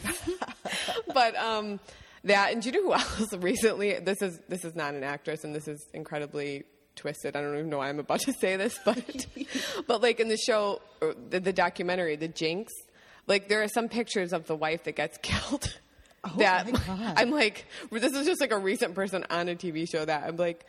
but 1.15 1.37
um, 1.37 1.81
that 2.25 2.53
and 2.53 2.63
do 2.63 2.71
you 2.71 2.73
know 2.73 2.83
who 2.89 2.93
else 3.21 3.35
recently? 3.35 3.99
This 3.99 4.23
is 4.23 4.41
this 4.49 4.65
is 4.65 4.75
not 4.75 4.95
an 4.95 5.05
actress, 5.05 5.45
and 5.45 5.55
this 5.55 5.69
is 5.69 5.85
incredibly 5.95 6.65
twisted. 6.97 7.37
I 7.37 7.41
don't 7.41 7.55
even 7.55 7.71
know 7.71 7.79
why 7.79 7.89
I'm 7.89 8.01
about 8.01 8.21
to 8.21 8.33
say 8.33 8.57
this, 8.57 8.79
but 8.85 9.27
but 9.87 10.03
like 10.03 10.21
in 10.21 10.29
the 10.29 10.37
show, 10.37 10.81
uh, 11.01 11.13
the, 11.31 11.41
the 11.41 11.53
documentary, 11.53 12.17
The 12.17 12.29
Jinx, 12.29 12.73
like 13.27 13.49
there 13.49 13.63
are 13.63 13.69
some 13.69 13.89
pictures 13.89 14.33
of 14.33 14.47
the 14.47 14.57
wife 14.57 14.85
that 14.85 14.97
gets 14.97 15.19
killed. 15.23 15.79
Oh, 16.25 16.35
that 16.39 16.71
my 16.71 16.81
God. 16.87 17.15
I'm 17.17 17.31
like, 17.31 17.65
this 17.93 18.13
is 18.13 18.27
just 18.27 18.41
like 18.41 18.51
a 18.51 18.59
recent 18.59 18.95
person 18.95 19.25
on 19.31 19.49
a 19.49 19.55
TV 19.55 19.89
show 19.89 20.05
that 20.05 20.25
I'm 20.25 20.37
like, 20.37 20.67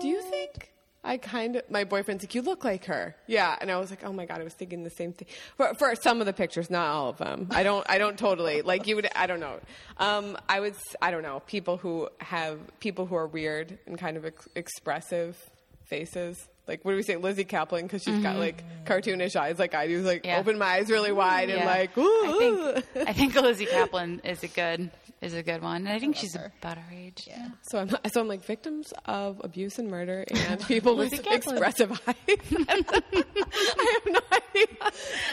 do 0.00 0.08
you 0.08 0.20
think? 0.22 0.72
I 1.04 1.16
kind 1.16 1.56
of, 1.56 1.70
my 1.70 1.84
boyfriend's 1.84 2.24
like, 2.24 2.34
you 2.34 2.42
look 2.42 2.64
like 2.64 2.86
her. 2.86 3.14
Yeah. 3.26 3.56
And 3.60 3.70
I 3.70 3.78
was 3.78 3.90
like, 3.90 4.04
oh 4.04 4.12
my 4.12 4.26
God, 4.26 4.40
I 4.40 4.44
was 4.44 4.54
thinking 4.54 4.82
the 4.82 4.90
same 4.90 5.12
thing. 5.12 5.28
For, 5.56 5.72
for 5.74 5.94
some 5.94 6.20
of 6.20 6.26
the 6.26 6.32
pictures, 6.32 6.70
not 6.70 6.88
all 6.88 7.08
of 7.08 7.18
them. 7.18 7.48
I 7.50 7.62
don't, 7.62 7.86
I 7.88 7.98
don't 7.98 8.18
totally, 8.18 8.62
like 8.62 8.86
you 8.86 8.96
would, 8.96 9.08
I 9.14 9.26
don't 9.26 9.40
know. 9.40 9.60
Um, 9.98 10.36
I 10.48 10.60
would, 10.60 10.74
I 11.00 11.10
don't 11.10 11.22
know, 11.22 11.40
people 11.46 11.76
who 11.76 12.08
have, 12.20 12.58
people 12.80 13.06
who 13.06 13.14
are 13.14 13.26
weird 13.26 13.78
and 13.86 13.96
kind 13.96 14.16
of 14.16 14.24
ex- 14.24 14.48
expressive 14.54 15.38
faces. 15.84 16.48
Like, 16.68 16.84
what 16.84 16.92
do 16.92 16.96
we 16.96 17.02
say, 17.02 17.16
Lizzy 17.16 17.44
Caplan? 17.44 17.82
Because 17.82 18.02
she's 18.02 18.18
got 18.22 18.36
mm-hmm. 18.36 18.40
like 18.40 18.64
cartoonish 18.84 19.36
eyes 19.36 19.58
like 19.58 19.74
I 19.74 19.88
do. 19.88 20.02
Like, 20.02 20.24
Yeah. 20.24 20.38
open 20.38 20.58
my 20.58 20.66
eyes 20.66 20.90
really 20.90 21.12
wide 21.12 21.50
and 21.50 21.60
yeah. 21.60 21.66
like, 21.66 21.96
I 21.96 22.00
ooh. 22.00 22.38
think 22.38 23.08
I 23.08 23.12
think 23.12 23.34
Lizzy 23.40 23.66
Caplan 23.66 24.24
is 24.24 24.42
a 24.44 24.48
good 24.48 24.90
is 25.20 25.34
a 25.34 25.42
good 25.42 25.62
one. 25.62 25.86
And 25.86 25.88
I 25.88 25.98
think 25.98 26.16
she's 26.16 26.34
about 26.36 26.78
our 26.78 26.92
age. 26.94 27.24
Yeah. 27.26 27.48
So 27.70 27.78
I'm, 27.78 27.88
so 28.10 28.20
I'm 28.20 28.28
like 28.28 28.44
victims 28.44 28.92
of 29.04 29.40
abuse 29.42 29.78
and 29.78 29.90
murder 29.90 30.24
and 30.30 30.60
people 30.66 30.96
with 30.96 31.12
Caplan. 31.12 31.36
expressive 31.36 31.90
eyes. 32.06 32.14
I 32.28 33.98
have 34.04 34.12
no 34.12 34.20
idea. 34.32 34.66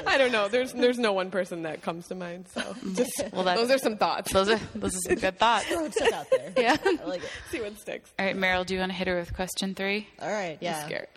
I 0.07 0.17
don't 0.17 0.31
know. 0.31 0.47
There's 0.47 0.73
there's 0.73 0.97
no 0.99 1.13
one 1.13 1.31
person 1.31 1.63
that 1.63 1.81
comes 1.81 2.07
to 2.07 2.15
mind. 2.15 2.47
So 2.53 2.75
just 2.93 3.23
Well, 3.31 3.43
those 3.43 3.69
are 3.71 3.77
some 3.77 3.97
thoughts. 3.97 4.31
Those 4.33 4.49
are 4.49 4.59
those 4.73 4.95
are 4.95 5.01
some 5.09 5.15
good 5.15 5.37
thoughts. 5.37 5.65
Throwing 5.65 5.91
stuff 5.91 6.13
out 6.13 6.27
there. 6.31 6.51
Yeah. 6.57 6.77
I 6.83 7.05
like 7.05 7.23
it. 7.23 7.29
See 7.51 7.61
what 7.61 7.77
sticks. 7.79 8.11
All 8.17 8.25
right, 8.25 8.35
Meryl, 8.35 8.65
do 8.65 8.73
you 8.73 8.79
want 8.79 8.91
to 8.91 8.97
hit 8.97 9.07
her 9.07 9.17
with 9.17 9.33
question 9.33 9.75
three? 9.75 10.07
All 10.19 10.31
right. 10.31 10.57
Yeah. 10.61 10.79
I'm 10.79 10.85
scared. 10.87 11.07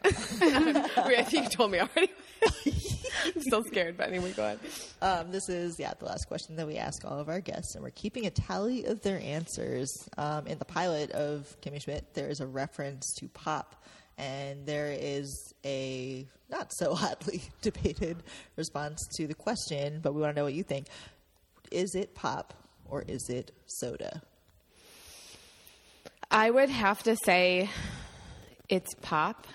Wait, 0.40 1.18
I 1.18 1.24
think 1.24 1.44
you 1.44 1.50
told 1.50 1.70
me 1.70 1.80
already. 1.80 2.10
I'm 2.42 3.40
still 3.40 3.64
scared, 3.64 3.96
but 3.96 4.08
anyway, 4.08 4.32
go 4.32 4.44
ahead. 4.44 4.60
Um, 5.02 5.30
this 5.30 5.48
is 5.48 5.78
yeah 5.78 5.92
the 5.98 6.04
last 6.04 6.26
question 6.28 6.56
that 6.56 6.66
we 6.66 6.76
ask 6.76 7.04
all 7.04 7.18
of 7.18 7.28
our 7.28 7.40
guests, 7.40 7.74
and 7.74 7.82
we're 7.82 7.90
keeping 7.90 8.26
a 8.26 8.30
tally 8.30 8.84
of 8.84 9.02
their 9.02 9.20
answers. 9.20 9.90
Um, 10.16 10.46
in 10.46 10.58
the 10.58 10.64
pilot 10.64 11.10
of 11.12 11.56
Kimmy 11.60 11.82
Schmidt, 11.82 12.14
there 12.14 12.28
is 12.28 12.40
a 12.40 12.46
reference 12.46 13.14
to 13.18 13.28
pop, 13.28 13.84
and 14.16 14.66
there 14.66 14.92
is 14.98 15.52
a 15.64 16.26
not 16.50 16.72
so 16.72 16.94
hotly 16.94 17.42
debated 17.62 18.22
response 18.56 19.06
to 19.16 19.26
the 19.26 19.34
question, 19.34 20.00
but 20.02 20.14
we 20.14 20.20
want 20.20 20.34
to 20.34 20.40
know 20.40 20.44
what 20.44 20.54
you 20.54 20.62
think. 20.62 20.86
Is 21.70 21.94
it 21.94 22.14
pop 22.14 22.54
or 22.86 23.04
is 23.06 23.28
it 23.28 23.52
soda? 23.66 24.22
I 26.30 26.50
would 26.50 26.68
have 26.68 27.02
to 27.04 27.16
say 27.24 27.70
it's 28.68 28.94
pop, 29.00 29.46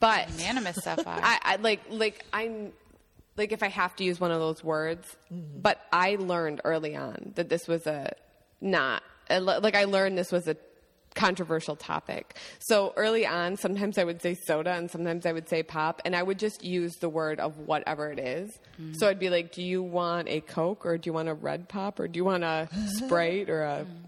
but 0.00 0.30
Unanimous 0.30 0.76
so 0.76 0.96
far. 1.04 1.18
I, 1.22 1.38
I 1.42 1.56
like 1.56 1.80
like 1.90 2.24
I'm 2.32 2.72
like 3.36 3.52
if 3.52 3.62
I 3.62 3.68
have 3.68 3.94
to 3.96 4.04
use 4.04 4.20
one 4.20 4.30
of 4.30 4.40
those 4.40 4.64
words, 4.64 5.16
mm-hmm. 5.32 5.60
but 5.60 5.80
I 5.92 6.16
learned 6.16 6.60
early 6.64 6.96
on 6.96 7.32
that 7.36 7.48
this 7.48 7.68
was 7.68 7.86
a 7.86 8.12
not 8.60 9.02
a- 9.28 9.40
like 9.40 9.74
I 9.74 9.84
learned 9.84 10.18
this 10.18 10.32
was 10.32 10.48
a 10.48 10.56
controversial 11.14 11.76
topic. 11.76 12.36
So 12.60 12.92
early 12.96 13.26
on, 13.26 13.56
sometimes 13.56 13.98
I 13.98 14.04
would 14.04 14.22
say 14.22 14.34
soda 14.34 14.72
and 14.72 14.90
sometimes 14.90 15.26
I 15.26 15.32
would 15.32 15.48
say 15.48 15.62
pop, 15.62 16.00
and 16.04 16.14
I 16.14 16.22
would 16.22 16.38
just 16.38 16.64
use 16.64 16.96
the 17.00 17.08
word 17.08 17.40
of 17.40 17.58
whatever 17.58 18.10
it 18.10 18.18
is. 18.18 18.50
Mm-hmm. 18.80 18.94
So 18.94 19.08
I'd 19.08 19.18
be 19.18 19.30
like, 19.30 19.52
"Do 19.52 19.62
you 19.62 19.82
want 19.82 20.28
a 20.28 20.40
Coke 20.40 20.86
or 20.86 20.98
do 20.98 21.08
you 21.08 21.12
want 21.12 21.28
a 21.28 21.34
Red 21.34 21.68
Pop 21.68 22.00
or 22.00 22.08
do 22.08 22.16
you 22.16 22.24
want 22.24 22.44
a 22.44 22.68
Sprite 22.96 23.50
or 23.50 23.64
a 23.64 23.78
mm-hmm. 23.80 24.06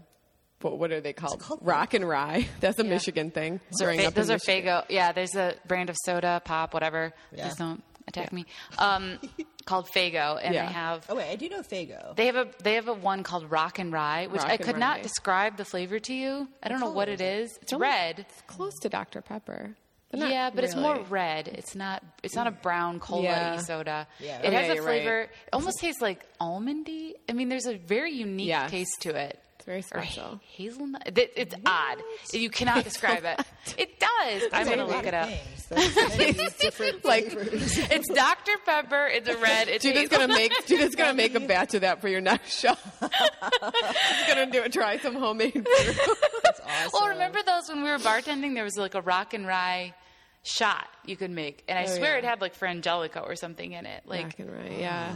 What, 0.63 0.77
what 0.79 0.91
are 0.91 1.01
they 1.01 1.13
called? 1.13 1.39
called 1.39 1.59
Rock 1.63 1.93
and 1.93 2.07
Rye. 2.07 2.47
That's 2.59 2.79
a 2.79 2.83
Yeah. 2.83 2.89
Michigan 2.89 3.31
thing. 3.31 3.59
Those 3.71 3.81
Growing 3.81 3.99
fa- 3.99 4.07
up 4.07 4.13
in 4.13 4.21
those 4.21 4.29
are 4.29 4.33
Michigan. 4.33 4.65
Faygo. 4.65 4.85
Yeah, 4.89 5.11
there's 5.11 5.35
a 5.35 5.55
brand 5.67 5.89
of 5.89 5.97
soda, 6.05 6.41
pop, 6.43 6.73
whatever. 6.73 7.13
Yeah. 7.35 7.47
Please 7.47 7.55
don't 7.57 7.83
attack 8.07 8.31
me. 8.33 8.45
Um, 8.77 9.19
called 9.65 9.87
Faygo, 9.95 10.39
and 10.43 10.53
Yeah. 10.53 10.65
they 10.67 10.73
have 10.73 11.05
Oh 11.09 11.15
wait, 11.15 11.29
I 11.31 11.35
do 11.37 11.47
know 11.49 11.61
Faygo. 11.61 12.15
they 12.15 12.25
have 12.25 12.35
a 12.35 12.47
they 12.61 12.73
have 12.75 12.87
a 12.87 12.93
one 12.93 13.23
called 13.23 13.49
Rock 13.49 13.79
and 13.79 13.93
Rye, 13.93 14.27
which 14.27 14.41
Rock 14.41 14.51
I 14.51 14.57
could 14.57 14.77
not 14.77 14.97
Rye. 14.97 15.03
describe 15.03 15.57
the 15.57 15.65
flavor 15.65 15.99
to 15.99 16.13
you. 16.13 16.47
I 16.61 16.67
don't 16.69 16.79
know 16.81 16.87
what 16.87 16.95
what 16.95 17.09
is 17.09 17.21
it 17.21 17.23
it? 17.23 17.39
is. 17.43 17.57
It's 17.61 17.73
red. 17.73 18.19
It's 18.19 18.41
close 18.47 18.73
to 18.81 18.89
Dr. 18.89 19.21
Pepper. 19.21 19.75
but 20.11 20.19
Yeah, 20.29 20.49
but 20.53 20.63
it's 20.65 20.75
more 20.75 20.99
red. 21.09 21.47
It's 21.47 21.75
not. 21.75 22.03
It's 22.23 22.35
not 22.35 22.45
a 22.45 22.51
brown 22.51 22.99
cola 22.99 23.23
Yeah. 23.23 23.57
soda. 23.57 24.05
Yeah. 24.19 24.39
It 24.41 24.47
Oh, 24.49 24.51
has 24.51 24.69
a 24.69 24.75
you're 24.75 24.83
right. 24.83 25.01
flavor. 25.01 25.21
It 25.21 25.29
almost 25.53 25.79
tastes 25.79 26.01
like 26.01 26.25
almondy. 26.39 27.13
I 27.29 27.33
mean, 27.33 27.47
there's 27.49 27.65
a 27.67 27.77
very 27.77 28.11
unique 28.11 28.47
Yes. 28.49 28.69
taste 28.69 29.01
to 29.01 29.15
it. 29.15 29.39
It's 29.63 29.65
very 29.65 29.79
Or 29.79 29.81
special. 30.05 30.23
ha- 30.23 30.39
hazelnut. 30.57 31.17
It- 31.17 31.31
It's 31.37 31.55
odd. 31.65 31.97
You 32.33 32.49
cannot 32.49 32.83
describe 32.83 33.23
it. 33.23 33.39
It 33.77 33.97
does. 33.97 34.43
I'm 34.51 34.67
gonna 34.67 34.85
look 34.85 35.05
it 35.05 35.13
up. 35.13 35.29
things. 35.29 35.67
There's 35.69 35.93
so 35.93 36.07
many 36.17 36.33
different 36.59 37.05
Like- 37.05 37.27
It's 37.31 38.09
Dr 38.09 38.51
Pepper. 38.65 39.07
It's 39.07 39.29
a 39.29 39.37
red. 39.37 39.69
It's 39.69 39.83
Judith's 39.85 40.11
hazel- 40.11 40.27
gonna 40.27 40.33
make 40.37 40.51
Judith's 40.67 40.95
gonna 40.95 41.13
make 41.13 41.33
a 41.35 41.39
batch 41.47 41.73
of 41.75 41.81
that 41.81 42.01
for 42.01 42.09
your 42.09 42.19
next 42.19 42.59
show. 42.59 42.75
She's 43.01 44.27
gonna 44.27 44.51
do 44.51 44.63
it. 44.63 44.73
Try 44.73 44.97
some 44.97 45.15
homemade 45.15 45.53
brew. 45.53 45.63
That's 46.43 46.59
awesome. 46.59 46.89
Well, 46.93 47.07
remember 47.09 47.39
those 47.45 47.69
when 47.69 47.83
we 47.83 47.89
were 47.89 47.97
bartending? 47.99 48.53
There 48.55 48.63
was 48.65 48.75
like 48.77 48.95
a 48.95 49.01
rock 49.01 49.33
and 49.33 49.47
rye 49.47 49.93
shot 50.43 50.87
you 51.05 51.15
could 51.15 51.31
make, 51.31 51.63
and 51.69 51.79
I 51.79 51.83
Oh, 51.83 51.95
swear 51.95 52.13
yeah. 52.13 52.17
it 52.19 52.23
had 52.25 52.41
like 52.41 52.59
frangelico 52.59 53.23
or 53.23 53.35
something 53.37 53.71
in 53.71 53.85
it. 53.85 54.03
Like 54.05 54.35
Black 54.35 54.39
and 54.39 54.51
right, 54.51 54.77
yeah. 54.79 55.15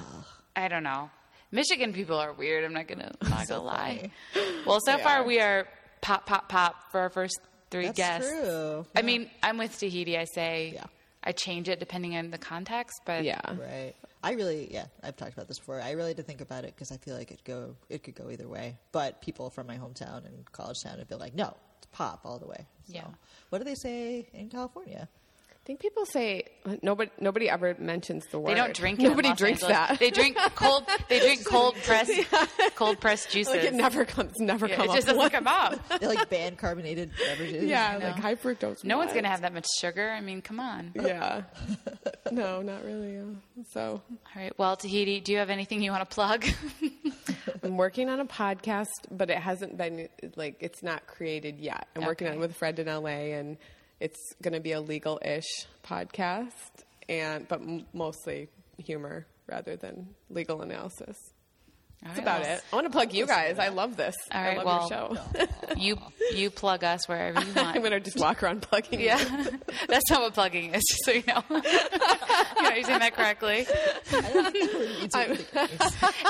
I 0.56 0.70
don't 0.70 0.84
know. 0.84 1.10
Michigan 1.52 1.94
people 1.94 2.18
are 2.18 2.34
weird. 2.34 2.64
I'm 2.66 2.74
not 2.74 2.88
gonna 2.88 3.12
I'm 3.22 3.30
not 3.30 3.48
So 3.48 3.56
gonna 3.58 3.66
lie. 3.68 4.12
funny. 4.34 4.54
Well, 4.66 4.80
so 4.86 4.98
They 4.98 5.04
far 5.04 5.18
are. 5.20 5.24
we 5.26 5.40
are 5.40 5.68
pop 6.02 6.26
pop 6.26 6.50
pop 6.50 6.92
for 6.92 7.00
our 7.02 7.10
first 7.10 7.40
three 7.72 7.86
That's 7.86 7.98
guests. 7.98 8.30
true. 8.30 8.86
I 8.96 9.02
mean, 9.02 9.30
I'm 9.44 9.58
with 9.58 9.78
Tahiti. 9.78 10.18
I 10.18 10.26
say 10.26 10.72
Yeah. 10.76 10.84
I 11.24 11.32
change 11.34 11.68
it 11.68 11.80
depending 11.80 12.16
on 12.16 12.32
the 12.32 12.38
context, 12.38 13.02
but 13.06 13.24
Yeah. 13.24 13.40
Right. 13.48 13.94
I 14.24 14.32
really, 14.34 14.68
yeah, 14.74 14.86
I've 15.04 15.16
talked 15.16 15.34
about 15.34 15.48
this 15.48 15.60
before. 15.60 15.80
I 15.82 15.92
really 15.92 16.10
had 16.10 16.18
to 16.18 16.24
think 16.24 16.42
about 16.42 16.64
it 16.64 16.74
because 16.76 16.92
I 16.92 16.98
feel 16.98 17.16
like 17.16 17.32
it 17.32 17.44
go, 17.44 17.76
it 17.90 18.04
could 18.04 18.16
go 18.16 18.30
either 18.30 18.48
way. 18.48 18.78
But 18.92 19.22
people 19.22 19.50
from 19.50 19.68
my 19.68 19.78
hometown 19.78 20.26
and 20.26 20.50
college 20.52 20.82
town 20.84 20.98
would 20.98 21.08
be 21.08 21.16
like, 21.16 21.36
no, 21.36 21.56
it's 21.78 21.88
pop 21.92 22.22
all 22.26 22.40
the 22.40 22.48
way. 22.48 22.66
So, 22.88 22.94
Yeah. 22.94 23.08
What 23.50 23.60
do 23.60 23.64
they 23.64 23.76
say 23.76 24.28
in 24.34 24.50
California? 24.50 25.08
I 25.68 25.72
think 25.76 25.82
people 25.82 26.06
say 26.06 26.44
nobody 26.82 27.12
nobody 27.20 27.50
ever 27.50 27.76
mentions 27.78 28.26
the 28.28 28.40
word. 28.40 28.52
They 28.52 28.56
don't 28.56 28.74
drink 28.74 29.00
it. 29.00 29.04
in 29.04 29.10
Nobody 29.10 29.34
drinks 29.34 29.62
Angeles. 29.62 29.90
that. 29.90 30.00
They 30.00 30.12
drink 30.12 30.38
cold. 30.56 30.86
They 31.10 31.20
drink 31.20 31.44
cold 31.44 31.76
pressed 31.84 32.14
cold 32.76 33.02
pressed 33.02 33.32
juices. 33.32 33.54
like 33.54 33.66
it 33.66 33.74
never 33.74 34.06
comes 34.06 34.32
never 34.40 34.66
Yeah, 34.70 34.76
come 34.78 34.86
it 34.90 34.94
just 34.94 35.10
up. 35.10 35.16
doesn't 35.18 35.32
come 35.32 35.48
up. 35.48 35.78
They 36.00 36.08
like 36.08 36.30
ban 36.30 36.56
carbonated 36.56 37.12
beverages. 37.20 37.66
yeah, 37.66 37.98
know. 37.98 38.06
like 38.06 38.16
high 38.16 38.36
fructose. 38.36 38.86
No 38.86 38.98
one's 38.98 39.12
gonna 39.12 39.28
have 39.28 39.42
that 39.42 39.54
much 39.54 39.66
sugar. 39.82 40.10
I 40.10 40.22
mean, 40.22 40.42
come 40.42 40.62
on. 40.62 40.94
Yeah. 40.96 41.42
no, 42.32 42.62
not 42.62 42.86
really. 42.86 43.22
So 43.74 44.02
All 44.10 44.18
right. 44.38 44.58
Well, 44.58 44.78
Tahiti, 44.78 45.20
do 45.20 45.34
you 45.34 45.40
have 45.40 45.50
anything 45.50 45.82
you 45.82 45.92
want 45.92 46.10
to 46.10 46.14
plug? 46.14 46.46
I'm 47.62 47.76
working 47.76 48.08
on 48.08 48.22
a 48.22 48.26
podcast, 48.26 48.86
but 49.12 49.30
it 49.30 49.38
hasn't 49.40 49.76
been 49.76 50.08
like 50.38 50.56
it's 50.62 50.82
not 50.82 51.08
created 51.08 51.60
yet. 51.60 51.90
I'm 51.94 52.06
working 52.06 52.30
on 52.30 52.36
it 52.36 52.40
with 52.40 52.52
a 52.52 52.54
friend 52.54 52.80
in 52.80 52.88
LA, 52.88 53.10
and 53.36 53.58
it's 54.00 54.34
going 54.42 54.54
to 54.54 54.60
be 54.60 54.72
a 54.74 54.82
legal-ish 54.82 55.66
podcast, 55.84 56.52
and 57.10 57.48
but 57.48 57.62
m- 57.62 57.86
mostly 57.94 58.50
humor 58.78 59.26
rather 59.48 59.76
than 59.76 60.10
legal 60.30 60.62
analysis. 60.62 61.18
All 62.04 62.10
That's 62.14 62.20
right, 62.20 62.24
about 62.24 62.42
well, 62.42 62.56
it. 62.58 62.64
I 62.72 62.76
want 62.76 62.86
to 62.86 62.92
plug 62.92 63.14
you 63.14 63.26
guys. 63.26 63.58
I 63.58 63.70
love 63.70 63.98
this. 63.98 64.16
All 64.32 64.40
I 64.40 64.56
love 64.58 64.66
well, 64.66 64.88
your 64.88 65.46
show. 65.46 65.46
You 65.78 65.98
you 66.34 66.50
plug 66.52 66.84
us 66.84 67.08
wherever 67.08 67.40
you 67.40 67.54
want. 67.56 67.76
I'm 67.76 67.80
going 67.82 67.92
to 67.92 68.00
just 68.00 68.20
walk 68.20 68.44
around 68.44 68.62
plugging. 68.62 69.00
Yeah, 69.02 69.18
that's 69.88 70.10
not 70.12 70.22
what 70.22 70.34
plugging 70.36 70.76
is, 70.76 70.84
just 70.88 71.06
so 71.06 71.12
you 71.12 71.24
know. 71.28 71.44
You're 71.50 72.64
not 72.64 72.78
using 72.78 73.00
that 73.00 73.16
correctly. 73.16 73.66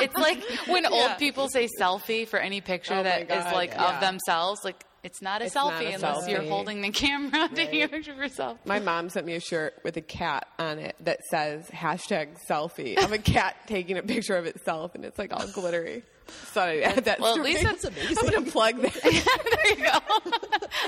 It's 0.01 0.17
like 0.17 0.43
when 0.67 0.86
old 0.86 1.17
people 1.17 1.49
say 1.49 1.67
selfie 1.80 2.27
for 2.27 2.39
any 2.39 2.62
picture 2.62 2.93
Oh 2.93 2.97
my 2.97 3.03
that 3.03 3.21
is 3.23 3.27
God, 3.27 3.53
like 3.53 3.71
yeah. 3.71 3.95
of 3.95 4.01
themselves. 4.01 4.62
Like 4.63 4.84
It's 5.08 5.22
not 5.22 5.41
a 5.41 5.46
It's 5.46 5.56
not 5.56 5.72
selfie 5.72 5.91
a 5.91 5.96
unless 5.96 6.28
you're 6.28 6.41
holding 6.41 6.82
the 6.82 6.89
camera 6.89 7.48
taking 7.56 7.82
a 7.82 7.88
picture 7.88 8.12
of 8.12 8.17
yourself. 8.17 8.58
My 8.65 8.80
mom 8.80 9.08
sent 9.08 9.26
me 9.26 9.36
a 9.36 9.39
shirt 9.39 9.76
with 9.86 9.96
a 9.96 10.02
cat 10.02 10.50
on 10.60 10.80
it 10.80 10.98
that 11.00 11.24
says 11.24 11.65
hashtag 11.70 12.36
selfie 12.46 13.02
of 13.02 13.13
a 13.13 13.17
cat 13.17 13.56
taking 13.67 13.98
a 13.98 14.04
picture 14.04 14.36
of 14.36 14.46
itself, 14.46 14.96
and 14.96 15.06
it's 15.06 15.17
like 15.17 15.32
all 15.32 15.48
glittery. 15.48 16.04
So 16.52 16.60
I 16.60 16.80
add 16.80 17.06
that. 17.06 17.22
Well, 17.22 17.38
at 17.38 17.41
least 17.41 17.63
that's 17.63 17.86
amazing. 17.86 18.17
I'm 18.22 18.30
gonna 18.30 18.52
plug 18.52 18.82
that. 18.82 18.93
there 19.02 19.78
you 19.78 19.86
go. 19.86 20.31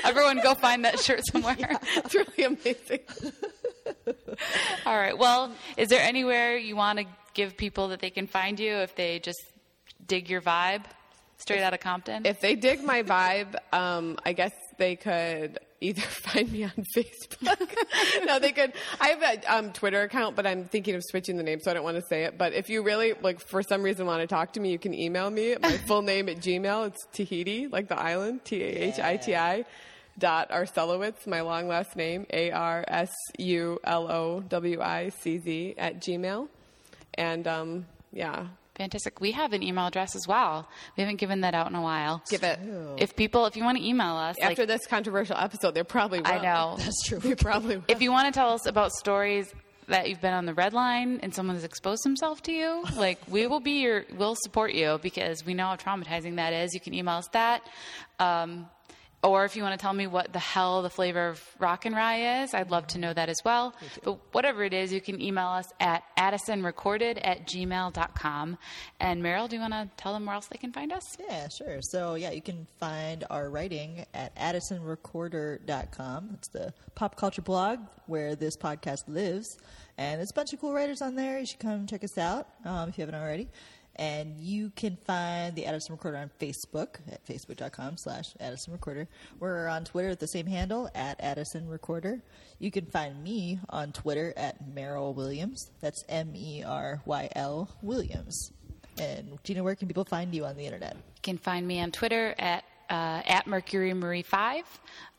Everyone 0.04 0.42
go 0.44 0.54
find 0.54 0.84
that 0.84 1.00
shirt 1.00 1.22
somewhere. 1.32 1.56
It's 1.96 2.14
really 2.14 2.44
amazing. 2.44 3.00
All 4.86 4.98
right. 4.98 5.18
Well, 5.18 5.54
is 5.78 5.88
there 5.88 6.02
anywhere 6.02 6.58
you 6.58 6.76
want 6.76 7.00
to 7.00 7.06
give 7.34 7.56
people 7.56 7.88
that 7.88 8.02
they 8.02 8.10
can 8.10 8.28
find 8.28 8.60
you 8.60 8.74
if 8.80 8.98
they 8.98 9.20
just 9.20 9.40
dig 10.06 10.30
your 10.30 10.42
vibe 10.42 10.84
straight 11.40 11.62
out 11.62 11.74
of 11.74 11.80
Compton? 11.80 12.26
If 12.26 12.40
they 12.42 12.56
dig 12.56 12.84
my 12.84 13.04
vibe, 13.04 13.56
um, 13.74 14.18
I 14.26 14.34
guess 14.34 14.54
they 14.78 14.96
could 14.96 15.60
either 15.82 16.02
find 16.26 16.52
me 16.52 16.64
on 16.64 16.74
Facebook. 16.96 17.76
no, 18.26 18.40
they 18.40 18.52
could. 18.52 18.74
I 19.00 19.10
have 19.10 19.22
a 19.24 19.56
um, 19.56 19.74
Twitter 19.74 20.02
account, 20.02 20.36
but 20.36 20.46
I'm 20.46 20.66
thinking 20.66 20.96
of 20.96 21.04
switching 21.04 21.38
the 21.38 21.44
name, 21.44 21.60
so 21.62 21.72
I 21.72 21.74
don't 21.74 21.84
want 21.84 21.98
to 21.98 22.04
say 22.10 22.24
it. 22.24 22.38
But 22.38 22.54
if 22.54 22.70
you 22.70 22.84
really, 22.84 23.14
like, 23.22 23.40
for 23.40 23.64
some 23.64 23.82
reason 23.82 24.06
want 24.06 24.22
to 24.22 24.28
talk 24.28 24.54
to 24.54 24.60
me, 24.60 24.72
you 24.72 24.80
can 24.80 24.94
email 24.94 25.30
me 25.30 25.54
at 25.54 25.62
my 25.62 25.78
full 25.88 26.02
name 26.02 26.30
at 26.30 26.38
Gmail. 26.38 26.88
It's 26.88 27.06
Tahiti, 27.14 27.68
like 27.68 27.88
the 27.88 28.00
island, 28.00 28.46
T 28.46 28.64
A 28.64 28.68
H 28.68 29.00
I 29.00 29.18
T 29.18 29.36
I. 29.36 29.66
Dot 30.18 30.50
Arsulowicz, 30.50 31.26
my 31.28 31.40
long 31.40 31.70
last 31.70 31.96
name, 31.96 32.26
A 32.34 32.52
R 32.52 32.84
S 32.90 33.10
U 33.38 33.80
L 33.86 34.12
O 34.12 34.42
W 34.42 34.82
I 34.82 35.10
C 35.10 35.38
Z 35.38 35.76
at 35.78 36.02
Gmail. 36.02 36.50
And 37.14 37.48
um, 37.48 37.86
yeah, 38.12 38.48
Fantastic. 38.80 39.20
We 39.20 39.34
have 39.34 39.52
an 39.52 39.62
email 39.62 39.88
address 39.88 40.16
as 40.16 40.26
well. 40.26 40.66
We 40.96 41.02
haven't 41.02 41.18
given 41.18 41.42
that 41.42 41.54
out 41.54 41.68
in 41.68 41.76
a 41.76 41.82
while. 41.82 42.24
give 42.30 42.44
it. 42.44 42.58
If 42.98 43.14
people, 43.18 43.46
if 43.46 43.58
you 43.58 43.64
want 43.66 43.78
to 43.78 43.86
email 43.86 44.16
us, 44.16 44.38
like, 44.40 44.52
After 44.52 44.66
this 44.66 44.88
controversial 44.88 45.36
episode, 45.36 45.74
they're 45.76 45.84
probably 45.84 46.22
will. 46.22 46.28
I 46.28 46.40
know. 46.40 46.76
That's 46.80 47.04
true. 47.06 47.20
They 47.20 47.36
probably 47.36 47.76
will. 47.76 47.84
if 47.90 48.02
you 48.02 48.10
want 48.10 48.34
to 48.34 48.40
tell 48.40 48.52
us 48.52 48.66
about 48.66 48.94
stories 48.94 49.54
that 49.90 50.08
you've 50.08 50.22
been 50.22 50.34
on 50.34 50.46
the 50.46 50.54
red 50.54 50.72
line 50.72 51.20
and 51.22 51.36
someone 51.36 51.58
has 51.58 51.66
exposed 51.66 52.06
himself 52.06 52.42
to 52.44 52.54
you, 52.54 52.86
like 52.96 53.20
we 53.28 53.48
will 53.48 53.60
be 53.60 53.82
your, 53.82 54.06
we'll 54.18 54.38
support 54.44 54.74
you 54.74 54.98
because 55.04 55.46
we 55.46 55.54
know 55.54 55.66
how 55.66 55.76
traumatizing 55.76 56.38
that 56.38 56.54
is. 56.54 56.74
You 56.74 56.80
can 56.80 56.94
email 56.94 57.16
us 57.16 57.28
that. 57.34 57.62
Um, 58.18 58.68
or 59.22 59.44
if 59.44 59.56
you 59.56 59.64
want 59.64 59.78
to 59.78 59.82
tell 59.82 59.94
me 59.94 60.08
what 60.08 60.32
the 60.32 60.40
hell 60.40 60.82
the 60.82 60.90
flavor 60.90 61.28
of 61.28 61.44
rock 61.60 61.86
and 61.86 61.94
rye 61.96 62.44
is, 62.44 62.54
I'd 62.54 62.72
love 62.72 62.88
to 62.88 62.98
know 62.98 63.14
that 63.14 63.28
as 63.28 63.38
well. 63.44 63.76
But 64.04 64.20
whatever 64.34 64.64
it 64.64 64.74
is, 64.74 64.94
you 64.94 65.02
can 65.02 65.22
email 65.22 65.48
us 65.48 65.66
at 65.80 66.04
addisonrecorder 66.18 67.20
at 67.22 67.46
gmail.com. 67.46 68.58
And 69.00 69.22
Meryl, 69.22 69.50
do 69.50 69.56
you 69.58 69.62
want 69.62 69.74
to 69.74 69.90
tell 69.98 70.14
them 70.14 70.26
where 70.26 70.36
else 70.36 70.48
they 70.48 70.58
can 70.58 70.72
find 70.72 70.94
us? 70.94 71.18
Yeah, 71.20 71.50
sure. 71.50 71.82
So, 71.82 72.16
yeah, 72.16 72.32
you 72.32 72.42
can 72.42 72.66
find 72.80 73.26
our 73.30 73.50
writing 73.50 74.06
at 74.14 74.34
addisonrecorder.com. 74.38 76.30
It's 76.36 76.48
the 76.50 76.74
pop 76.96 77.18
culture 77.18 77.42
blog 77.42 77.80
where 78.08 78.36
this 78.36 78.56
podcast 78.56 79.08
lives. 79.08 79.58
And 79.98 80.20
there's 80.20 80.32
a 80.32 80.34
bunch 80.34 80.54
of 80.54 80.62
cool 80.62 80.74
writers 80.74 81.02
on 81.02 81.16
there. 81.16 81.40
You 81.40 81.46
should 81.46 81.60
come 81.60 81.86
check 81.88 82.06
us 82.06 82.18
out 82.18 82.48
um, 82.64 82.88
if 82.88 82.98
you 82.98 83.02
haven't 83.02 83.20
already. 83.20 83.50
And 84.00 84.40
you 84.40 84.72
can 84.78 84.96
find 84.96 85.54
the 85.58 85.66
Addison 85.66 85.94
Recorder 85.94 86.18
on 86.18 86.32
Facebook 86.40 87.00
at 87.12 87.26
facebook.com 87.26 87.98
slash 87.98 88.34
Addison 88.40 88.72
Recorder. 88.72 89.10
We're 89.42 89.68
on 89.68 89.84
Twitter 89.84 90.08
at 90.08 90.22
the 90.22 90.28
same 90.28 90.46
handle, 90.46 90.90
at 90.96 91.20
Addison 91.20 91.68
Recorder. 91.68 92.22
You 92.60 92.72
can 92.72 92.86
find 92.86 93.22
me 93.22 93.60
on 93.70 93.92
Twitter 93.92 94.34
at 94.38 94.64
Meryl 94.74 95.14
Williams. 95.14 95.70
That's 95.82 96.06
M 96.08 96.32
E 96.34 96.64
R 96.66 97.02
Y 97.04 97.28
L 97.36 97.70
Williams. 97.82 98.54
And 98.98 99.38
Gina, 99.44 99.66
where 99.66 99.76
can 99.76 99.90
people 99.90 100.06
find 100.06 100.34
you 100.34 100.46
on 100.46 100.56
the 100.56 100.64
internet? 100.64 100.96
You 100.96 101.22
can 101.22 101.38
find 101.38 101.68
me 101.68 101.82
on 101.82 101.92
Twitter 101.92 102.34
at 102.40 102.64
uh, 102.90 103.22
at 103.26 103.48
Mercury 103.48 103.94
Marie 103.94 104.22
Five. 104.24 104.64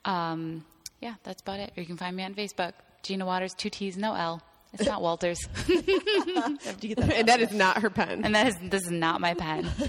Um, 0.05 0.65
yeah, 1.01 1.13
that's 1.21 1.43
about 1.43 1.59
it. 1.59 1.71
Or 1.77 1.81
you 1.81 1.85
can 1.85 1.97
find 1.97 2.15
me 2.15 2.23
on 2.23 2.33
Facebook, 2.33 2.73
Gina 3.03 3.27
Waters, 3.27 3.53
two 3.53 3.69
T's, 3.69 3.95
no 3.95 4.15
L. 4.15 4.41
It's 4.73 4.85
not 4.85 5.01
Walters, 5.01 5.37
Did 5.67 5.85
you 5.87 6.95
get 6.95 6.97
that? 6.97 7.13
and 7.13 7.27
that 7.27 7.41
is 7.41 7.51
not 7.51 7.81
her 7.81 7.89
pen. 7.89 8.23
and 8.23 8.33
that 8.35 8.47
is 8.47 8.55
this 8.63 8.83
is 8.83 8.91
not 8.91 9.19
my 9.21 9.33
pen. 9.33 9.67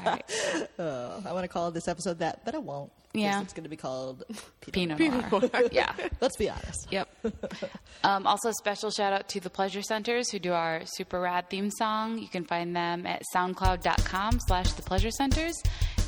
All 0.00 0.04
right, 0.12 0.68
Uh, 0.78 1.20
I 1.24 1.32
want 1.32 1.44
to 1.44 1.48
call 1.48 1.70
this 1.70 1.86
episode 1.88 2.18
that, 2.18 2.44
but 2.44 2.54
I 2.54 2.58
won't. 2.58 2.90
'cause 2.90 3.22
Yeah. 3.22 3.40
It's 3.42 3.52
going 3.52 3.62
to 3.64 3.70
be 3.70 3.76
called 3.76 4.24
Pinot. 4.72 4.98
Pinot 4.98 5.30
Noir. 5.30 5.48
yeah. 5.70 5.92
Let's 6.20 6.36
be 6.36 6.50
honest. 6.50 6.88
Yep. 6.90 7.08
Um, 8.02 8.26
also, 8.26 8.50
special 8.58 8.90
shout 8.90 9.12
out 9.12 9.28
to 9.30 9.40
the 9.40 9.50
Pleasure 9.50 9.82
Centers 9.82 10.30
who 10.30 10.38
do 10.40 10.52
our 10.52 10.82
super 10.84 11.20
rad 11.20 11.48
theme 11.48 11.70
song. 11.78 12.18
You 12.18 12.28
can 12.28 12.44
find 12.44 12.74
them 12.74 13.06
at 13.06 13.22
soundcloud.com 13.34 14.40
slash 14.48 14.72
the 14.72 14.82
Pleasure 14.82 15.12
Centers. 15.12 15.54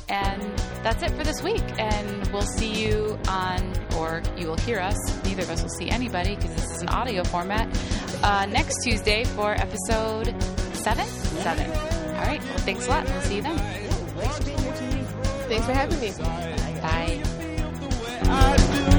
And 0.09 0.41
that's 0.83 1.03
it 1.03 1.11
for 1.11 1.23
this 1.23 1.43
week. 1.43 1.63
And 1.77 2.27
we'll 2.31 2.41
see 2.41 2.71
you 2.71 3.19
on, 3.27 3.73
or 3.97 4.21
you 4.37 4.47
will 4.47 4.57
hear 4.57 4.79
us. 4.79 4.97
Neither 5.25 5.43
of 5.43 5.49
us 5.49 5.61
will 5.61 5.69
see 5.69 5.89
anybody 5.89 6.35
because 6.35 6.55
this 6.55 6.71
is 6.71 6.81
an 6.81 6.89
audio 6.89 7.23
format. 7.23 7.67
Uh, 8.23 8.45
next 8.45 8.83
Tuesday 8.83 9.23
for 9.25 9.51
episode 9.53 10.33
seven? 10.73 11.05
Seven. 11.05 11.69
All 11.71 12.23
right. 12.23 12.41
Well, 12.41 12.57
thanks 12.59 12.87
a 12.87 12.89
lot. 12.89 13.05
We'll 13.05 13.21
see 13.21 13.35
you 13.37 13.41
then. 13.41 13.57
Thanks 13.57 14.37
for 14.37 14.45
being 14.45 14.57
here, 14.59 14.73
T. 14.73 14.85
Thanks 15.49 15.65
for 15.65 15.73
having 15.73 15.99
me. 15.99 16.11
Bye. 16.81 17.23
I 18.29 18.91
do 18.91 18.96